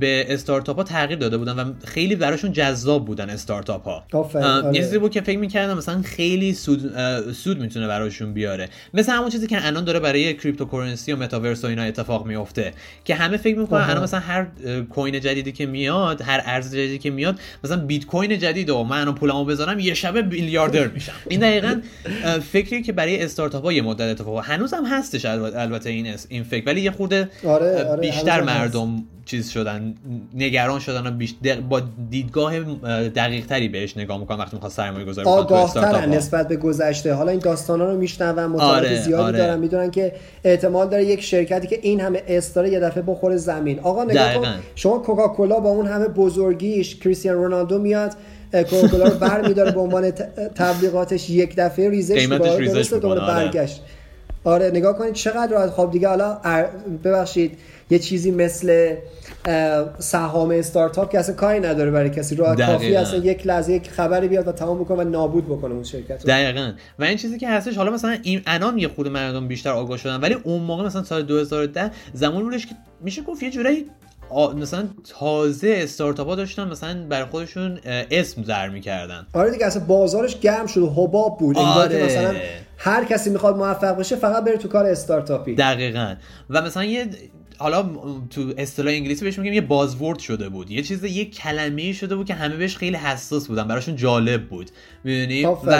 به 0.00 0.26
استارتاپ 0.28 0.76
ها 0.76 0.82
تغییر 0.82 1.18
داده 1.18 1.38
بودن 1.38 1.52
و 1.52 1.72
خیلی 1.84 2.16
براشون 2.16 2.52
جذاب 2.52 3.04
بودن 3.04 3.30
استارتاپ 3.30 3.84
ها 3.84 4.04
اه، 4.14 4.44
آره. 4.44 4.74
یه 4.74 4.82
چیزی 4.82 4.98
بود 4.98 5.10
که 5.10 5.20
فکر 5.20 5.38
می‌کردم 5.38 5.76
مثلا 5.76 6.02
خیلی 6.02 6.54
سود 6.54 6.92
سود 7.32 7.60
می‌تونه 7.60 7.86
براشون 7.86 8.32
بیاره 8.32 8.68
مثل 8.94 9.12
همون 9.12 9.30
چیزی 9.30 9.46
که 9.46 9.66
الان 9.66 9.84
داره 9.84 10.00
برای 10.00 10.34
cryptocurrency 10.34 11.12
و 11.12 11.16
متاورس 11.16 11.64
و 11.64 11.66
اینا 11.66 11.82
اتفاق 11.82 12.26
میفته 12.26 12.72
که 13.04 13.14
همه 13.14 13.36
فکر 13.36 13.58
می‌کنن. 13.58 13.80
الان 13.90 14.02
مثلا 14.02 14.20
هر 14.20 14.46
coin 14.90 15.20
جدیدی 15.20 15.52
که 15.52 15.66
میاد 15.66 16.22
هر 16.22 16.42
ارز 16.44 16.70
جدیدی 16.70 16.98
که 16.98 17.10
میاد 17.10 17.40
مثلا 17.64 17.76
بیت 17.76 18.06
کوین 18.06 18.38
جدید 18.38 18.70
و 18.70 18.84
من 18.84 19.00
الان 19.00 19.14
پولمو 19.14 19.44
بذارم 19.44 19.78
یه 19.78 19.94
شبه 19.94 20.22
میلیاردر 20.22 20.86
میشم 20.86 21.12
این 21.28 21.40
دقیقا 21.40 21.80
اه، 22.24 22.38
فکریه 22.38 22.82
که 22.82 22.92
برای 22.92 23.22
استارتاپ 23.22 23.64
ها 23.64 23.72
یه 23.72 23.82
مدت 23.82 24.00
اتفاق 24.00 24.34
افتاد. 24.34 24.54
هنوز 24.54 24.74
هم 24.74 24.84
هستش 24.84 25.24
البته 25.24 25.90
این 25.90 26.14
این 26.28 26.42
فکر 26.42 26.66
ولی 26.66 26.80
یه 26.80 26.90
خورده 26.90 27.28
آره، 27.46 27.84
آره، 27.84 28.00
بیشتر 28.00 28.40
هم 28.40 28.48
هست. 28.48 28.58
مردم 28.58 29.04
چیز 29.26 29.50
شدن 29.50 29.94
نگران 30.34 30.80
شدن 30.80 31.06
و 31.06 31.10
بیش- 31.10 31.34
با 31.68 31.82
دیدگاه 32.10 32.60
دقیق 33.08 33.46
تری 33.46 33.68
بهش 33.68 33.96
نگاه 33.96 34.18
می‌کنن 34.18 34.38
وقتی 34.38 34.56
می‌خواد 34.56 34.72
سرمایه 34.72 35.04
گذاری 35.04 35.28
آگاهترن 35.28 35.94
ها. 35.94 36.04
نسبت 36.06 36.48
به 36.48 36.56
گذشته 36.56 37.12
حالا 37.14 37.30
این 37.30 37.40
داستانا 37.40 37.84
رو 37.92 37.98
میشنون 37.98 38.46
مطالعات 38.46 38.76
آره، 38.84 39.02
زیادی 39.02 39.22
آره. 39.22 39.38
دارن 39.38 39.58
می‌دونن 39.60 39.90
که 39.90 40.12
احتمال 40.44 40.88
داره 40.88 41.04
یک 41.04 41.20
شرکتی 41.22 41.66
که 41.66 41.78
این 41.82 42.00
همه 42.00 42.22
استاره 42.28 42.70
یه 42.70 42.80
دفعه 42.80 43.02
بخوره 43.02 43.36
زمین 43.36 43.80
آقا 43.80 44.04
نگاه. 44.04 44.56
شما 44.74 44.98
کوکاکولا 44.98 45.60
با 45.60 45.68
اون 45.68 45.86
همه 45.86 46.08
بزرگیش 46.08 46.96
کریستیان 46.96 47.33
رونالدو 47.34 47.78
میاد 47.78 48.12
اه، 48.52 48.62
کوکاکولا 48.62 49.04
رو 49.04 49.18
بر 49.18 49.48
میداره 49.48 49.72
به 49.72 49.80
عنوان 49.80 50.10
تبلیغاتش 50.54 51.30
یک 51.30 51.54
دفعه 51.56 51.90
ریزش 51.90 52.26
دوباره 52.26 52.56
ریزش 52.56 52.74
درسته 52.74 52.98
دوباره 52.98 53.20
آره. 53.20 53.34
برگشت 53.34 53.82
آره 54.44 54.70
نگاه 54.70 54.98
کنید 54.98 55.12
چقدر 55.12 55.52
راحت 55.52 55.70
خب 55.70 55.90
دیگه 55.92 56.08
حالا 56.08 56.38
ببخشید 57.04 57.58
یه 57.90 57.98
چیزی 57.98 58.30
مثل 58.30 58.96
سهام 59.98 60.50
استارتاپ 60.50 61.12
که 61.12 61.18
اصلا 61.18 61.34
کاری 61.34 61.60
نداره 61.60 61.90
برای 61.90 62.10
کسی 62.10 62.34
راحت 62.34 62.66
کافی. 62.66 62.96
اصلا 62.96 63.18
یک 63.18 63.46
لحظه 63.46 63.72
یک 63.72 63.90
خبری 63.90 64.28
بیاد 64.28 64.48
و 64.48 64.52
تمام 64.52 64.78
بکنه 64.78 64.96
و 64.96 65.08
نابود 65.08 65.46
بکنه 65.46 65.74
اون 65.74 65.84
شرکت 65.84 66.10
رو. 66.10 66.28
دقیقا 66.28 66.72
و 66.98 67.04
این 67.04 67.16
چیزی 67.16 67.38
که 67.38 67.48
هستش 67.48 67.76
حالا 67.76 67.90
مثلا 67.90 68.16
این 68.22 68.42
الان 68.46 68.78
یه 68.78 68.88
خود 68.88 69.08
مردم 69.08 69.48
بیشتر 69.48 69.70
آگاه 69.70 69.96
شدن 69.98 70.20
ولی 70.20 70.34
اون 70.34 70.62
موقع 70.62 70.84
مثلا 70.84 71.02
سال 71.02 71.22
2010 71.22 71.90
زمان 72.12 72.42
بودش 72.42 72.66
که 72.66 72.74
میشه 73.00 73.22
گفت 73.22 73.42
یه 73.42 73.50
جورایی 73.50 73.86
آ- 74.34 74.52
مثلا 74.52 74.88
تازه 75.18 75.74
استارتاپ 75.82 76.28
ها 76.28 76.34
داشتن 76.34 76.68
مثلا 76.68 77.06
برای 77.08 77.24
خودشون 77.24 77.78
اسم 78.10 78.42
در 78.42 78.68
می‌کردن. 78.68 79.26
آره 79.32 79.50
دیگه 79.50 79.66
اصلا 79.66 79.84
بازارش 79.84 80.40
گرم 80.40 80.66
شد 80.66 80.80
و 80.80 80.90
حباب 80.90 81.38
بود. 81.38 81.58
آره. 81.58 82.04
مثلا 82.04 82.34
هر 82.78 83.04
کسی 83.04 83.30
می‌خواد 83.30 83.56
موفق 83.56 83.96
بشه 83.98 84.16
فقط 84.16 84.44
بره 84.44 84.56
تو 84.56 84.68
کار 84.68 84.86
استارتاپی. 84.86 85.54
دقیقا. 85.54 86.14
و 86.50 86.62
مثلا 86.62 86.84
یه 86.84 87.06
حالا 87.58 87.82
تو 88.30 88.52
اصطلاح 88.58 88.94
انگلیسی 88.94 89.24
بهش 89.24 89.38
میگیم 89.38 89.54
یه 89.54 89.60
بازورد 89.60 90.18
شده 90.18 90.48
بود. 90.48 90.70
یه 90.70 90.82
چیز 90.82 91.04
یه 91.04 91.24
کلمه 91.24 91.92
شده 91.92 92.16
بود 92.16 92.26
که 92.26 92.34
همه 92.34 92.56
بهش 92.56 92.76
خیلی 92.76 92.96
حساس 92.96 93.48
بودن. 93.48 93.68
براشون 93.68 93.96
جالب 93.96 94.48
بود. 94.48 94.70
می‌دونی؟ 95.04 95.44
و. 95.44 95.70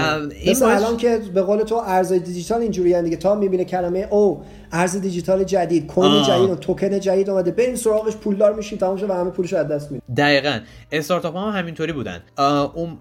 این 0.40 0.50
مثل 0.50 0.64
الان 0.64 0.96
که 0.96 1.20
به 1.34 1.42
قول 1.42 1.62
تو 1.62 1.74
ارزهای 1.74 2.20
دیجیتال 2.20 2.60
اینجوری 2.60 3.02
دیگه. 3.02 3.16
تا 3.16 3.34
می‌بینه 3.34 3.64
کلمه 3.64 4.08
او 4.10 4.44
ارز 4.72 4.96
دیجیتال 4.96 5.44
جدید 5.44 5.86
کوین. 5.86 6.22
جدید 6.22 6.50
و 6.50 6.54
توکن 6.54 7.00
جدید 7.00 7.30
اومده. 7.30 7.50
بریم 7.50 7.74
سراغش 7.74 8.16
پولدار 8.16 8.54
میشیم 8.54 8.78
تمام 8.78 8.96
شد 8.96 9.10
و 9.10 9.12
همه 9.12 9.30
پولش 9.30 9.52
از 9.52 9.68
دست 9.68 9.92
میده 9.92 10.04
دقیقا. 10.16 10.58
استارتاپ 10.92 11.34
ها 11.34 11.50
هم 11.50 11.58
همینطوری 11.58 11.92
بودن. 11.92 12.22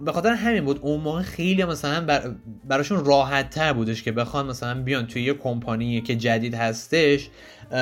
به 0.06 0.12
خاطر 0.12 0.30
همین 0.30 0.66
بود 0.66 0.80
اون 0.82 1.00
موقع 1.00 1.22
خیلی 1.22 1.64
مثلا 1.64 2.06
بر 2.06 2.32
براشون 2.68 3.06
راحت 3.06 3.50
تر 3.50 3.74
بودش 3.74 4.04
که 4.04 4.12
بخوان 4.12 4.46
مثلا 4.46 4.82
بیان 4.82 5.08
توی 5.08 5.24
یه 5.24 5.34
کمپانی 5.34 6.02
که 6.02 6.16
جدید 6.16 6.54
هستش 6.54 7.30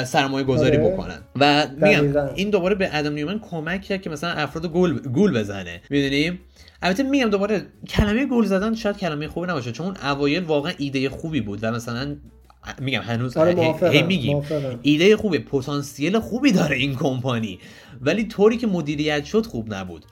سرمایه 0.06 0.46
گذاری 0.46 0.78
آره. 0.78 0.90
بکنن. 0.94 1.20
و 1.40 1.68
میگم. 1.82 2.30
این 2.36 2.50
دوباره 2.50 2.76
به 2.76 2.90
ادم 2.94 3.14
نیومن 3.14 3.40
کمک 3.40 3.82
کرد 3.82 4.02
که 4.02 4.10
مثلا 4.10 4.30
افراد 4.30 4.66
گول 4.66 5.00
گول 5.00 5.40
بزنه. 5.40 5.82
می‌دونی؟ 5.90 6.40
البته 6.82 7.04
میگم 7.04 7.30
دوباره 7.30 7.62
کلمه 7.90 8.26
گول 8.26 8.46
زدن 8.46 8.76
شاید 8.76 8.98
کلمه 8.98 9.28
خوبی 9.28 9.48
نباشه 9.48 9.72
چون 9.72 9.98
اوایل 10.04 10.44
واقعا 10.44 10.72
ایده 10.78 11.10
خوبی 11.10 11.42
بود 11.42 11.60
و 11.64 11.72
مثلا 11.72 12.16
میگم 12.80 13.02
هنوز 13.02 13.38
آره، 13.38 13.54
هی- 13.92 14.02
میگیم. 14.04 14.42
ایده 14.82 15.18
خوبه 15.18 15.40
پتانسیل 15.40 16.20
خوبی 16.20 16.52
داره 16.52 16.76
این 16.76 16.96
کمپانی 16.96 17.60
ولی 18.02 18.24
طوری 18.28 18.58
که 18.58 18.68
مدیریت 18.68 19.26
شد 19.26 19.46
خوب 19.46 19.74
نبود. 19.74 20.06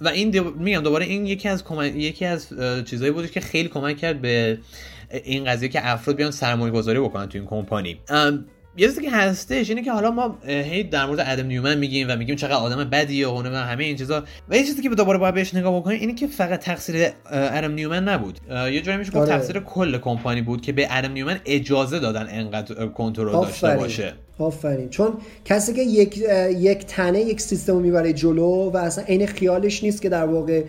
و 0.00 0.08
این 0.08 0.30
دو- 0.30 0.50
میگم 0.58 0.80
دوباره 0.80 1.04
این 1.06 1.26
یکی 1.26 1.48
از 1.48 1.64
کمک- 1.64 1.94
یکی 1.96 2.24
از 2.24 2.48
چیزایی 2.84 3.10
بودش 3.12 3.30
که 3.30 3.40
خیلی 3.40 3.68
کمک 3.68 3.96
کرد 3.96 4.20
به 4.20 4.58
این 5.24 5.44
قضیه 5.44 5.68
که 5.68 5.88
افراد 5.92 6.16
بیان 6.16 6.30
سرمایه 6.30 6.72
گذاری 6.72 7.00
بکنن 7.00 7.26
تو 7.28 7.38
این 7.38 7.46
کمپانی. 7.46 8.00
یه 8.78 8.88
چیزی 8.88 9.02
که 9.02 9.10
هستش 9.10 9.68
اینه 9.68 9.82
که 9.82 9.92
حالا 9.92 10.10
ما 10.10 10.38
هی 10.46 10.84
در 10.84 11.06
مورد 11.06 11.20
ادم 11.26 11.46
نیومن 11.46 11.78
میگیم 11.78 12.08
و 12.10 12.16
میگیم 12.16 12.36
چقدر 12.36 12.54
آدم 12.54 12.90
بدیه 12.90 13.28
و 13.28 13.42
نمی‌دونم 13.42 13.68
همه 13.68 13.84
این 13.84 13.96
چیزا 13.96 14.24
و 14.48 14.56
یه 14.56 14.64
چیزی 14.64 14.82
که 14.82 14.88
دوباره 14.88 15.18
باید 15.18 15.34
بهش 15.34 15.54
نگاه 15.54 15.80
بکنیم 15.80 16.00
اینه 16.00 16.14
که 16.14 16.26
فقط 16.26 16.60
تقصیر 16.60 17.08
ادم 17.30 17.72
نیومن 17.72 18.08
نبود 18.08 18.40
یه 18.50 18.80
جوری 18.80 18.96
میشه 18.96 19.10
گفت 19.10 19.30
آره. 19.30 19.38
تقصیر 19.38 19.60
کل 19.60 19.98
کمپانی 19.98 20.42
بود 20.42 20.60
که 20.60 20.72
به 20.72 20.86
ادم 20.90 21.12
نیومن 21.12 21.40
اجازه 21.44 21.98
دادن 21.98 22.26
انقدر 22.30 22.86
کنترل 22.86 23.32
داشته. 23.32 23.76
باشه 23.76 24.12
آفرین 24.38 24.88
چون 24.88 25.12
کسی 25.44 25.74
که 25.74 25.82
یک 25.82 26.18
یک 26.58 26.86
تنه 26.86 27.20
یک 27.20 27.40
سیستم 27.40 27.72
رو 27.72 27.80
می‌بره 27.80 28.12
جلو 28.12 28.70
و 28.70 28.76
اصلا 28.76 29.04
عین 29.04 29.26
خیالش 29.26 29.84
نیست 29.84 30.02
که 30.02 30.08
در 30.08 30.26
واقع 30.26 30.62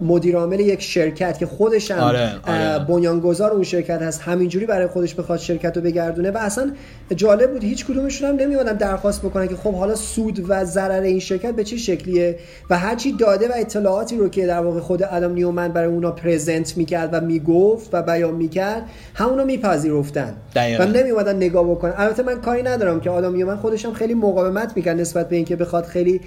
مدیر 0.00 0.36
عامل 0.36 0.60
یک 0.60 0.82
شرکت 0.82 1.38
که 1.38 1.46
خودش 1.46 1.90
هم 1.90 1.98
آره، 1.98 2.32
آره. 2.46 2.84
بنیانگذار 2.84 3.50
اون 3.50 3.62
شرکت 3.62 4.02
هست 4.02 4.22
همینجوری 4.22 4.66
برای 4.66 4.86
خودش 4.86 5.14
بخواد 5.14 5.38
شرکت 5.38 5.76
رو 5.76 5.82
بگردونه 5.82 6.30
و 6.30 6.38
اصلا 6.38 6.72
جالب 7.16 7.52
بود 7.52 7.64
هیچ 7.64 7.86
کدومشون 7.86 8.28
هم 8.28 8.36
نمیادن 8.36 8.72
درخواست 8.72 9.22
بکنن 9.22 9.48
که 9.48 9.56
خب 9.56 9.74
حالا 9.74 9.94
سود 9.94 10.50
و 10.50 10.64
ضرر 10.64 11.02
این 11.02 11.18
شرکت 11.18 11.54
به 11.54 11.64
چه 11.64 11.76
شکلیه 11.76 12.38
و 12.70 12.78
هرچی 12.78 13.12
داده 13.12 13.48
و 13.48 13.52
اطلاعاتی 13.56 14.16
رو 14.16 14.28
که 14.28 14.46
در 14.46 14.60
واقع 14.60 14.80
خود 14.80 15.02
ادم 15.02 15.32
نیومن 15.32 15.68
برای 15.68 15.88
اونا 15.88 16.10
پرزنت 16.10 16.76
می‌کرد 16.76 17.10
و 17.12 17.20
می‌گفت 17.20 17.90
و 17.92 18.02
بیان 18.02 18.34
می‌کرد 18.34 18.82
همونو 19.14 19.44
میپذیرفتن 19.44 20.34
و 20.56 20.86
نمیومدن 20.86 21.36
نگاه 21.36 21.70
بکنن. 21.70 21.92
البته 21.96 22.22
من 22.22 22.40
کاری 22.40 22.62
ندارم 22.62 23.00
که 23.00 23.10
آدم 23.10 23.34
نیومن 23.34 23.56
خودش 23.56 23.84
هم 23.84 23.92
خیلی 23.92 24.14
مقاومت 24.14 24.72
می‌کرد 24.76 25.00
نسبت 25.00 25.28
به 25.28 25.36
اینکه 25.36 25.56
بخواد 25.56 25.84
خیلی 25.84 26.20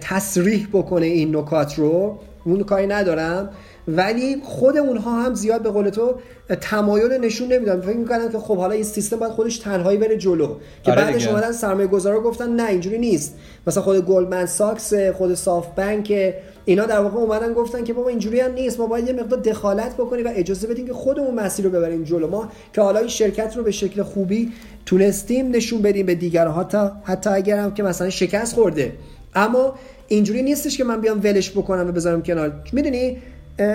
تصریح 0.00 0.66
بکنه 0.72 1.06
این 1.06 1.36
نکات 1.36 1.74
رو. 1.74 2.18
اون 2.44 2.62
کاری 2.62 2.86
ندارم. 2.86 3.50
ولی 3.88 4.42
خود 4.44 4.76
اونها 4.76 5.22
هم 5.22 5.34
زیاد 5.34 5.62
به 5.62 5.70
قول 5.70 5.90
تو 5.90 6.14
تمایل 6.60 7.12
نشون 7.12 7.52
نمیدن. 7.52 7.80
فکر 7.80 7.96
می‌کنن 7.96 8.32
که 8.32 8.38
خب 8.38 8.56
حالا 8.56 8.72
این 8.72 8.84
سیستم 8.84 9.16
باید 9.16 9.32
خودش 9.32 9.58
تنهایی 9.58 9.98
بره 9.98 10.16
جلو. 10.16 10.54
که 10.84 10.92
آره 10.92 11.02
بعدش 11.02 11.28
اومدن 11.28 11.52
سرمایه 11.52 11.86
گذارا 11.86 12.20
گفتن 12.20 12.50
نه 12.50 12.68
اینجوری 12.68 12.98
نیست. 12.98 13.34
مثلا 13.66 13.82
خود 13.82 14.06
Goldman 14.06 14.46
Sachs 14.46 14.94
خود 14.94 15.34
SoftBank 15.34 16.34
اینا 16.64 16.86
در 16.86 17.00
واقع 17.00 17.16
اومدن 17.16 17.52
گفتن 17.52 17.84
که 17.84 17.92
بابا 17.92 18.08
اینجوری 18.08 18.40
هم 18.40 18.52
نیست. 18.52 18.80
ما 18.80 18.86
باید 18.86 19.06
یه 19.06 19.12
مقدار 19.12 19.40
دخالت 19.40 19.94
بکنیم 19.94 20.26
و 20.26 20.30
اجازه 20.34 20.66
بدیم 20.66 20.86
که 20.86 20.92
خودمون 20.92 21.34
مسیر 21.34 21.64
رو 21.64 21.70
ببریم 21.70 22.04
جلو. 22.04 22.28
ما 22.28 22.48
که 22.72 22.80
حالا 22.80 22.98
این 22.98 23.08
شرکت 23.08 23.56
رو 23.56 23.62
به 23.62 23.70
شکل 23.70 24.02
خوبی 24.02 24.52
تونستیم 24.86 25.50
نشون 25.50 25.82
بدیم 25.82 26.06
به 26.06 26.14
دیگرها. 26.14 26.60
حتی 26.60 26.90
حتی 27.02 27.30
اگر 27.30 27.58
هم 27.58 27.74
که 27.74 27.82
مثلا 27.82 28.10
شکست 28.10 28.54
خورده. 28.54 28.92
اما 29.34 29.74
اینجوری 30.08 30.42
نیستش 30.42 30.76
که 30.76 30.84
من 30.84 31.00
بیام 31.00 31.20
ولش 31.24 31.50
بکنم 31.50 31.88
و 31.88 31.92
بذارم 31.92 32.22
کنار. 32.22 32.52
می‌دونی؟ 32.72 33.18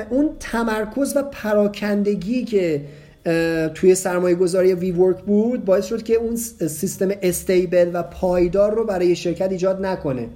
اون 0.09 0.29
تمرکز 0.39 1.17
و 1.17 1.23
پراکندگی 1.23 2.43
که 2.43 2.81
توی 3.73 3.95
سرمایه 3.95 4.35
گذاری 4.35 4.73
وی 4.73 4.91
ورک 4.91 5.17
بود 5.17 5.65
باعث 5.65 5.85
شد 5.85 6.03
که 6.03 6.13
اون 6.13 6.35
سیستم 6.67 7.09
استیبل 7.21 7.91
و 7.93 8.03
پایدار 8.03 8.73
رو 8.75 8.85
برای 8.85 9.15
شرکت 9.15 9.51
ایجاد 9.51 9.85
نکنه. 9.85 10.27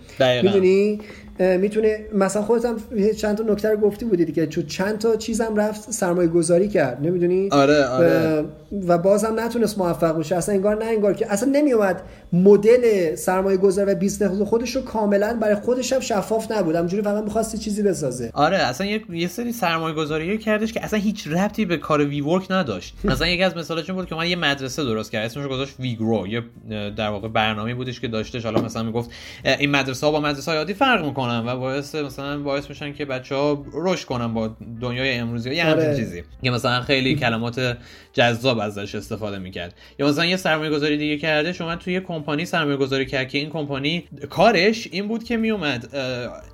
می‌دونی؟ 0.43 0.99
می‌تونه 1.39 2.05
مثلا 2.13 2.41
خودت 2.41 2.65
هم 2.65 2.77
چند 3.17 3.37
تا 3.37 3.43
نکته 3.43 3.69
رو 3.69 3.77
گفتی 3.77 4.05
بودی 4.05 4.31
که 4.31 4.47
چون 4.47 4.65
چند 4.65 4.97
تا 4.97 5.15
چیزم 5.15 5.55
رفت 5.55 5.91
سرمایه 5.91 6.27
گذاری 6.27 6.67
کرد 6.67 6.97
نمی‌دونی؟ 7.01 7.49
آره 7.51 7.85
آره. 7.85 8.45
و 8.87 8.97
بازم 8.97 9.39
نتونست 9.39 9.77
موفق 9.77 10.19
بشه 10.19 10.35
اصلا 10.35 10.55
انگار 10.55 10.83
نه 10.83 10.85
انگار 10.85 11.13
که 11.13 11.31
اصلا 11.31 11.49
نمیومد 11.51 12.01
مدل 12.33 13.15
سرمایه 13.15 13.57
گذاری 13.57 13.91
و 13.91 13.95
business 13.95 14.41
خودش 14.41 14.75
رو 14.75 14.81
کاملا 14.81 15.37
برای 15.41 15.55
خودش 15.55 15.93
هم 15.93 15.99
شفاف 15.99 16.51
نبود. 16.51 16.75
همینجوری 16.75 17.03
فقط 17.03 17.23
می‌خواست 17.23 17.55
چیزی 17.55 17.83
بسازه. 17.83 18.31
آره 18.33 18.57
اصلا 18.57 18.87
یک 18.87 19.05
یه 19.09 19.27
سری 19.27 19.51
سرمایه 19.51 19.95
گذاری 19.95 20.37
کردش 20.37 20.73
که 20.73 20.83
اصلا 20.83 20.99
هیچ 20.99 21.27
ربطی 21.27 21.65
به 21.65 21.77
کار 21.77 22.05
WeWork 22.05 22.51
نداشت. 22.51 22.95
مثلا 23.03 23.27
یکی 23.27 23.43
از 23.43 23.57
مثالاشون 23.57 23.95
بود 23.95 24.05
که 24.05 24.15
من 24.15 24.27
یه 24.29 24.35
مدرسه 24.35 24.83
درست 24.83 25.11
کرد. 25.11 25.25
اسمش 25.25 25.47
گذاشت 25.47 25.75
WeGrow 25.79 26.27
یه 26.27 26.43
در 26.89 27.09
واقع 27.09 27.27
برنامه 27.27 27.75
بودش 27.75 27.99
که 27.99 28.07
داشتش. 28.07 28.45
حالا 28.45 28.61
مثلا 28.61 28.83
می‌گفت 28.83 29.09
این 29.43 29.71
مدرسه 29.71 30.05
ها 30.05 30.11
با 30.11 30.19
مدرسه 30.19 30.51
های 30.51 30.57
عادی 30.57 30.73
فرق 30.73 31.05
می‌کنن 31.25 31.47
و 31.47 31.59
باعث 31.59 31.95
مثلا 31.95 32.39
باعث 32.39 32.69
میشن 32.69 32.93
که 32.93 33.05
بچه 33.05 33.35
ها 33.35 33.65
رشد 33.73 34.05
کنن 34.05 34.33
با 34.33 34.55
دنیای 34.81 35.13
امروزی 35.13 35.59
همچین 35.59 35.85
آره. 35.85 35.95
چیزی 35.95 36.23
که 36.43 36.51
مثلا 36.51 36.81
خیلی 36.81 37.15
کلمات 37.15 37.77
جذاب 38.15 38.59
ازش 38.59 38.95
استفاده 38.95 39.39
می‌کرد. 39.39 39.73
یا 39.99 40.07
مثلا 40.07 40.25
یه 40.25 40.37
سرمایه 40.37 40.71
گذاری 40.71 40.97
دیگه 40.97 41.17
کرده 41.17 41.53
شما 41.53 41.75
توی 41.75 41.93
یه 41.93 41.99
کمپانی 41.99 42.45
سرمایه 42.45 42.77
گذاری 42.77 43.05
کرد 43.05 43.27
که 43.27 43.37
این 43.37 43.49
کمپانی 43.49 44.03
کارش 44.29 44.87
این 44.91 45.07
بود 45.07 45.23
که 45.23 45.37
میومد 45.37 45.89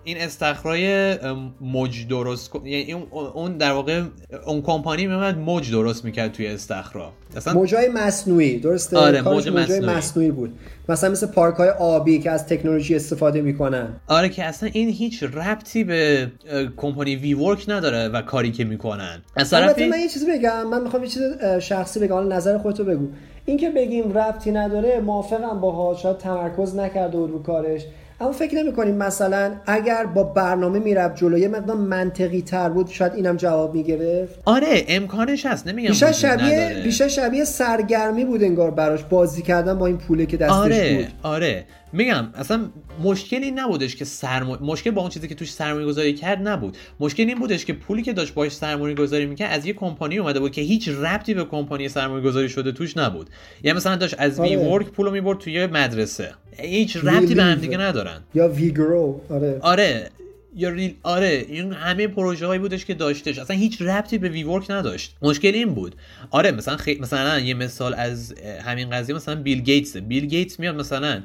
این 0.03 0.18
استخرای 0.18 1.18
موج 1.62 2.07
درست 2.07 2.51
یعنی 2.66 2.93
اون 3.34 3.57
در 3.57 3.72
واقع 3.72 4.01
اون 4.45 4.62
کمپانی 4.62 5.07
میومد 5.07 5.38
موج 5.38 5.72
درست 5.72 6.05
می‌کرد 6.05 6.32
توی 6.32 6.47
استخرا. 6.47 7.12
اصلا 7.36 7.53
موجای 7.53 7.89
مصنوعی 7.89 8.59
درسته؟ 8.59 8.97
آره 8.97 9.22
موج 9.22 9.49
مصنوعی. 9.49 9.86
مصنوعی 9.86 10.32
بود. 10.32 10.53
مثلا 10.89 11.09
مثل 11.09 11.28
پارک 11.28 11.55
های 11.55 11.70
آبی 11.70 12.20
که 12.20 12.32
از 12.32 12.47
تکنولوژی 12.47 12.95
استفاده 12.95 13.41
می‌کنن. 13.41 13.88
آره 14.07 14.30
که 14.30 14.43
اصلا 14.43 14.70
این 14.74 14.89
هیچ 14.89 15.24
ربطی 15.24 15.84
به 15.84 16.32
کمپانی 16.78 17.16
وی 17.16 17.34
ورک 17.34 17.66
نداره 17.68 18.07
و 18.07 18.22
کاری 18.22 18.51
که 18.51 18.64
می‌کنن. 18.64 19.22
از 19.36 19.53
من 19.53 19.74
یه 19.80 20.09
چیزی 20.14 20.26
بگم 20.32 20.68
من 20.68 20.84
می‌خوام 20.84 21.03
یه 21.03 21.09
چیز 21.09 21.22
شخصی 21.60 21.99
بگم 21.99 22.34
نظر 22.34 22.58
خودتو 22.58 22.84
بگو. 22.84 23.08
اینکه 23.45 23.70
بگیم 23.70 24.18
ربطی 24.18 24.52
نداره 24.52 24.99
موافقم 24.99 25.60
باها. 25.60 25.95
شاید 25.95 26.18
تمرکز 26.18 26.76
نکرده 26.76 27.18
بود 27.18 27.32
رو 27.32 27.43
کارش. 27.43 27.86
اما 28.22 28.32
فکر 28.32 28.55
نمی 28.55 28.74
کنیم 28.74 28.95
مثلا 28.95 29.51
اگر 29.65 30.05
با 30.05 30.24
برنامه 30.24 30.80
می‌رفت 30.80 31.15
جلو 31.15 31.38
یه 31.38 31.47
مقدار 31.47 31.78
منطقی 31.78 32.41
تر 32.41 32.69
بود 32.69 32.89
شاید 32.89 33.13
اینم 33.13 33.38
جواب 33.38 33.76
می‌گرفت. 33.76 34.39
آره 34.45 34.86
امکانش 34.88 35.45
هست. 35.45 35.67
نمیگم 35.67 35.89
بیشتر 35.89 36.11
شبیه 36.11 36.82
بیشتر 36.84 37.07
شبیه 37.07 37.45
سرگرمی 37.45 38.26
بود 38.26 38.43
انگار 38.43 38.72
براش. 38.72 39.03
بازی 39.03 39.41
کردن 39.41 39.78
با 39.78 39.88
این 39.88 39.97
پوله 39.97 40.26
که 40.26 40.38
دستش 40.38 40.55
آره، 40.55 40.95
بود. 40.97 41.07
آره. 41.24 41.65
میگم 41.93 42.28
اصلا 42.36 42.65
مشکلی 43.03 43.51
نبودش 43.51 43.95
که 43.95 44.05
سرمایه 44.05 44.63
مشکل 44.63 44.91
با 44.91 45.01
اون 45.01 45.09
چیزی 45.09 45.28
که 45.28 45.36
توش 45.36 45.53
سرمایه 45.53 45.86
گذاری 45.86 46.13
کرد 46.13 46.47
نبود. 46.47 46.78
مشکل 46.99 47.24
این 47.24 47.39
بودش 47.39 47.65
که 47.65 47.74
پولی 47.74 48.01
که 48.01 48.13
داشت 48.13 48.34
باش 48.34 48.55
سرمایه 48.55 48.95
گذاری 48.95 49.26
می‌کرد 49.26 49.53
از 49.53 49.65
یه 49.65 49.74
کمپانی 49.74 50.17
اومده 50.17 50.39
بود 50.39 50.51
که 50.51 50.61
هیچ 50.61 50.89
ربطی 50.89 51.34
به 51.34 51.43
کمپانی 51.45 51.89
سرمایه 51.89 52.24
گذاری 52.24 52.49
شده 52.49 52.72
توش 52.72 52.97
نبود. 52.97 53.30
یعنی 53.63 53.78
مثلا 53.78 53.95
داشت 53.95 54.15
از 54.17 54.39
آره. 54.39 54.49
وی 54.49 54.55
ورک 54.55 54.89
پولو 54.89 55.11
می‌برد 55.11 55.38
توی 55.38 55.65
مدرسه. 55.67 56.32
هیچ 56.62 56.97
ربطی 56.97 57.36
به 57.36 57.43
هم 57.43 57.55
دیگه 57.55 57.78
ندارن. 57.78 58.22
یا 58.36 58.47
ویگرو 58.47 59.22
آره. 59.30 59.57
آره. 59.62 60.09
یا 60.55 60.70
ریل 60.70 60.95
آره 61.03 61.45
این 61.49 61.74
همه 61.74 62.07
پروژه 62.07 62.47
هایی 62.47 62.59
بودش 62.59 62.86
که 62.86 62.93
داشتش. 62.93 63.39
اصلا 63.39 63.55
هیچ 63.55 63.82
ربطی 63.82 64.18
به 64.18 64.30
وی 64.30 64.43
ورک 64.43 64.72
نداشت. 64.72 65.16
مشکل 65.22 65.51
این 65.53 65.74
بود. 65.74 65.95
آره 66.32 66.51
مثلا 66.51 66.78
خی... 66.78 66.99
مثلا 67.01 67.39
یه 67.39 67.53
مثال 67.53 67.93
از 67.93 68.34
همین 68.64 68.89
قضیه 68.89 69.16
مثلا 69.16 69.36
بیل 69.36 69.62
گیتس 69.62 69.97
بیل 69.97 70.26
گیتس 70.26 70.59
میاد 70.59 70.76
مثلا 70.76 71.22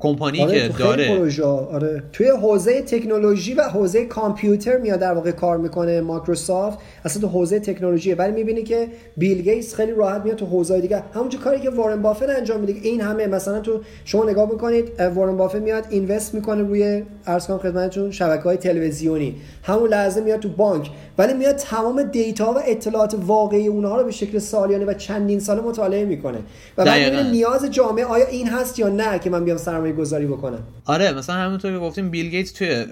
کمپانی 0.00 0.42
آره 0.42 0.68
که 0.68 0.74
داره. 0.78 1.16
پروژه 1.16 1.44
آره. 1.44 2.02
توی 2.12 2.28
حوزه 2.28 2.82
تکنولوژی 2.82 3.54
و 3.54 3.62
حوزه 3.62 4.04
کامپیوتر 4.04 4.76
میاد 4.76 5.00
در 5.00 5.12
واقع 5.12 5.30
کار 5.30 5.56
می‌کنه 5.58 6.00
مایکروسافت. 6.00 6.78
اصلا 7.04 7.22
تو 7.22 7.28
حوزه 7.28 7.60
تکنولوژی 7.60 8.14
ولی 8.14 8.32
می‌بینی 8.32 8.62
که 8.62 8.88
بیل 9.16 9.42
گیتس 9.42 9.74
خیلی 9.74 9.92
راحت 9.92 10.24
میاد 10.24 10.36
تو 10.36 10.46
حوزه 10.46 10.80
دیگه. 10.80 11.02
همونجور 11.14 11.40
کاری 11.40 11.60
که 11.60 11.70
وارن 11.70 12.02
بافت 12.02 12.28
انجام 12.28 12.60
میده. 12.60 12.72
این 12.72 13.00
همه 13.00 13.26
مثلا 13.26 13.60
تو 13.60 13.80
شما 14.04 14.24
نگاه 14.24 14.50
می‌کنید 14.50 15.00
وارن 15.14 15.36
بافت 15.36 15.56
میاد 15.56 15.84
invest 15.90 16.34
می‌کنه 16.34 16.62
روی 16.62 17.02
عرض 17.26 17.46
کنم 17.46 17.58
خدمتتون 17.58 18.10
شبکه 18.10 18.42
های 18.42 18.56
تلویزیونی. 18.56 19.34
همون 19.62 19.88
لحظه 19.88 20.20
میاد 20.20 20.40
تو 20.40 20.48
بانک. 20.48 20.90
ولی 21.18 21.32
میاد 21.34 21.56
تمام 21.56 22.02
data 22.02 22.52
و 22.52 22.58
اطلاعات 22.66 23.16
واقعی 23.26 23.66
اونها 23.66 23.96
رو 23.96 24.04
به 24.04 24.10
شکل 24.10 24.38
سالیانه 24.38 24.84
و 24.84 24.94
چندین 24.94 25.40
ساله 25.40 25.60
مطالعه 25.60 26.04
می‌کنه. 26.04 26.38
و 26.78 26.84
بعد 26.84 27.14
نیاز 27.14 27.70
جامعه 27.70 28.04
آیا 28.04 28.26
این 28.26 28.48
هست 28.48 28.78
یا 28.78 28.88
نه 28.88 29.18
که 29.18 29.30
من 29.30 29.44
بیام 29.44 29.56
سرمایه 29.56 29.92
گذاری 29.92 30.26
بکنم؟ 30.26 30.58
آره 30.86 31.12
مثلا 31.12 31.36
همونطور 31.36 31.72
که 31.72 31.78
گفتیم 31.78 32.10
بیل 32.10 32.30
گیتس 32.30 32.52
توی 32.52 32.84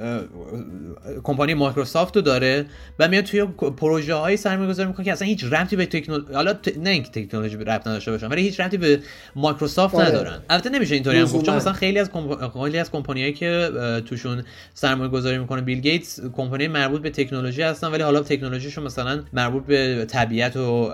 کمپانی 1.22 1.54
مایکروسافت 1.54 2.16
رو 2.16 2.22
داره 2.22 2.66
و 2.98 3.08
میاد 3.08 3.24
توی 3.24 3.44
پروژه 3.76 4.14
های 4.14 4.36
سرمایه 4.36 4.70
گذاری 4.70 4.88
می‌کنه 4.88 5.04
که 5.04 5.12
اصلا 5.12 5.28
هیچ 5.28 5.44
ربطی 5.44 5.76
به 5.76 5.86
تکنولوژی 5.86 6.34
حالا 6.34 6.52
ت... 6.52 6.78
نه 6.78 6.90
اینکه 6.90 7.24
تکنولوژی 7.24 7.56
ربط 7.56 7.86
نداشته 7.86 8.10
باشن 8.10 8.26
ولی 8.26 8.42
هیچ 8.42 8.60
ربطی 8.60 8.76
به 8.76 9.00
مایکروسافت 9.36 9.94
آره. 9.94 10.08
ندارن. 10.08 10.38
البته 10.50 10.70
نمیشه 10.70 10.94
اینطوری 10.94 11.18
هم 11.18 11.24
گفت 11.24 11.46
چون 11.46 11.54
مثلا 11.54 11.72
خیلی 11.72 11.98
از 11.98 12.10
کمپ... 12.10 12.62
خیلی 12.62 12.78
از 12.78 12.90
کمپانیایی 12.90 13.32
که 13.32 13.70
توشون 14.06 14.44
سرمایه 14.74 15.10
گذاری 15.10 15.38
می‌کنه 15.38 15.60
بیل 15.60 15.80
گیتس 15.80 16.20
کمپانی 16.20 16.68
مربوط 16.68 17.02
به 17.02 17.10
تکنولوژی 17.10 17.62
هستن 17.62 17.88
ولی 17.92 18.02
حالا 18.12 18.24
تکنولوژیشون 18.24 18.84
مثلا 18.84 19.22
مربوط 19.32 19.64
به 19.64 20.04
طبیعت 20.04 20.56
و 20.56 20.90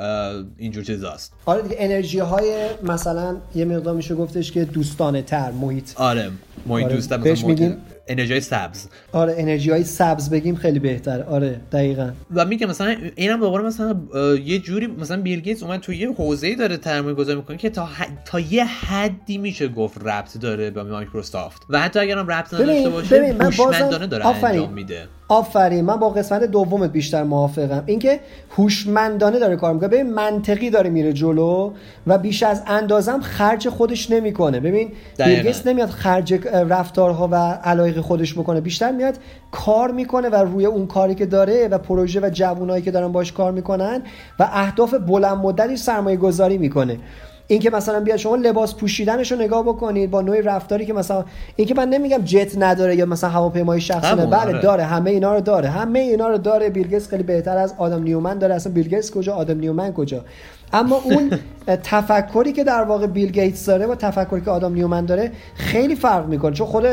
اینجور 0.59 0.85
چیزاست. 0.85 1.33
آره 1.47 1.63
دیگه 1.63 1.77
انرژی 1.79 2.19
های 2.19 2.67
مثلا 2.83 3.37
یه 3.55 3.65
مقدار 3.65 3.95
میشه 3.95 4.15
گفتش 4.15 4.53
که 4.53 4.65
دوستانه 4.65 5.23
تر 5.23 5.51
محیط. 5.51 5.91
آره 5.97 6.31
محیط 6.67 6.87
آره. 6.87 6.95
دوست 6.95 7.15
بهش 7.15 7.45
میگیم 7.45 7.77
انرژی 8.09 8.41
سبز. 8.41 8.87
آره 9.13 9.35
انرژی 9.39 9.71
های 9.71 9.85
سبز 9.85 10.31
بگیم 10.31 10.55
خیلی 10.57 10.79
بهتر 10.79 11.23
آره 11.23 11.61
دقیقا. 11.73 12.11
و 12.35 12.45
میگه 12.45 12.67
مثلا 12.67 12.97
اینم 13.17 13.41
دوباره 13.41 13.65
مثلا 13.65 13.97
یه 14.45 14.59
جوری 14.59 14.87
مثلا 14.87 15.23
بیل 15.23 15.41
گیتس 15.41 15.63
اومد 15.63 15.81
تو 15.81 15.93
یه 15.93 16.13
حوزه‌ای 16.13 16.55
داره 16.55 16.79
سرمایه 16.85 17.15
گذاری 17.15 17.39
می‌کنه 17.39 17.57
که 17.57 17.71
تا 17.71 17.89
تا 18.25 18.41
یه 18.41 18.65
حدی 18.65 19.39
میشه 19.39 19.69
گفت 19.69 19.99
ربط 20.05 20.39
داره 20.39 20.71
به 20.71 20.83
مایکروسافت. 20.83 21.63
و 21.69 21.81
حتی 21.81 21.99
اگرم 21.99 22.27
ربط 22.27 22.55
نداشته 22.55 22.89
باشه 22.89 23.37
هوشمندانه 23.41 24.07
داره 24.07 24.27
انجام 24.27 24.73
میده. 24.73 25.09
آفرین 25.29 25.85
من 25.85 25.97
با 25.97 26.09
قسمت 26.09 26.43
دومت 26.45 26.93
بیشتر 26.93 27.23
موافقم. 27.23 27.83
اینکه 27.87 28.21
هوشمندانه 28.57 29.39
داره 29.39 29.57
کار 29.57 29.75
می‌کنه. 29.75 29.89
ببین 29.89 30.11
منطقی 30.11 30.71
داره 30.71 30.91
میره 30.91 31.13
جلو 31.13 31.73
و 32.07 32.19
بیش 32.19 32.43
از 32.43 32.63
اندازم 32.67 33.21
خرج 33.21 33.69
خودش 33.69 34.11
نمی‌کنه. 34.11 34.61
ببین 34.61 34.93
بیلگیس 35.19 35.67
نمیاد 35.67 35.89
خرج 35.89 36.35
رفتارها 36.53 37.29
و 37.33 37.35
علایق 37.65 38.01
خودش 38.01 38.35
بکنه. 38.35 38.61
بیشتر 38.61 38.93
میاد 38.93 39.15
کار 39.51 39.91
می‌کنه 39.91 40.29
و 40.29 40.35
روی 40.35 40.67
اون 40.67 40.87
کاری 40.87 41.15
که 41.15 41.27
داره 41.27 41.69
و 41.69 41.79
پروژه 41.79 42.21
و 42.21 42.31
جوانایی 42.33 42.83
که 42.83 42.91
دارن 42.91 43.13
باش 43.13 43.33
کار 43.33 43.53
می‌کنن 43.53 44.03
و 44.39 44.49
اهداف 44.53 44.95
بلند 44.95 45.37
مدتی 45.37 45.77
سرمایه 45.77 46.17
گذاری 46.17 46.59
می‌کنه. 46.59 46.99
اینکه 47.51 47.71
مثلا 47.71 48.01
بیاد 48.01 48.17
شما 48.17 48.37
لباس 48.37 48.75
پوشیدنش 48.75 49.33
رو 49.33 49.39
نگاه 49.39 49.63
بکنید 49.63 50.11
با 50.11 50.21
نوع 50.21 50.41
رفتاری 50.41 50.87
که 50.87 50.93
مثلا 50.93 51.25
اینکه 51.57 51.75
من 51.75 51.89
نمیگم 51.89 52.19
جت 52.19 52.59
نداره 52.59 52.97
یا 52.97 53.07
مثلا 53.07 53.31
هواپیمای 53.31 53.81
شخصی 53.81 54.15
بله 54.15 54.37
آره. 54.37 54.61
داره 54.61 54.85
همه 54.85 55.11
اینا 55.11 55.35
رو 55.35 55.41
داره. 55.41 55.69
همه 55.69 55.99
اینا 55.99 56.29
رو 56.29 56.39
داره. 56.39 56.71
بیلگیتس 56.71 57.09
خیلی 57.09 57.23
بهتر 57.23 57.57
از 57.57 57.75
آدم 57.79 58.03
نیومن 58.03 58.39
داره. 58.39 58.55
اصلا 58.55 58.73
بیلگیتس 58.73 59.11
کجا؟ 59.11 59.35
آدم 59.35 59.59
نیومن 59.59 59.93
کجا؟ 59.93 60.25
اما 60.73 60.97
اون 61.05 61.31
تفکری 61.83 62.53
که 62.53 62.65
در 62.65 62.83
واقع 62.83 63.07
بیل 63.07 63.31
گیتس 63.31 63.67
داره 63.67 63.87
و 63.87 63.95
تفکری 63.95 64.41
که 64.41 64.51
آدم 64.51 64.75
نیومن 64.75 65.05
داره 65.05 65.33
خیلی 65.55 65.97
فرق 65.97 66.27
می‌کنه. 66.27 66.55
چون 66.55 66.67
خود 66.67 66.87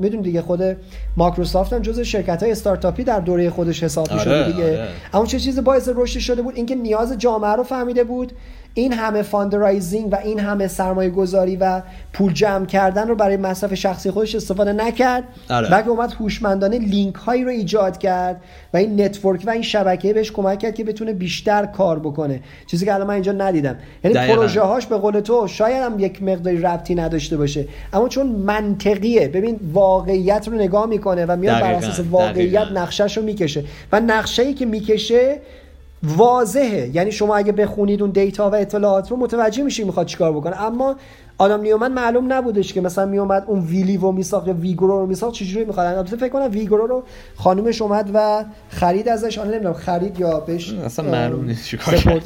میدونی 0.00 0.20
دیگه 0.20 0.42
خود 0.42 0.76
مایکروسافت 1.16 1.72
هم 1.72 1.82
جزو 1.82 2.04
شرکت 2.04 2.42
های 2.42 2.52
استارتاپی 2.52 3.04
در 3.04 3.20
دوره 3.20 3.50
خودش 3.50 3.82
حساب 3.82 4.12
می‌شده 4.12 4.42
آره، 4.42 4.52
دیگه. 4.52 4.64
آره. 4.64 4.88
اما 5.14 5.26
چه 5.26 5.38
چیز 5.38 5.64
باعث 5.64 5.88
رشد 5.94 6.20
شده 6.20 6.42
بود؟ 6.42 6.56
اینکه 6.56 6.74
نیاز 6.74 7.18
جامعه 7.18 7.52
رو 7.52 7.62
فهمیده 7.62 8.04
بود 8.04 8.32
این 8.74 8.92
همه 8.92 9.22
fundraising 9.22 10.12
و 10.12 10.16
این 10.24 10.40
همه 10.40 10.68
سرمایه 10.68 11.10
گذاری 11.10 11.56
و 11.56 11.82
پول 12.12 12.32
جمع 12.32 12.66
کردن 12.66 13.08
رو 13.08 13.14
برای 13.14 13.36
مصرف 13.36 13.74
شخصی 13.74 14.10
خودش 14.10 14.34
استفاده 14.34 14.72
نکرد. 14.72 15.24
آره. 15.50 15.70
بلکه 15.70 15.88
اومد 15.88 16.12
هوشمندانه 16.12 16.78
لینک 16.78 17.14
هایی 17.14 17.44
رو 17.44 17.50
ایجاد 17.50 17.98
کرد 17.98 18.40
و 18.74 18.76
این 18.76 19.00
network 19.00 19.42
و 19.46 19.50
این 19.50 19.62
شبکه 19.62 20.14
بهش 20.14 20.32
کمک 20.32 20.58
کرد 20.58 20.74
که 20.74 20.84
بتونه 20.84 21.12
بیشتر 21.12 21.66
کار 21.66 21.98
بکنه. 21.98 22.40
چیزی 22.66 22.84
که 22.84 22.94
الان 22.94 23.06
من 23.06 23.14
اینجا 23.14 23.32
ندیدم. 23.32 23.76
یعنی 24.04 24.34
پروژه 24.34 24.60
هاش 24.60 24.86
به 24.86 24.96
قول 24.96 25.20
تو 25.20 25.46
شاید 25.48 25.82
هم 25.82 26.00
یک 26.00 26.22
مقداری 26.22 26.60
ربطی 26.60 26.94
نداشته 26.94 27.36
باشه. 27.36 27.68
اما 27.92 28.08
چون 28.08 28.26
منطقیه 28.26 29.28
ببین 29.28 29.60
واقعیت 29.72 30.48
رو 30.48 30.54
نگاه 30.54 30.86
می‌کنه 30.86 31.26
و 31.26 31.36
میاد 31.36 31.60
بر 31.60 31.72
اساس 31.72 32.00
واقعیت 32.10 32.66
نقشه‌ش 32.74 33.16
رو 33.16 33.22
می‌کشه. 33.22 33.64
و 33.92 34.00
نقشه 34.00 34.42
ای 34.42 34.54
که 34.54 34.66
می‌کشه 34.66 35.38
واضحه. 36.02 36.90
یعنی 36.94 37.12
شما 37.12 37.36
اگه 37.36 37.52
بخونید 37.52 38.02
اون 38.02 38.10
data 38.10 38.50
و 38.50 38.54
اطلاعات 38.54 39.10
رو 39.10 39.16
متوجه 39.16 39.62
میشی 39.62 39.84
می‌خواد 39.84 40.06
چیکار 40.06 40.32
بکنه. 40.32 40.62
اما 40.62 40.96
آدم 41.38 41.60
نیومن 41.60 41.92
معلوم 41.92 42.32
نبودش 42.32 42.72
که 42.72 42.80
مثلا 42.80 43.06
میومد 43.06 43.44
اون 43.46 43.60
WeLive 43.60 44.10
میساخت 44.10 44.48
یا 44.48 44.54
WeGrow 44.54 44.86
رو 45.00 45.06
میساخت 45.06 45.34
چجوری 45.34 45.64
می‌خواد. 45.64 45.86
البته 45.86 46.16
فکر 46.16 46.28
کنم 46.28 46.50
WeGrow 46.50 46.86
رو 46.86 47.02
خانومش 47.36 47.82
اومد 47.82 48.10
و 48.14 48.44
خرید 48.68 49.08
ازش. 49.08 49.38
آن 49.38 49.48
نمی‌دونم 49.48 49.74
خرید 49.74 50.20
یا 50.20 50.40
بهش 50.40 50.74
اصلا 50.74 51.10
معلوم 51.10 51.44
نیست 51.44 51.64
چیکار 51.66 52.22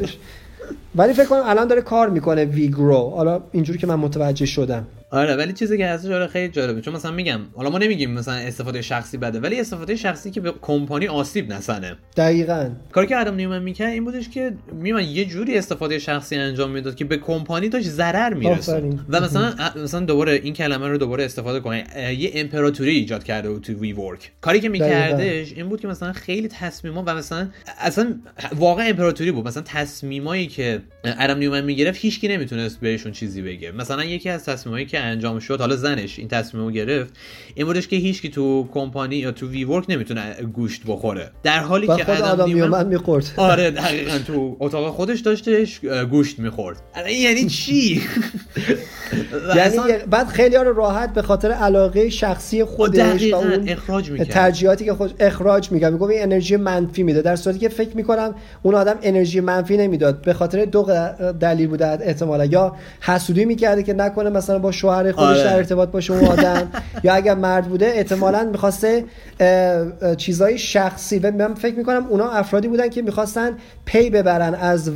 ولی 0.95 1.13
فکر 1.13 1.27
کنم 1.27 1.43
الان 1.47 1.69
داره 1.69 1.81
کار 1.81 2.11
می‌کنه 2.11 2.45
WeGrow 2.45 3.11
حالا 3.11 3.41
اینجوری 3.53 3.79
که 3.79 3.87
من 3.87 3.95
متوجه 3.95 4.47
شدم. 4.47 4.87
آره 5.15 5.37
ولی 5.37 5.53
چیزی 5.53 5.79
که 5.79 5.87
هستش 5.87 6.11
آره 6.11 6.27
خیلی 6.27 6.49
جالبه. 6.49 6.81
چون 6.81 6.95
مثلا 6.95 7.11
میگم 7.11 7.41
حالا 7.57 7.71
ما 7.71 7.79
نمیگیم 7.79 8.11
مثلا 8.11 8.35
استفاده 8.35 8.83
شخصی 8.83 9.17
بده 9.17 9.41
ولی 9.41 9.61
استفاده 9.61 9.97
شخصی 9.97 10.31
که 10.31 10.41
به 10.41 10.53
کمپانی 10.63 11.07
آسیب 11.07 11.53
نزنه. 11.53 11.97
دقیقا. 12.17 12.71
کاری 12.93 13.07
که 13.07 13.17
آدم 13.17 13.35
نیومن 13.35 13.63
می‌کرد 13.63 13.93
این 13.93 14.05
بودش 14.05 14.29
که 14.29 14.53
نیومن 14.73 15.05
یه 15.05 15.25
جوری 15.25 15.59
استفاده 15.59 15.99
شخصی 15.99 16.37
انجام 16.37 16.71
می‌داد 16.71 16.95
که 16.95 17.05
به 17.05 17.17
کمپانی 17.17 17.69
داشت 17.69 17.89
ضرر 17.89 18.35
میرسوند 18.35 19.01
و 19.09 19.21
مثلا 19.21 19.55
مثلا 19.83 20.01
دوباره 20.01 20.33
این 20.33 20.55
کلمه 20.55 20.89
رو 20.89 20.99
دوباره 20.99 21.25
استفاده 21.25 21.61
کنه. 21.61 21.85
یه 22.19 22.31
امپراتوری 22.35 22.91
ایجاد 22.91 23.25
کرده 23.25 23.51
بود 23.51 23.63
تو 23.63 23.73
وی 23.73 23.93
ورک 23.93 24.33
کاری 24.41 24.61
که 24.61 24.69
میکردش 24.69 25.53
این 25.53 25.69
بود 25.69 25.81
که 25.81 25.89
مثلا 25.89 26.13
خیلی 26.13 26.49
تصمیما 26.49 27.03
و 27.07 27.15
مثلا 27.15 27.49
اصلا 27.79 28.15
واقعا 28.55 28.87
امپراتوری 28.87 29.33
بود. 29.33 29.47
مثلا 29.47 29.63
تصمیمایی 29.67 30.47
که 30.47 30.83
آدم 31.21 31.39
نیومن 31.39 31.65
می‌گرفت 31.65 32.01
هیچکی 32.01 32.29
نمی‌تونست 32.29 32.81
بهشون 32.81 33.13
چیزی 33.13 33.43
بگه. 33.43 33.73
مثلا 33.73 34.05
یکی 34.05 34.29
از 34.29 34.45
تصمیمایی 34.45 34.87
که 34.87 35.04
انجام 35.05 35.39
شد 35.39 35.61
حالا 35.61 35.77
زنش 35.77 36.19
این 36.19 36.29
تصمیم 36.29 36.65
رو 36.65 36.71
گرفت 36.71 37.13
این 37.55 37.67
بودش 37.67 37.89
که 37.89 37.97
هیچ 37.97 38.23
کی 38.23 38.29
تو 38.29 38.69
کمپانی 38.73 39.17
یا 39.17 39.33
تو 39.33 39.49
وی 39.49 39.65
ورک 39.65 39.85
نمی‌تونه 39.89 40.35
گوشت 40.53 40.83
بخوره. 40.87 41.31
در 41.43 41.59
حالی 41.59 41.87
که 41.87 42.13
آدم 42.13 42.45
نیومن 42.45 42.87
می‌خورد. 42.87 43.33
آره 43.37 43.71
دقیقا 43.71 44.19
تو 44.27 44.57
اتاق 44.61 44.91
خودش 44.95 45.21
داشتش 45.21 45.81
گوشت 46.11 46.39
می‌خورد. 46.39 46.77
یعنی 47.11 47.47
چی؟ 47.47 48.03
یعنی 49.57 49.79
بعد 50.11 50.27
خیلی 50.27 50.57
رو 50.57 50.73
راحت 50.73 51.15
به 51.15 51.23
خاطر 51.23 51.51
علاقه 51.51 52.11
شخصی 52.11 52.65
خودش 52.65 53.33
و 53.33 53.37
اون 53.37 53.69
اخراج 53.69 54.11
می‌کرد. 54.11 54.29
ترجیحاتی 54.29 54.85
که 54.85 54.95
خود 54.95 55.15
اخراج 55.21 55.73
میگه 55.73 55.91
میگه 55.91 56.05
این 56.05 56.23
انرژی 56.23 56.57
منفی 56.57 57.03
میده. 57.03 57.23
در 57.23 57.37
صورتی 57.37 57.59
که 57.59 57.69
فکر 57.69 57.97
می‌کنم 57.97 58.35
اون 58.63 58.75
آدم 58.75 58.97
انرژی 59.03 59.41
منفی 59.41 59.77
نمی‌داد. 59.77 60.23
به 60.23 60.33
خاطر 60.33 60.65
دو 60.65 60.87
دلیل 61.41 61.69
بوده 61.69 61.87
احتمالا. 61.87 62.45
یا 62.45 62.77
حسودی 63.01 63.45
می‌کرده 63.45 63.83
که 63.83 63.93
نکنه 63.93 64.31
مثلا 64.31 64.59
با 64.59 64.73
شوهر 64.73 64.94
خودش 65.03 65.19
آره. 65.19 65.45
در 65.45 65.57
ارتباط 65.57 65.89
باشه 65.89 66.13
اون 66.13 66.25
آدم. 66.25 66.71
یا 67.05 67.15
اگر 67.15 67.35
مرد 67.35 67.65
بوده 67.65 67.87
احتمالا 67.87 68.45
می‌خواسته 68.45 69.05
چیزای 70.17 70.59
شخصی. 70.59 71.19
و 71.19 71.31
من 71.31 71.55
فکر 71.55 71.75
می‌کنم 71.75 72.07
اونا 72.07 72.31
افرادی 72.31 72.69
بودن 72.69 72.89
که 72.89 73.03
می‌خواستن 73.03 73.51
پی 73.85 74.11
ببرن 74.11 74.55
از 74.55 74.91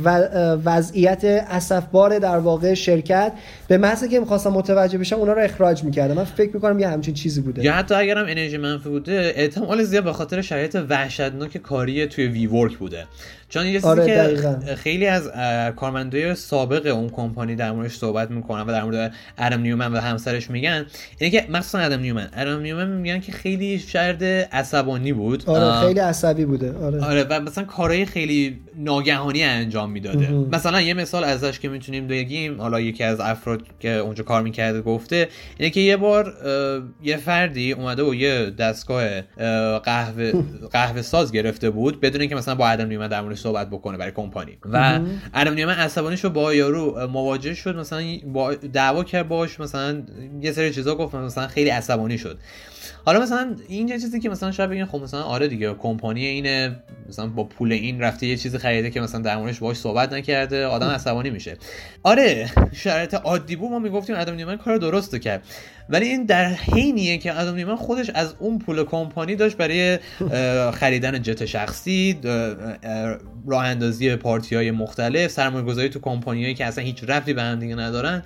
وضعیت 0.65 1.23
اسفبار 1.49 2.19
در 2.19 2.37
واقع 2.37 2.73
شرکت. 2.73 3.31
به 3.67 3.77
محض 3.77 4.03
که 4.03 4.19
می‌خواستن 4.19 4.49
متوجه 4.49 4.97
بشن 4.97 5.15
اونا 5.15 5.33
رو 5.33 5.41
اخراج 5.41 5.83
می‌کردن 5.83 6.13
من 6.13 6.23
فکر 6.23 6.51
می‌کنم 6.53 6.79
یه 6.79 6.87
همچین 6.87 7.13
چیزی 7.13 7.41
بوده. 7.41 7.63
یا 7.63 7.73
حتی 7.73 7.95
اگرم 7.95 8.25
انرژی 8.25 8.57
منفی 8.57 8.89
بوده 8.89 9.33
احتمال 9.35 9.83
زیاد 9.83 10.03
به 10.03 10.13
خاطر 10.13 10.41
شرایط 10.41 10.77
وحشتناک 10.89 11.57
کاری 11.57 12.07
توی 12.07 12.27
WeWork 12.27 12.77
بوده. 12.77 13.05
چون 13.49 13.65
یه 13.65 13.81
آره 13.83 14.05
که 14.05 14.75
خیلی 14.75 15.07
از 15.07 15.31
کارمندای 15.75 16.35
سابق 16.35 16.95
اون 16.95 17.09
کمپانی 17.09 17.55
در 17.55 17.71
موردش 17.71 17.95
صحبت 17.95 18.31
می‌کنن 18.31 18.61
و 18.61 18.71
در 18.71 18.83
مورد 18.83 19.13
ادم 19.37 19.59
نیومن 19.79 19.97
و 19.97 20.01
همسرش 20.01 20.49
میگن 20.49 20.85
اینه 21.17 21.31
که 21.31 21.47
مخصوصا 21.49 21.79
ادم 21.79 21.99
نیومن. 21.99 22.29
ادم 22.33 22.59
نیومن 22.59 22.87
میگن 22.87 23.19
که 23.19 23.31
خیلی 23.31 23.79
شرد 23.79 24.23
عصبانی 24.23 25.13
بود. 25.13 25.49
آره 25.49 25.87
خیلی 25.87 25.99
عصبی 25.99 26.45
بوده. 26.45 26.77
آره. 26.77 27.05
آره 27.05 27.23
و 27.23 27.39
مثلا 27.39 27.63
کارهای 27.63 28.05
خیلی 28.05 28.59
ناگهانی 28.75 29.43
انجام 29.43 29.91
می‌داده. 29.91 30.31
مثلا 30.31 30.81
یه 30.81 30.93
مثال 30.93 31.23
ازش 31.23 31.59
که 31.59 31.69
می‌تونیم 31.69 32.07
بگیم 32.07 32.61
حالا 32.61 32.79
یکی 32.79 33.03
از 33.03 33.19
افراد 33.19 33.61
که 33.79 33.89
اونجا 33.89 34.23
کار 34.23 34.41
می‌کرده 34.41 34.81
گفته 34.81 35.27
اینه 35.57 35.69
که 35.69 35.79
یه 35.79 35.97
بار 35.97 36.33
یه 37.03 37.17
فردی 37.17 37.71
اومده 37.71 38.03
و 38.03 38.15
یه 38.15 38.49
دستگاه 38.49 39.21
قهوه 39.79 40.33
قهوه 40.71 41.01
ساز 41.01 41.31
گرفته 41.31 41.69
بود 41.69 42.01
بدون 42.01 42.21
اینکه 42.21 42.35
مثلا 42.35 42.55
با 42.55 42.67
ادم 42.67 42.87
نیومن 42.87 43.07
در 43.07 43.35
صحبت 43.35 43.69
بکنه 43.69 43.97
برای 43.97 44.11
کمپانی. 44.11 44.57
و 44.65 44.99
ادم 45.33 45.53
نیومن 45.53 45.73
عصبانیش 45.73 46.23
رو 46.23 46.29
با 46.29 46.53
یارو 46.53 47.07
مواجه 47.07 47.53
شد 47.53 47.75
مثلا 47.75 48.03
با 48.33 48.53
دعوا 48.53 49.03
کرد 49.03 49.27
باش 49.27 49.59
مثلا 49.69 50.03
یه 50.41 50.51
سری 50.51 50.73
چیزا 50.73 50.95
گفت 50.95 51.15
مثلا 51.15 51.47
خیلی 51.47 51.69
عصبانی 51.69 52.17
شد. 52.17 52.39
حالا 53.05 53.19
مثلا 53.19 53.55
این 53.67 53.87
یه 53.87 53.99
چیزی 53.99 54.19
که 54.19 54.29
مثلا 54.29 54.51
شاید 54.51 54.69
بگین 54.69 54.85
خب 54.85 54.97
مثلا 54.97 55.23
آره 55.23 55.47
دیگه 55.47 55.73
کمپانی 55.73 56.25
اینه 56.25 56.79
مثلا 57.09 57.27
با 57.27 57.43
پول 57.43 57.71
این 57.71 58.01
رفته 58.01 58.27
یه 58.27 58.37
چیزی 58.37 58.57
خریده 58.57 58.89
که 58.89 59.01
مثلا 59.01 59.21
در 59.21 59.37
موردش 59.37 59.59
باهاش 59.59 59.77
صحبت 59.77 60.13
نکرده 60.13 60.65
آدم 60.65 60.87
عصبانی 60.87 61.29
میشه. 61.29 61.57
آره 62.03 62.49
شرایط 62.73 63.13
عادی 63.13 63.55
بود 63.55 63.71
ما 63.71 63.79
می‌گفتیم 63.79 64.15
ادم 64.15 64.33
نیومن 64.33 64.57
کار 64.57 64.77
درست 64.77 65.15
کرد. 65.15 65.43
ولی 65.89 66.07
این 66.07 66.25
در 66.25 66.45
حینیه 66.45 67.17
که 67.17 67.39
ادم 67.39 67.55
نیومن 67.55 67.75
خودش 67.75 68.09
از 68.09 68.35
اون 68.39 68.59
پول 68.59 68.83
کمپانی 68.83 69.35
داشت 69.35 69.57
برای 69.57 69.99
خریدن 70.71 71.21
جت 71.21 71.45
شخصی 71.45 72.19
راه 73.47 73.65
اندازی 73.65 74.15
پارتی 74.15 74.55
های 74.55 74.71
مختلف 74.71 75.31
سرمایه 75.31 75.65
گذاری 75.65 75.89
تو 75.89 75.99
کمپانیایی 75.99 76.53
که 76.53 76.65
اصلا 76.65 76.83
هیچ 76.83 77.03
رفتی 77.07 77.33
به 77.33 77.41
هم 77.41 77.59
دیگه 77.59 77.75
ندارن. 77.75 78.23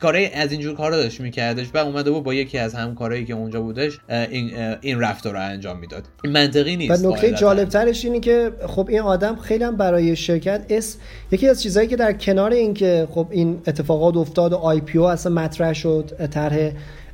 کاری 0.00 0.26
از 0.26 0.52
اینجور 0.52 0.74
کارا 0.74 0.96
داشت 0.96 1.20
میکردش 1.20 1.66
و 1.74 1.78
اومده 1.78 2.10
بود 2.10 2.22
با 2.22 2.34
یکی 2.34 2.58
از 2.58 2.74
همکارایی 2.74 3.24
که 3.24 3.34
اونجا 3.34 3.60
بودش 3.60 3.98
این 4.08 4.50
این 4.80 5.00
رفتار 5.00 5.32
رو 5.32 5.40
انجام 5.40 5.78
می‌داد 5.78 6.04
این 6.24 6.32
منطقی 6.32 6.76
نیست 6.76 7.04
و 7.04 7.10
نکته 7.10 7.32
جالب 7.32 7.68
ترش 7.68 8.04
اینه 8.04 8.20
که 8.20 8.52
خب 8.66 8.86
این 8.88 9.00
آدم 9.00 9.36
خیلی 9.36 9.64
هم 9.64 9.76
برای 9.76 10.16
شرکت 10.16 10.64
اس 10.68 10.96
یکی 11.30 11.48
از 11.48 11.62
چیزهایی 11.62 11.88
که 11.88 11.96
در 11.96 12.12
کنار 12.12 12.52
این 12.52 12.74
که 12.74 13.08
خب 13.10 13.26
این 13.30 13.62
اتفاقات 13.66 14.16
افتاد 14.16 14.52
و 14.52 14.56
IPO 14.56 15.04
اصلا 15.04 15.32
مطرح 15.32 15.72
شد 15.72 16.28
طرح 16.30 16.70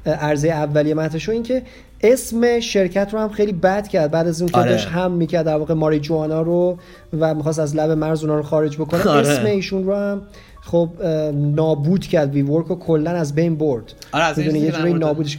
عرضه 0.06 0.48
اولیه 0.48 0.94
مطرح 0.94 1.18
شد 1.18 1.32
این 1.32 1.42
که 1.42 1.62
اسم 2.00 2.60
شرکت 2.60 3.08
رو 3.12 3.18
هم 3.18 3.28
خیلی 3.28 3.52
بد 3.52 3.88
کرد 3.88 4.10
بعد 4.10 4.28
از 4.28 4.42
اون 4.42 4.50
که 4.50 4.58
آره. 4.58 4.70
داشت 4.70 4.88
هم 4.88 5.12
می‌کرد 5.12 5.46
در 5.46 5.56
واقع 5.56 5.74
ماری 5.74 6.00
جوانا 6.00 6.42
رو 6.42 6.78
و 7.18 7.34
می‌خواست 7.34 7.58
از 7.58 7.76
لب 7.76 7.90
مرز 7.90 8.22
اونا 8.22 8.36
رو 8.36 8.42
خارج 8.42 8.76
بکنه 8.76 9.08
آره. 9.08 9.28
اسم 9.28 9.44
ایشون 9.44 9.84
رو 9.84 9.94
هم 9.94 10.22
خب 10.66 10.90
نابود 11.34 12.06
کرد 12.06 12.34
وی 12.34 12.42
ورک 12.42 12.66
رو 12.66 12.78
کلا 12.78 13.10
از 13.10 13.34
بین 13.34 13.56
برد. 13.56 13.92
آره 14.12 14.24
اصلا 14.24 14.44
یه 14.44 14.72
جوری 14.72 14.92
نابودش. 14.92 15.38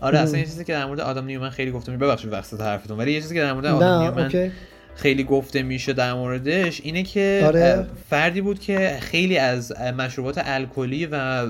آره 0.00 0.18
اصلا 0.18 0.38
یه 0.38 0.44
چیزی 0.44 0.64
که 0.64 0.72
در 0.72 0.86
مورد 0.86 1.00
آدم 1.00 1.24
نیومن 1.24 1.50
خیلی 1.50 1.70
گفتم. 1.70 1.96
ببخشید 1.96 2.32
وقت 2.32 2.60
حرفتون 2.60 2.98
ولی 2.98 3.12
یه 3.12 3.20
چیزی 3.20 3.34
که 3.34 3.40
در 3.40 3.52
مورد 3.52 3.66
آدم 3.66 4.02
نیومن 4.02 4.52
خیلی 4.94 5.24
گفته 5.24 5.62
میشه 5.62 5.92
در 5.92 6.14
موردش 6.14 6.80
اینه 6.84 7.02
که 7.02 7.42
آره. 7.46 7.86
فردی 8.10 8.40
بود 8.40 8.60
که 8.60 8.96
خیلی 9.00 9.38
از 9.38 9.72
مشروبات 9.98 10.42
الکلی 10.44 11.06
و 11.06 11.46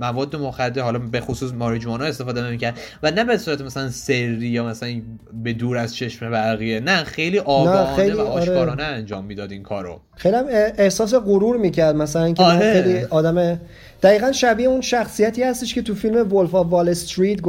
مواد 0.00 0.36
مخدر 0.36 0.82
حالا 0.82 0.98
به 0.98 1.20
خصوص 1.20 1.52
ماریجوانا 1.52 2.04
استفاده 2.04 2.42
نمی‌کرد 2.42 2.78
و 3.02 3.10
نه 3.10 3.24
به 3.24 3.38
صورت 3.38 3.60
مثلا 3.60 3.90
سری 3.90 4.48
یا 4.48 4.64
مثلا 4.64 5.00
به 5.44 5.52
دور 5.52 5.76
از 5.76 5.96
چشم 5.96 6.30
بقیه 6.30 6.80
نه 6.80 7.04
خیلی 7.04 7.38
آگاهانه 7.38 8.14
و 8.14 8.20
آره. 8.20 8.30
آشکارانه 8.30 8.84
آره. 8.84 8.94
انجام 8.94 9.24
می‌داد 9.24 9.52
این 9.52 9.62
کارو 9.62 10.00
خیلی 10.16 10.36
هم 10.36 10.44
احساس 10.78 11.14
غرور 11.14 11.56
می‌کرد 11.56 11.96
مثلا 11.96 12.24
اینکه 12.24 12.42
آره. 12.42 12.82
خیلی 12.82 13.04
آدم 13.04 13.60
دقیقا 14.02 14.32
شبیه 14.32 14.68
اون 14.68 14.80
شخصیتی 14.80 15.42
هستش 15.42 15.74
که 15.74 15.82
تو 15.82 15.94
فیلم 15.94 16.32
Wolf 16.32 16.54
of 16.54 16.66
Wall 16.66 16.88
Street 16.88 17.40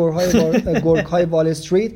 گرگ 0.84 1.06
های 1.06 1.26
وال 1.26 1.48
استریت 1.48 1.92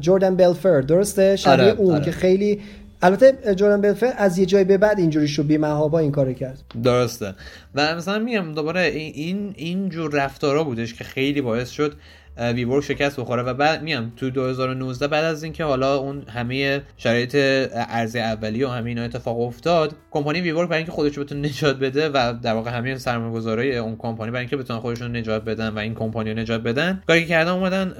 جوردن 0.00 0.36
بلفورت 0.36 0.80
درسته؟ 0.80 1.36
شبیه 1.36 1.64
آره، 1.64 1.80
اون 1.80 1.94
آره. 1.94 2.04
که 2.04 2.10
خیلی 2.10 2.60
البته 3.02 3.54
جوردن 3.54 3.80
بلفر 3.80 4.12
از 4.16 4.38
یه 4.38 4.46
جای 4.46 4.64
به 4.64 4.78
بعد 4.78 4.98
اینجوری 4.98 5.28
شد 5.28 5.46
بی 5.46 5.58
با 5.58 5.98
این 5.98 6.12
کارو 6.12 6.32
کرد. 6.32 6.62
درسته. 6.82 7.34
و 7.74 7.96
مثلا 7.96 8.18
میگم 8.18 8.52
دوباره 8.52 8.80
این 8.80 9.54
این 9.56 9.88
جور 9.88 10.10
رفتارا 10.12 10.64
بودش 10.64 10.94
که 10.94 11.04
خیلی 11.04 11.40
باعث 11.40 11.70
شد 11.70 11.94
WeWork 12.36 12.84
شکست 12.84 13.20
بخوره 13.20 13.42
و 13.42 13.54
بعد 13.54 13.82
میام 13.82 14.12
تو 14.16 14.30
2019 14.30 15.08
بعد 15.08 15.24
از 15.24 15.42
اینکه 15.42 15.64
حالا 15.64 15.96
اون 15.96 16.22
همه 16.28 16.82
شرایط 16.96 17.34
ارزی 17.72 18.20
اولیه 18.20 18.66
و 18.66 18.70
همه 18.70 18.88
اینا 18.88 19.02
اتفاق 19.02 19.40
افتاد 19.40 19.94
کمپانی 20.10 20.40
WeWork 20.40 20.68
برای 20.68 20.78
اینکه 20.78 20.92
خودش 20.92 21.18
بتونه 21.18 21.48
نجات 21.48 21.78
بده 21.78 22.08
و 22.08 22.34
در 22.42 22.54
واقع 22.54 22.70
همه 22.70 22.98
سرمایه‌گذارای 22.98 23.78
اون 23.78 23.96
کمپانی 23.96 24.30
برای 24.30 24.40
اینکه 24.40 24.56
بتونن 24.56 24.80
خودشون 24.80 25.16
نجات 25.16 25.44
بدن 25.44 25.68
و 25.68 25.78
این 25.78 25.94
کمپانی 25.94 26.30
رو 26.30 26.38
نجات 26.38 26.62
بدن 26.62 27.02
کاری 27.06 27.26
کردن 27.26 27.50
اومدن 27.50 27.94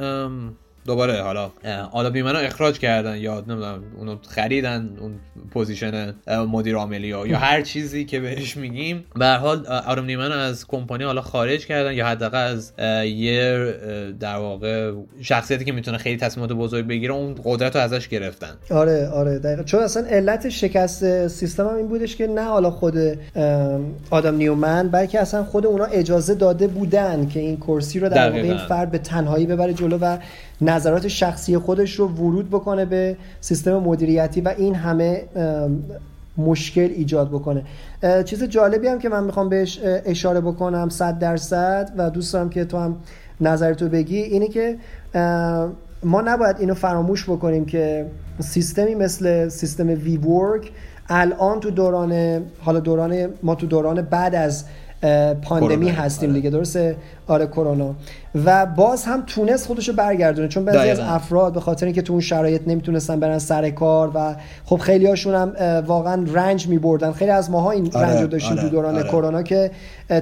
دوباره 0.86 1.22
حالا. 1.22 1.50
آلا 1.92 2.10
نیومنو 2.10 2.38
اخراج 2.38 2.78
کردن 2.78 3.16
یا 3.16 3.40
نمی‌دونم 3.40 3.82
اونو 3.98 4.16
خریدن 4.28 4.96
اون 5.00 5.14
position 5.50 6.14
مدیر 6.28 6.76
عاملی 6.76 7.08
یا 7.08 7.38
هر 7.38 7.62
چیزی 7.62 8.04
که 8.04 8.20
بهش 8.20 8.56
میگیم. 8.56 9.04
به 9.16 9.24
هر 9.24 9.36
حال 9.36 9.66
آدم 9.66 10.04
نیومن 10.04 10.32
از 10.32 10.66
کمپانی 10.66 11.04
حالا 11.04 11.20
خارج 11.22 11.66
کردن 11.66 11.92
یا 11.92 12.06
حداقل 12.06 12.38
از 12.38 12.72
یه 13.04 13.74
در 14.20 14.36
واقع 14.36 14.92
شخصیتی 15.22 15.64
که 15.64 15.72
می‌تونه 15.72 15.98
خیلی 15.98 16.16
تصمیمات 16.16 16.52
بزرگ 16.52 16.86
بگیره 16.86 17.14
اون 17.14 17.34
قدرت 17.44 17.76
رو 17.76 17.82
ازش 17.82 18.08
گرفتن. 18.08 18.54
آره 18.70 19.08
آره 19.08 19.38
دقیقا. 19.38 19.62
چون 19.62 19.80
اصلا 19.80 20.06
علت 20.06 20.48
شکست 20.48 21.28
سیستم 21.28 21.66
هم 21.68 21.74
این 21.74 21.88
بودش 21.88 22.16
که 22.16 22.26
نه 22.26 22.44
حالا 22.44 22.70
خود 22.70 22.96
آدم 24.10 24.34
نیومن 24.34 24.88
بلکه 24.88 25.20
اصلا 25.20 25.44
خود 25.44 25.66
اونا 25.66 25.84
اجازه 25.84 26.34
داده 26.34 26.66
بودن 26.66 27.28
که 27.28 27.40
این 27.40 27.56
کرسی 27.56 28.00
رو 28.00 28.08
در 28.08 28.30
واقع 28.30 28.42
این 28.42 28.58
فرد 28.58 28.90
به 28.90 28.98
تنهایی 28.98 29.46
ببره 29.46 29.74
جلو 29.74 29.98
و 29.98 30.18
نظرات 30.62 31.08
شخصی 31.08 31.58
خودش 31.58 31.94
رو 31.94 32.08
ورود 32.08 32.50
بکنه 32.50 32.84
به 32.84 33.16
سیستم 33.40 33.76
مدیریتی 33.76 34.40
و 34.40 34.54
این 34.58 34.74
همه 34.74 35.22
مشکل 36.36 36.90
ایجاد 36.96 37.28
بکنه. 37.28 37.64
چیز 38.24 38.44
جالبی 38.44 38.88
هم 38.88 38.98
که 38.98 39.08
من 39.08 39.24
می‌خوام 39.24 39.48
بهش 39.48 39.80
اشاره 39.82 40.40
بکنم 40.40 40.88
صد 40.88 41.18
درصد 41.18 41.92
و 41.96 42.10
دوست 42.10 42.32
دارم 42.32 42.50
که 42.50 42.64
تو 42.64 42.78
هم 42.78 42.96
نظرتو 43.40 43.88
بگی 43.88 44.18
اینه 44.18 44.48
که 44.48 44.76
ما 46.04 46.20
نباید 46.20 46.56
اینو 46.60 46.74
فراموش 46.74 47.24
بکنیم 47.24 47.64
که 47.64 48.06
سیستمی 48.38 48.94
مثل 48.94 49.48
سیستم 49.48 49.88
وی 49.88 50.16
ورک 50.16 50.70
الان 51.08 51.60
تو 51.60 51.70
دوران 51.70 52.42
حالا 52.60 52.80
دوران 52.80 53.28
ما 53.42 53.54
تو 53.54 53.66
دوران 53.66 54.02
بعد 54.02 54.34
از 54.34 54.64
پاندمی 55.42 55.88
هستیم 55.88 56.30
آره. 56.30 56.38
دیگه 56.38 56.50
درسته؟ 56.50 56.96
آره 57.26 57.46
کرونا 57.46 57.94
و 58.34 58.66
باز 58.66 59.04
هم 59.04 59.22
تونست 59.26 59.66
خودش 59.66 59.88
رو 59.88 59.94
برگردونه 59.94 60.48
چون 60.48 60.64
بعضی 60.64 60.88
از 60.88 61.00
افراد 61.00 61.52
به 61.52 61.60
خاطر 61.60 61.86
اینکه 61.86 62.02
تو 62.02 62.12
اون 62.12 62.22
شرایط 62.22 62.62
نمی‌تونستن 62.66 63.20
برن 63.20 63.38
سر 63.38 63.70
کار 63.70 64.10
و 64.14 64.34
خب 64.64 64.76
خیلی 64.76 65.06
هاشون 65.06 65.34
هم 65.34 65.82
واقعا 65.86 66.26
رنج 66.32 66.68
میبردن 66.68 67.12
خیلی 67.12 67.30
از 67.30 67.50
ماها 67.50 67.70
این 67.70 67.90
آره. 67.94 68.06
رنج 68.06 68.20
رو 68.20 68.26
داشتیم 68.26 68.52
آره. 68.52 68.62
تو 68.62 68.68
دوران 68.68 68.94
آره. 68.94 69.08
کرونا 69.08 69.42
که 69.42 69.70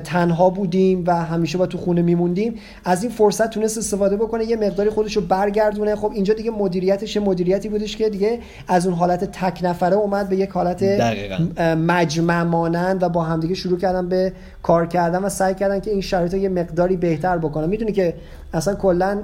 تنها 0.04 0.50
بودیم 0.50 1.04
و 1.06 1.14
همیشه 1.14 1.58
با 1.58 1.66
تو 1.66 1.78
خونه 1.78 2.02
میموندیم 2.02 2.54
از 2.84 3.02
این 3.02 3.12
فرصت 3.12 3.50
تونست 3.50 3.78
استفاده 3.78 4.16
بکنه 4.16 4.44
یه 4.44 4.56
مقداری 4.56 4.90
خودش 4.90 5.16
رو 5.16 5.22
برگردونه 5.22 5.96
خب 5.96 6.10
اینجا 6.14 6.34
دیگه 6.34 6.50
مدیریتش 6.50 7.16
مدیریتی 7.16 7.68
بودش 7.68 7.96
که 7.96 8.08
دیگه 8.08 8.38
از 8.68 8.86
اون 8.86 8.94
حالت 8.94 9.24
تک 9.24 9.60
نفره 9.62 9.96
اومد 9.96 10.28
به 10.28 10.36
یک 10.36 10.50
حالت 10.50 10.82
مجمع 11.60 12.42
مانند 12.42 13.02
و 13.02 13.08
با 13.08 13.22
همدیگه 13.22 13.54
شروع 13.54 13.78
کردن 13.78 14.08
به 14.08 14.32
کار 14.62 14.86
کردن 14.86 15.18
و 15.18 15.28
سعی 15.28 15.54
کردن 15.54 15.80
که 15.80 15.90
این 15.90 16.00
شرایط 16.00 16.34
یه 16.34 16.48
مقداری 16.90 16.96
بهتر 16.96 17.38
بکنن 17.38 17.68
می‌دونی 17.68 17.92
که 17.92 18.14
اصلا 18.52 18.74
کلا 18.74 19.22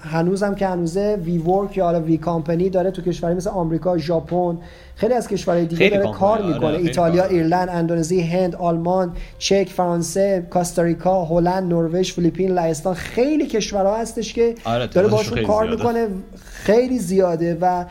هنوزم 0.00 0.54
که 0.54 0.66
هنوزه 0.66 1.18
وی 1.24 1.38
ورک 1.38 1.76
یا 1.76 1.84
حالا 1.84 2.00
وی 2.00 2.16
کامپنی 2.16 2.70
داره 2.70 2.90
تو 2.90 3.02
کشوری 3.02 3.34
مثل 3.34 3.50
آمریکا 3.50 3.98
ژاپن 3.98 4.58
خیلی 4.94 5.14
از 5.14 5.28
کشورهای 5.28 5.66
دیگه 5.66 5.88
داره 5.88 6.12
کار 6.12 6.38
آره، 6.38 6.54
می‌کنه. 6.54 6.76
ایتالیا 6.76 7.24
ایرلند 7.24 7.68
اندونزی 7.68 8.20
هند 8.20 8.54
آلمان 8.54 9.12
چک 9.38 9.68
فرانسه 9.76 10.46
کاستاریکا 10.50 11.24
هلند 11.24 11.72
نروژ 11.72 12.12
فیلیپین 12.12 12.50
لهستان 12.50 12.94
خیلی 12.94 13.46
کشورها 13.46 13.96
هستش 13.96 14.32
که 14.32 14.54
آره، 14.64 14.86
داره 14.86 15.08
باشون 15.08 15.42
کار 15.42 15.70
می‌کنه. 15.70 16.08
خیلی 16.44 16.98
زیاده 16.98 17.58
و 17.60 17.84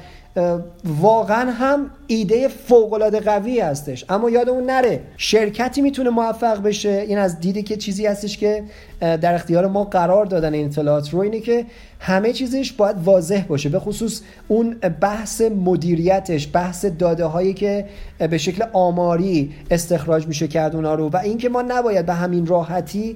واقعا 1.02 1.52
هم 1.52 1.90
ایده 2.08 2.48
فوق 2.48 3.20
قوی 3.20 3.60
هستش. 3.60 4.06
اما 4.10 4.30
یادمون 4.30 4.64
نره 4.64 5.02
شرکتی 5.18 5.82
می‌تونه 5.82 6.10
موفق 6.10 6.62
بشه. 6.64 7.06
این 7.08 7.18
از 7.18 7.40
دیده 7.40 7.62
که 7.62 7.78
چیزی 7.78 8.06
هستش 8.06 8.38
که 8.38 8.64
در 9.00 9.36
اختیار 9.36 9.68
ما 9.68 9.84
قرار 9.84 10.26
دادن 10.26 10.54
این 10.54 10.66
اطلاعات 10.66 11.10
رو 11.10 11.20
اینه 11.20 11.40
که 11.40 11.66
همه 12.00 12.34
چیزش 12.34 12.72
باید 12.72 12.96
واضح 13.04 13.44
باشه. 13.48 13.70
به 13.70 13.80
خصوص 13.80 14.22
اون 14.48 14.76
بحث 15.02 15.42
مدیریتش 15.42 16.50
بحث 16.54 16.86
داده 16.86 17.26
هایی 17.26 17.54
که 17.54 17.86
به 18.30 18.38
شکل 18.38 18.64
آماری 18.74 19.54
استخراج 19.72 20.28
میشه 20.28 20.48
کرد 20.48 20.76
اونا 20.76 20.96
رو. 20.96 21.10
و 21.10 21.18
اینکه 21.18 21.50
ما 21.50 21.62
نباید 21.62 22.06
به 22.06 22.14
همین 22.14 22.46
راحتی 22.46 23.16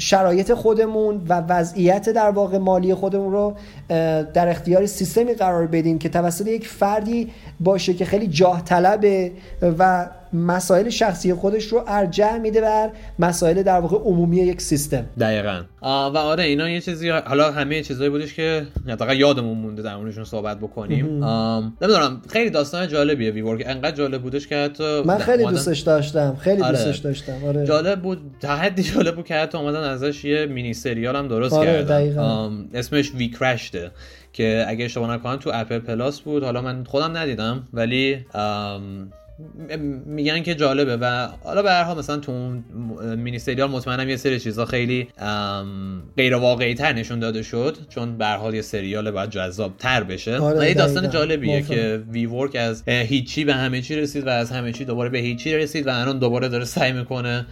شرایط 0.00 0.54
خودمون 0.54 1.26
و 1.28 1.40
وضعیت 1.40 2.08
در 2.08 2.30
واقع 2.30 2.58
مالی 2.58 2.94
خودمون 2.94 3.32
رو 3.32 3.54
در 4.34 4.48
اختیار 4.48 4.86
سیستمی 4.86 5.34
قرار 5.34 5.66
بدیم 5.66 5.98
که 5.98 6.08
توسط 6.08 6.46
یک 6.46 6.68
فردی 6.68 7.30
باشه 7.60 7.94
که 7.94 8.04
خیلی 8.04 8.26
جاه 8.26 8.64
طلبه 8.64 9.32
و 9.78 10.06
مسائل 10.32 10.88
شخصی 10.88 11.34
خودش 11.34 11.64
رو 11.64 11.84
ارجع 11.86 12.38
میده 12.38 12.60
بر 12.60 12.90
مسائل 13.18 13.62
در 13.62 13.80
واقع 13.80 13.96
عمومی 13.96 14.36
یک 14.36 14.60
سیستم. 14.60 15.04
دقیقا. 15.20 15.62
و 15.82 15.86
آره 16.18 16.44
اینا 16.44 16.68
یه 16.70 16.80
چیزی 16.80 17.08
حالا 17.08 17.52
همه 17.52 17.82
چیزایی 17.82 18.10
بودش 18.10 18.34
که 18.34 18.66
حداقل 18.88 19.16
یادمون 19.16 19.58
مونده 19.58 19.82
در 19.82 19.96
موردشون 19.96 20.24
صحبت 20.24 20.58
بکنیم. 20.58 21.24
نمی‌دونم 21.80 22.22
خیلی 22.28 22.50
داستان 22.50 22.88
جالبیه 22.88 23.30
وی 23.30 23.40
ورک 23.40 23.62
انقدر 23.66 23.96
جالب 23.96 24.22
بودش 24.22 24.46
که 24.46 24.56
حتی 24.56 25.02
من 25.02 25.18
خیلی 25.18 25.44
دوستش 25.44 25.80
داشتم 25.80 26.36
خیلی 26.40 26.62
آره. 26.62 26.72
دوستش 26.72 26.98
داشتم 26.98 27.44
آره. 27.46 27.66
جالب 27.66 28.02
بود 28.02 28.18
تا 28.40 28.56
حدی 28.56 28.82
جالب 28.82 29.16
بود 29.16 29.26
که 29.26 29.34
حتی 29.34 29.58
اومدن 29.58 29.82
ازش 29.82 30.24
یه 30.24 30.46
مینی 30.46 30.74
سریال 30.74 31.16
هم 31.16 31.28
درست 31.28 31.52
آره 31.52 31.66
کردن. 31.66 32.68
اسمش 32.74 33.14
وی 33.14 33.28
کرشته 33.28 33.90
که 34.32 34.64
اگه 34.68 34.84
اشتباه 34.84 35.14
نکنم 35.14 35.36
تو 35.36 35.50
اپل 35.54 35.78
پلاس 35.78 36.20
بود. 36.20 36.44
حالا 36.44 36.62
من 36.62 36.84
خودم 36.84 37.16
ندیدم 37.16 37.68
ولی 37.72 38.26
میگن 40.06 40.42
که 40.42 40.54
جالبه 40.54 40.96
و 40.96 41.28
حالا 41.44 41.62
به 41.62 41.70
هر 41.70 41.82
حال 41.82 41.98
مثلا 41.98 42.16
تو 42.16 42.32
اون 42.32 42.64
مینی 43.16 43.38
سریال 43.38 43.70
مطمئنم 43.70 44.08
یه 44.08 44.16
سری 44.16 44.40
چیزا 44.40 44.64
خیلی 44.64 45.08
غیر 46.16 46.34
واقعی 46.34 46.74
تر 46.74 46.92
نشون 46.92 47.18
داده 47.18 47.42
شد 47.42 47.76
چون 47.88 48.18
به 48.18 48.26
هر 48.26 48.36
حال 48.36 48.54
یه 48.54 48.62
سریال 48.62 49.10
باید 49.10 49.30
جذاب 49.30 49.76
تر 49.78 50.04
بشه. 50.04 50.38
آره 50.38 50.60
این 50.60 50.74
داستان 50.74 51.10
جالبیه 51.10 51.62
که 51.62 52.02
وی 52.10 52.26
ورک 52.26 52.56
از 52.56 52.82
هیچی 52.88 53.44
به 53.44 53.54
همه 53.54 53.82
چی 53.82 53.96
رسید 53.96 54.26
و 54.26 54.30
از 54.30 54.50
همه 54.50 54.72
چی 54.72 54.84
دوباره 54.84 55.10
به 55.10 55.18
هیچی 55.18 55.54
رسید 55.54 55.86
و 55.86 55.90
الان 55.90 56.18
دوباره 56.18 56.48
داره 56.48 56.64
سعی 56.64 56.92
می‌کنه 56.92 57.46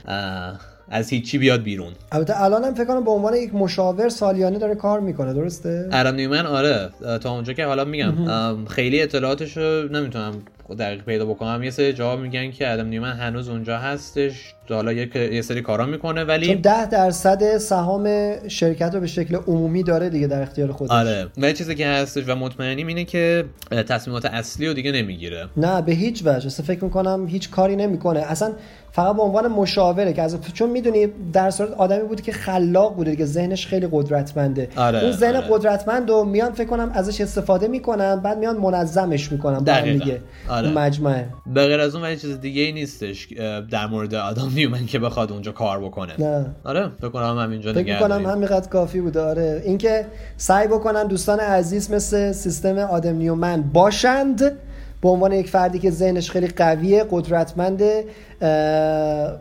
از 0.90 1.10
هیچی 1.10 1.38
بیاد 1.38 1.62
بیرون. 1.62 1.92
البته 2.12 2.42
الان 2.42 2.64
هم 2.64 2.74
فکر 2.74 2.84
کنم 2.84 3.04
به 3.04 3.10
عنوان 3.10 3.34
یک 3.34 3.54
مشاور 3.54 4.08
سالیانه 4.08 4.58
داره 4.58 4.74
کار 4.74 5.00
می‌کنه 5.00 5.34
درسته؟ 5.34 5.88
ارم 5.92 6.14
نیومن 6.14 6.46
آره. 6.46 6.90
تا 7.20 7.30
اونجا 7.30 7.52
که 7.52 7.64
حالا 7.64 7.84
میگم. 7.84 8.64
خیلی 8.64 9.02
اطلاعاتشو 9.02 9.88
نمی‌تونم 9.88 10.42
دقیق 10.74 11.04
پیدا 11.04 11.26
بکنم. 11.26 11.62
یه 11.62 11.70
سری 11.70 11.92
جواب 11.92 12.20
میگن 12.20 12.50
که 12.50 12.72
ادم 12.72 12.86
نیومن 12.86 13.12
هنوز 13.12 13.48
اونجا 13.48 13.78
هستش. 13.78 14.54
حالا 14.70 14.92
یه 14.92 15.42
سری 15.42 15.62
کارا 15.62 15.86
می‌کنه 15.86 16.24
ولی 16.24 16.46
چون 16.46 16.54
10 16.54 16.86
درصد 16.86 17.58
سهام 17.58 18.08
شرکت 18.48 18.94
رو 18.94 19.00
به 19.00 19.06
شکل 19.06 19.36
عمومی 19.46 19.82
داره 19.82 20.08
دیگه 20.08 20.26
در 20.26 20.42
اختیار 20.42 20.72
خودش. 20.72 20.90
آره. 20.90 21.26
و 21.38 21.52
چیزی 21.52 21.74
که 21.74 21.86
هستش 21.86 22.24
و 22.26 22.34
مطمئنیم 22.34 22.86
اینه 22.86 23.04
که 23.04 23.44
تصمیمات 23.88 24.24
اصلی 24.24 24.66
رو 24.66 24.74
دیگه 24.74 24.92
نمی‌گیره. 24.92 25.48
نه 25.56 25.82
به 25.82 25.92
هیچ 25.92 26.22
وجه. 26.26 26.46
اصلا 26.46 26.66
فکر 26.66 26.84
می‌کنم 26.84 27.26
هیچ 27.28 27.50
کاری 27.50 27.76
نمی‌کنه. 27.76 28.20
اصلا 28.20 28.52
فقط 28.92 29.16
به 29.16 29.22
عنوان 29.22 29.48
مشاوره 29.48 30.12
که 30.12 30.22
از 30.22 30.38
چون 30.54 30.70
می‌دونی 30.70 31.06
در 31.32 31.50
صورت 31.50 31.72
آدمی 31.72 32.08
بود 32.08 32.20
که 32.20 32.32
خلاق 32.32 32.96
بوده 32.96 33.16
که 33.16 33.24
ذهنش 33.24 33.66
خیلی 33.66 33.88
قدرتمنده. 33.92 34.68
آره، 34.76 35.02
اون 35.02 35.12
ذهن 35.12 35.36
آره. 35.36 35.46
قدرتمند 35.50 36.10
و 36.10 36.24
میان 36.24 36.52
فکر 36.52 36.66
کنم 36.66 36.90
ازش 36.94 37.20
استفاده 37.20 37.68
می‌کنن 37.68 38.16
بعد 38.16 38.38
میان 38.38 38.56
منظمش 38.56 39.32
می‌کنن. 39.32 39.58
با 39.58 39.80
دیگه. 39.80 40.20
آره. 40.48 40.57
مجموعه 40.66 41.28
به 41.46 41.66
غیر 41.66 41.80
از 41.80 41.94
اون 41.94 42.04
ولی 42.04 42.16
چیز 42.16 42.40
دیگه 42.40 42.62
ای 42.62 42.72
نیستش 42.72 43.28
در 43.70 43.86
مورد 43.86 44.14
آدم 44.14 44.50
نیومن 44.54 44.86
که 44.86 44.98
بخواد 44.98 45.32
اونجا 45.32 45.52
کار 45.52 45.80
بکنه. 45.80 46.12
نه. 46.18 46.46
آره 46.64 46.88
فکر 46.98 47.08
کنم 47.08 47.38
همینجا 47.38 47.72
فکر 47.72 47.98
کنم 47.98 48.26
همینقدر 48.26 48.68
کافی 48.68 49.00
بوده. 49.00 49.20
آره. 49.20 49.62
اینکه 49.64 50.06
سعی 50.36 50.68
بکنن 50.68 51.06
دوستان 51.06 51.40
عزیز 51.40 51.90
مثل 51.90 52.32
سیستم 52.32 52.78
آدم 52.78 53.16
نیومن 53.16 53.62
باشند 53.62 54.58
به 55.02 55.08
عنوان 55.08 55.32
یک 55.32 55.48
فردی 55.48 55.78
که 55.78 55.90
ذهنش 55.90 56.30
خیلی 56.30 56.46
قویه 56.48 57.04
قدرتمنده 57.10 58.04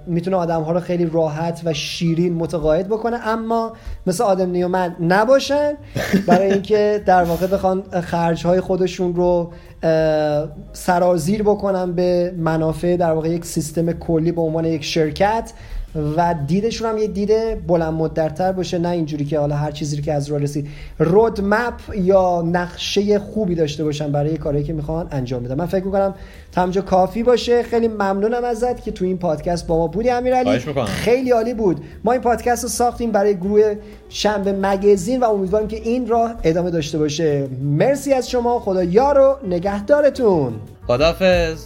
می‌تونه 0.08 0.38
آدم 0.38 0.62
ها 0.62 0.72
رو 0.72 0.80
خیلی 0.80 1.06
راحت 1.06 1.62
و 1.66 1.74
شیرین 1.74 2.34
متقاعد 2.34 2.88
بکنه. 2.88 3.28
اما 3.28 3.74
مثل 4.08 4.24
آدم 4.24 4.50
نیومن 4.50 4.96
نباشن. 5.00 5.74
برای 6.28 6.52
اینکه 6.52 7.04
در 7.06 7.24
واقع 7.24 7.48
بخوان 7.48 7.84
خرج 8.02 8.46
های 8.46 8.62
خودشون 8.62 9.16
رو 9.16 9.52
سرازیر 10.74 11.44
بکنن 11.44 11.92
به 11.92 12.34
منافع 12.38 12.98
در 12.98 13.12
واقع 13.12 13.30
یک 13.30 13.46
سیستم 13.46 13.92
کلی 13.92 14.32
به 14.32 14.42
عنوان 14.42 14.66
یک 14.66 14.84
شرکت. 14.84 15.52
و 16.18 16.36
دیدشون 16.48 16.90
هم 16.90 16.98
یه 16.98 17.08
دید 17.08 17.68
بلند 17.68 17.94
مدتر 17.94 18.52
باشه 18.52 18.78
نه 18.78 18.90
اینجوری 18.90 19.26
که 19.26 19.40
حالا 19.40 19.56
هر 19.56 19.72
چیزی 19.72 20.02
که 20.02 20.14
از 20.14 20.28
راه 20.28 20.40
رسید. 20.40 20.68
رود 21.00 21.42
مپ 21.44 21.74
یا 21.96 22.42
نقشه 22.42 23.20
خوبی 23.20 23.56
داشته 23.56 23.84
باشن 23.84 24.12
برای 24.12 24.38
کاری 24.38 24.64
که 24.64 24.74
می‌خوان 24.74 25.08
انجام 25.12 25.44
بدن. 25.44 25.56
من 25.56 25.66
فکر 25.66 25.84
می‌کنم 25.84 26.16
تمجا 26.52 26.82
کافی 26.82 27.24
باشه. 27.24 27.64
خیلی 27.64 27.88
ممنونم 27.88 28.44
ازت 28.44 28.84
که 28.84 28.92
تو 28.92 29.06
این 29.06 29.18
پادکست 29.18 29.68
با 29.68 29.78
ما 29.78 29.88
بودی 29.88 30.10
امیرعلی. 30.10 30.60
خیلی 30.86 31.32
عالی 31.32 31.54
بود. 31.54 31.82
ما 32.04 32.12
این 32.12 32.22
پادکست 32.22 32.64
رو 32.64 32.70
ساختیم 32.70 33.12
برای 33.12 33.36
گروه 33.36 33.76
شنبه 34.10 34.54
مگزین 34.54 35.20
و 35.20 35.30
امیدواریم 35.30 35.68
که 35.68 35.78
این 35.78 36.08
راه 36.08 36.36
ادامه 36.44 36.72
داشته 36.72 36.98
باشه. 36.98 37.48
مرسی 37.62 38.14
از 38.14 38.30
شما. 38.30 38.60
خدا 38.60 38.84
یارو 38.84 39.38
نگهدارتون. 39.50 40.54
خدافظ 40.88 41.60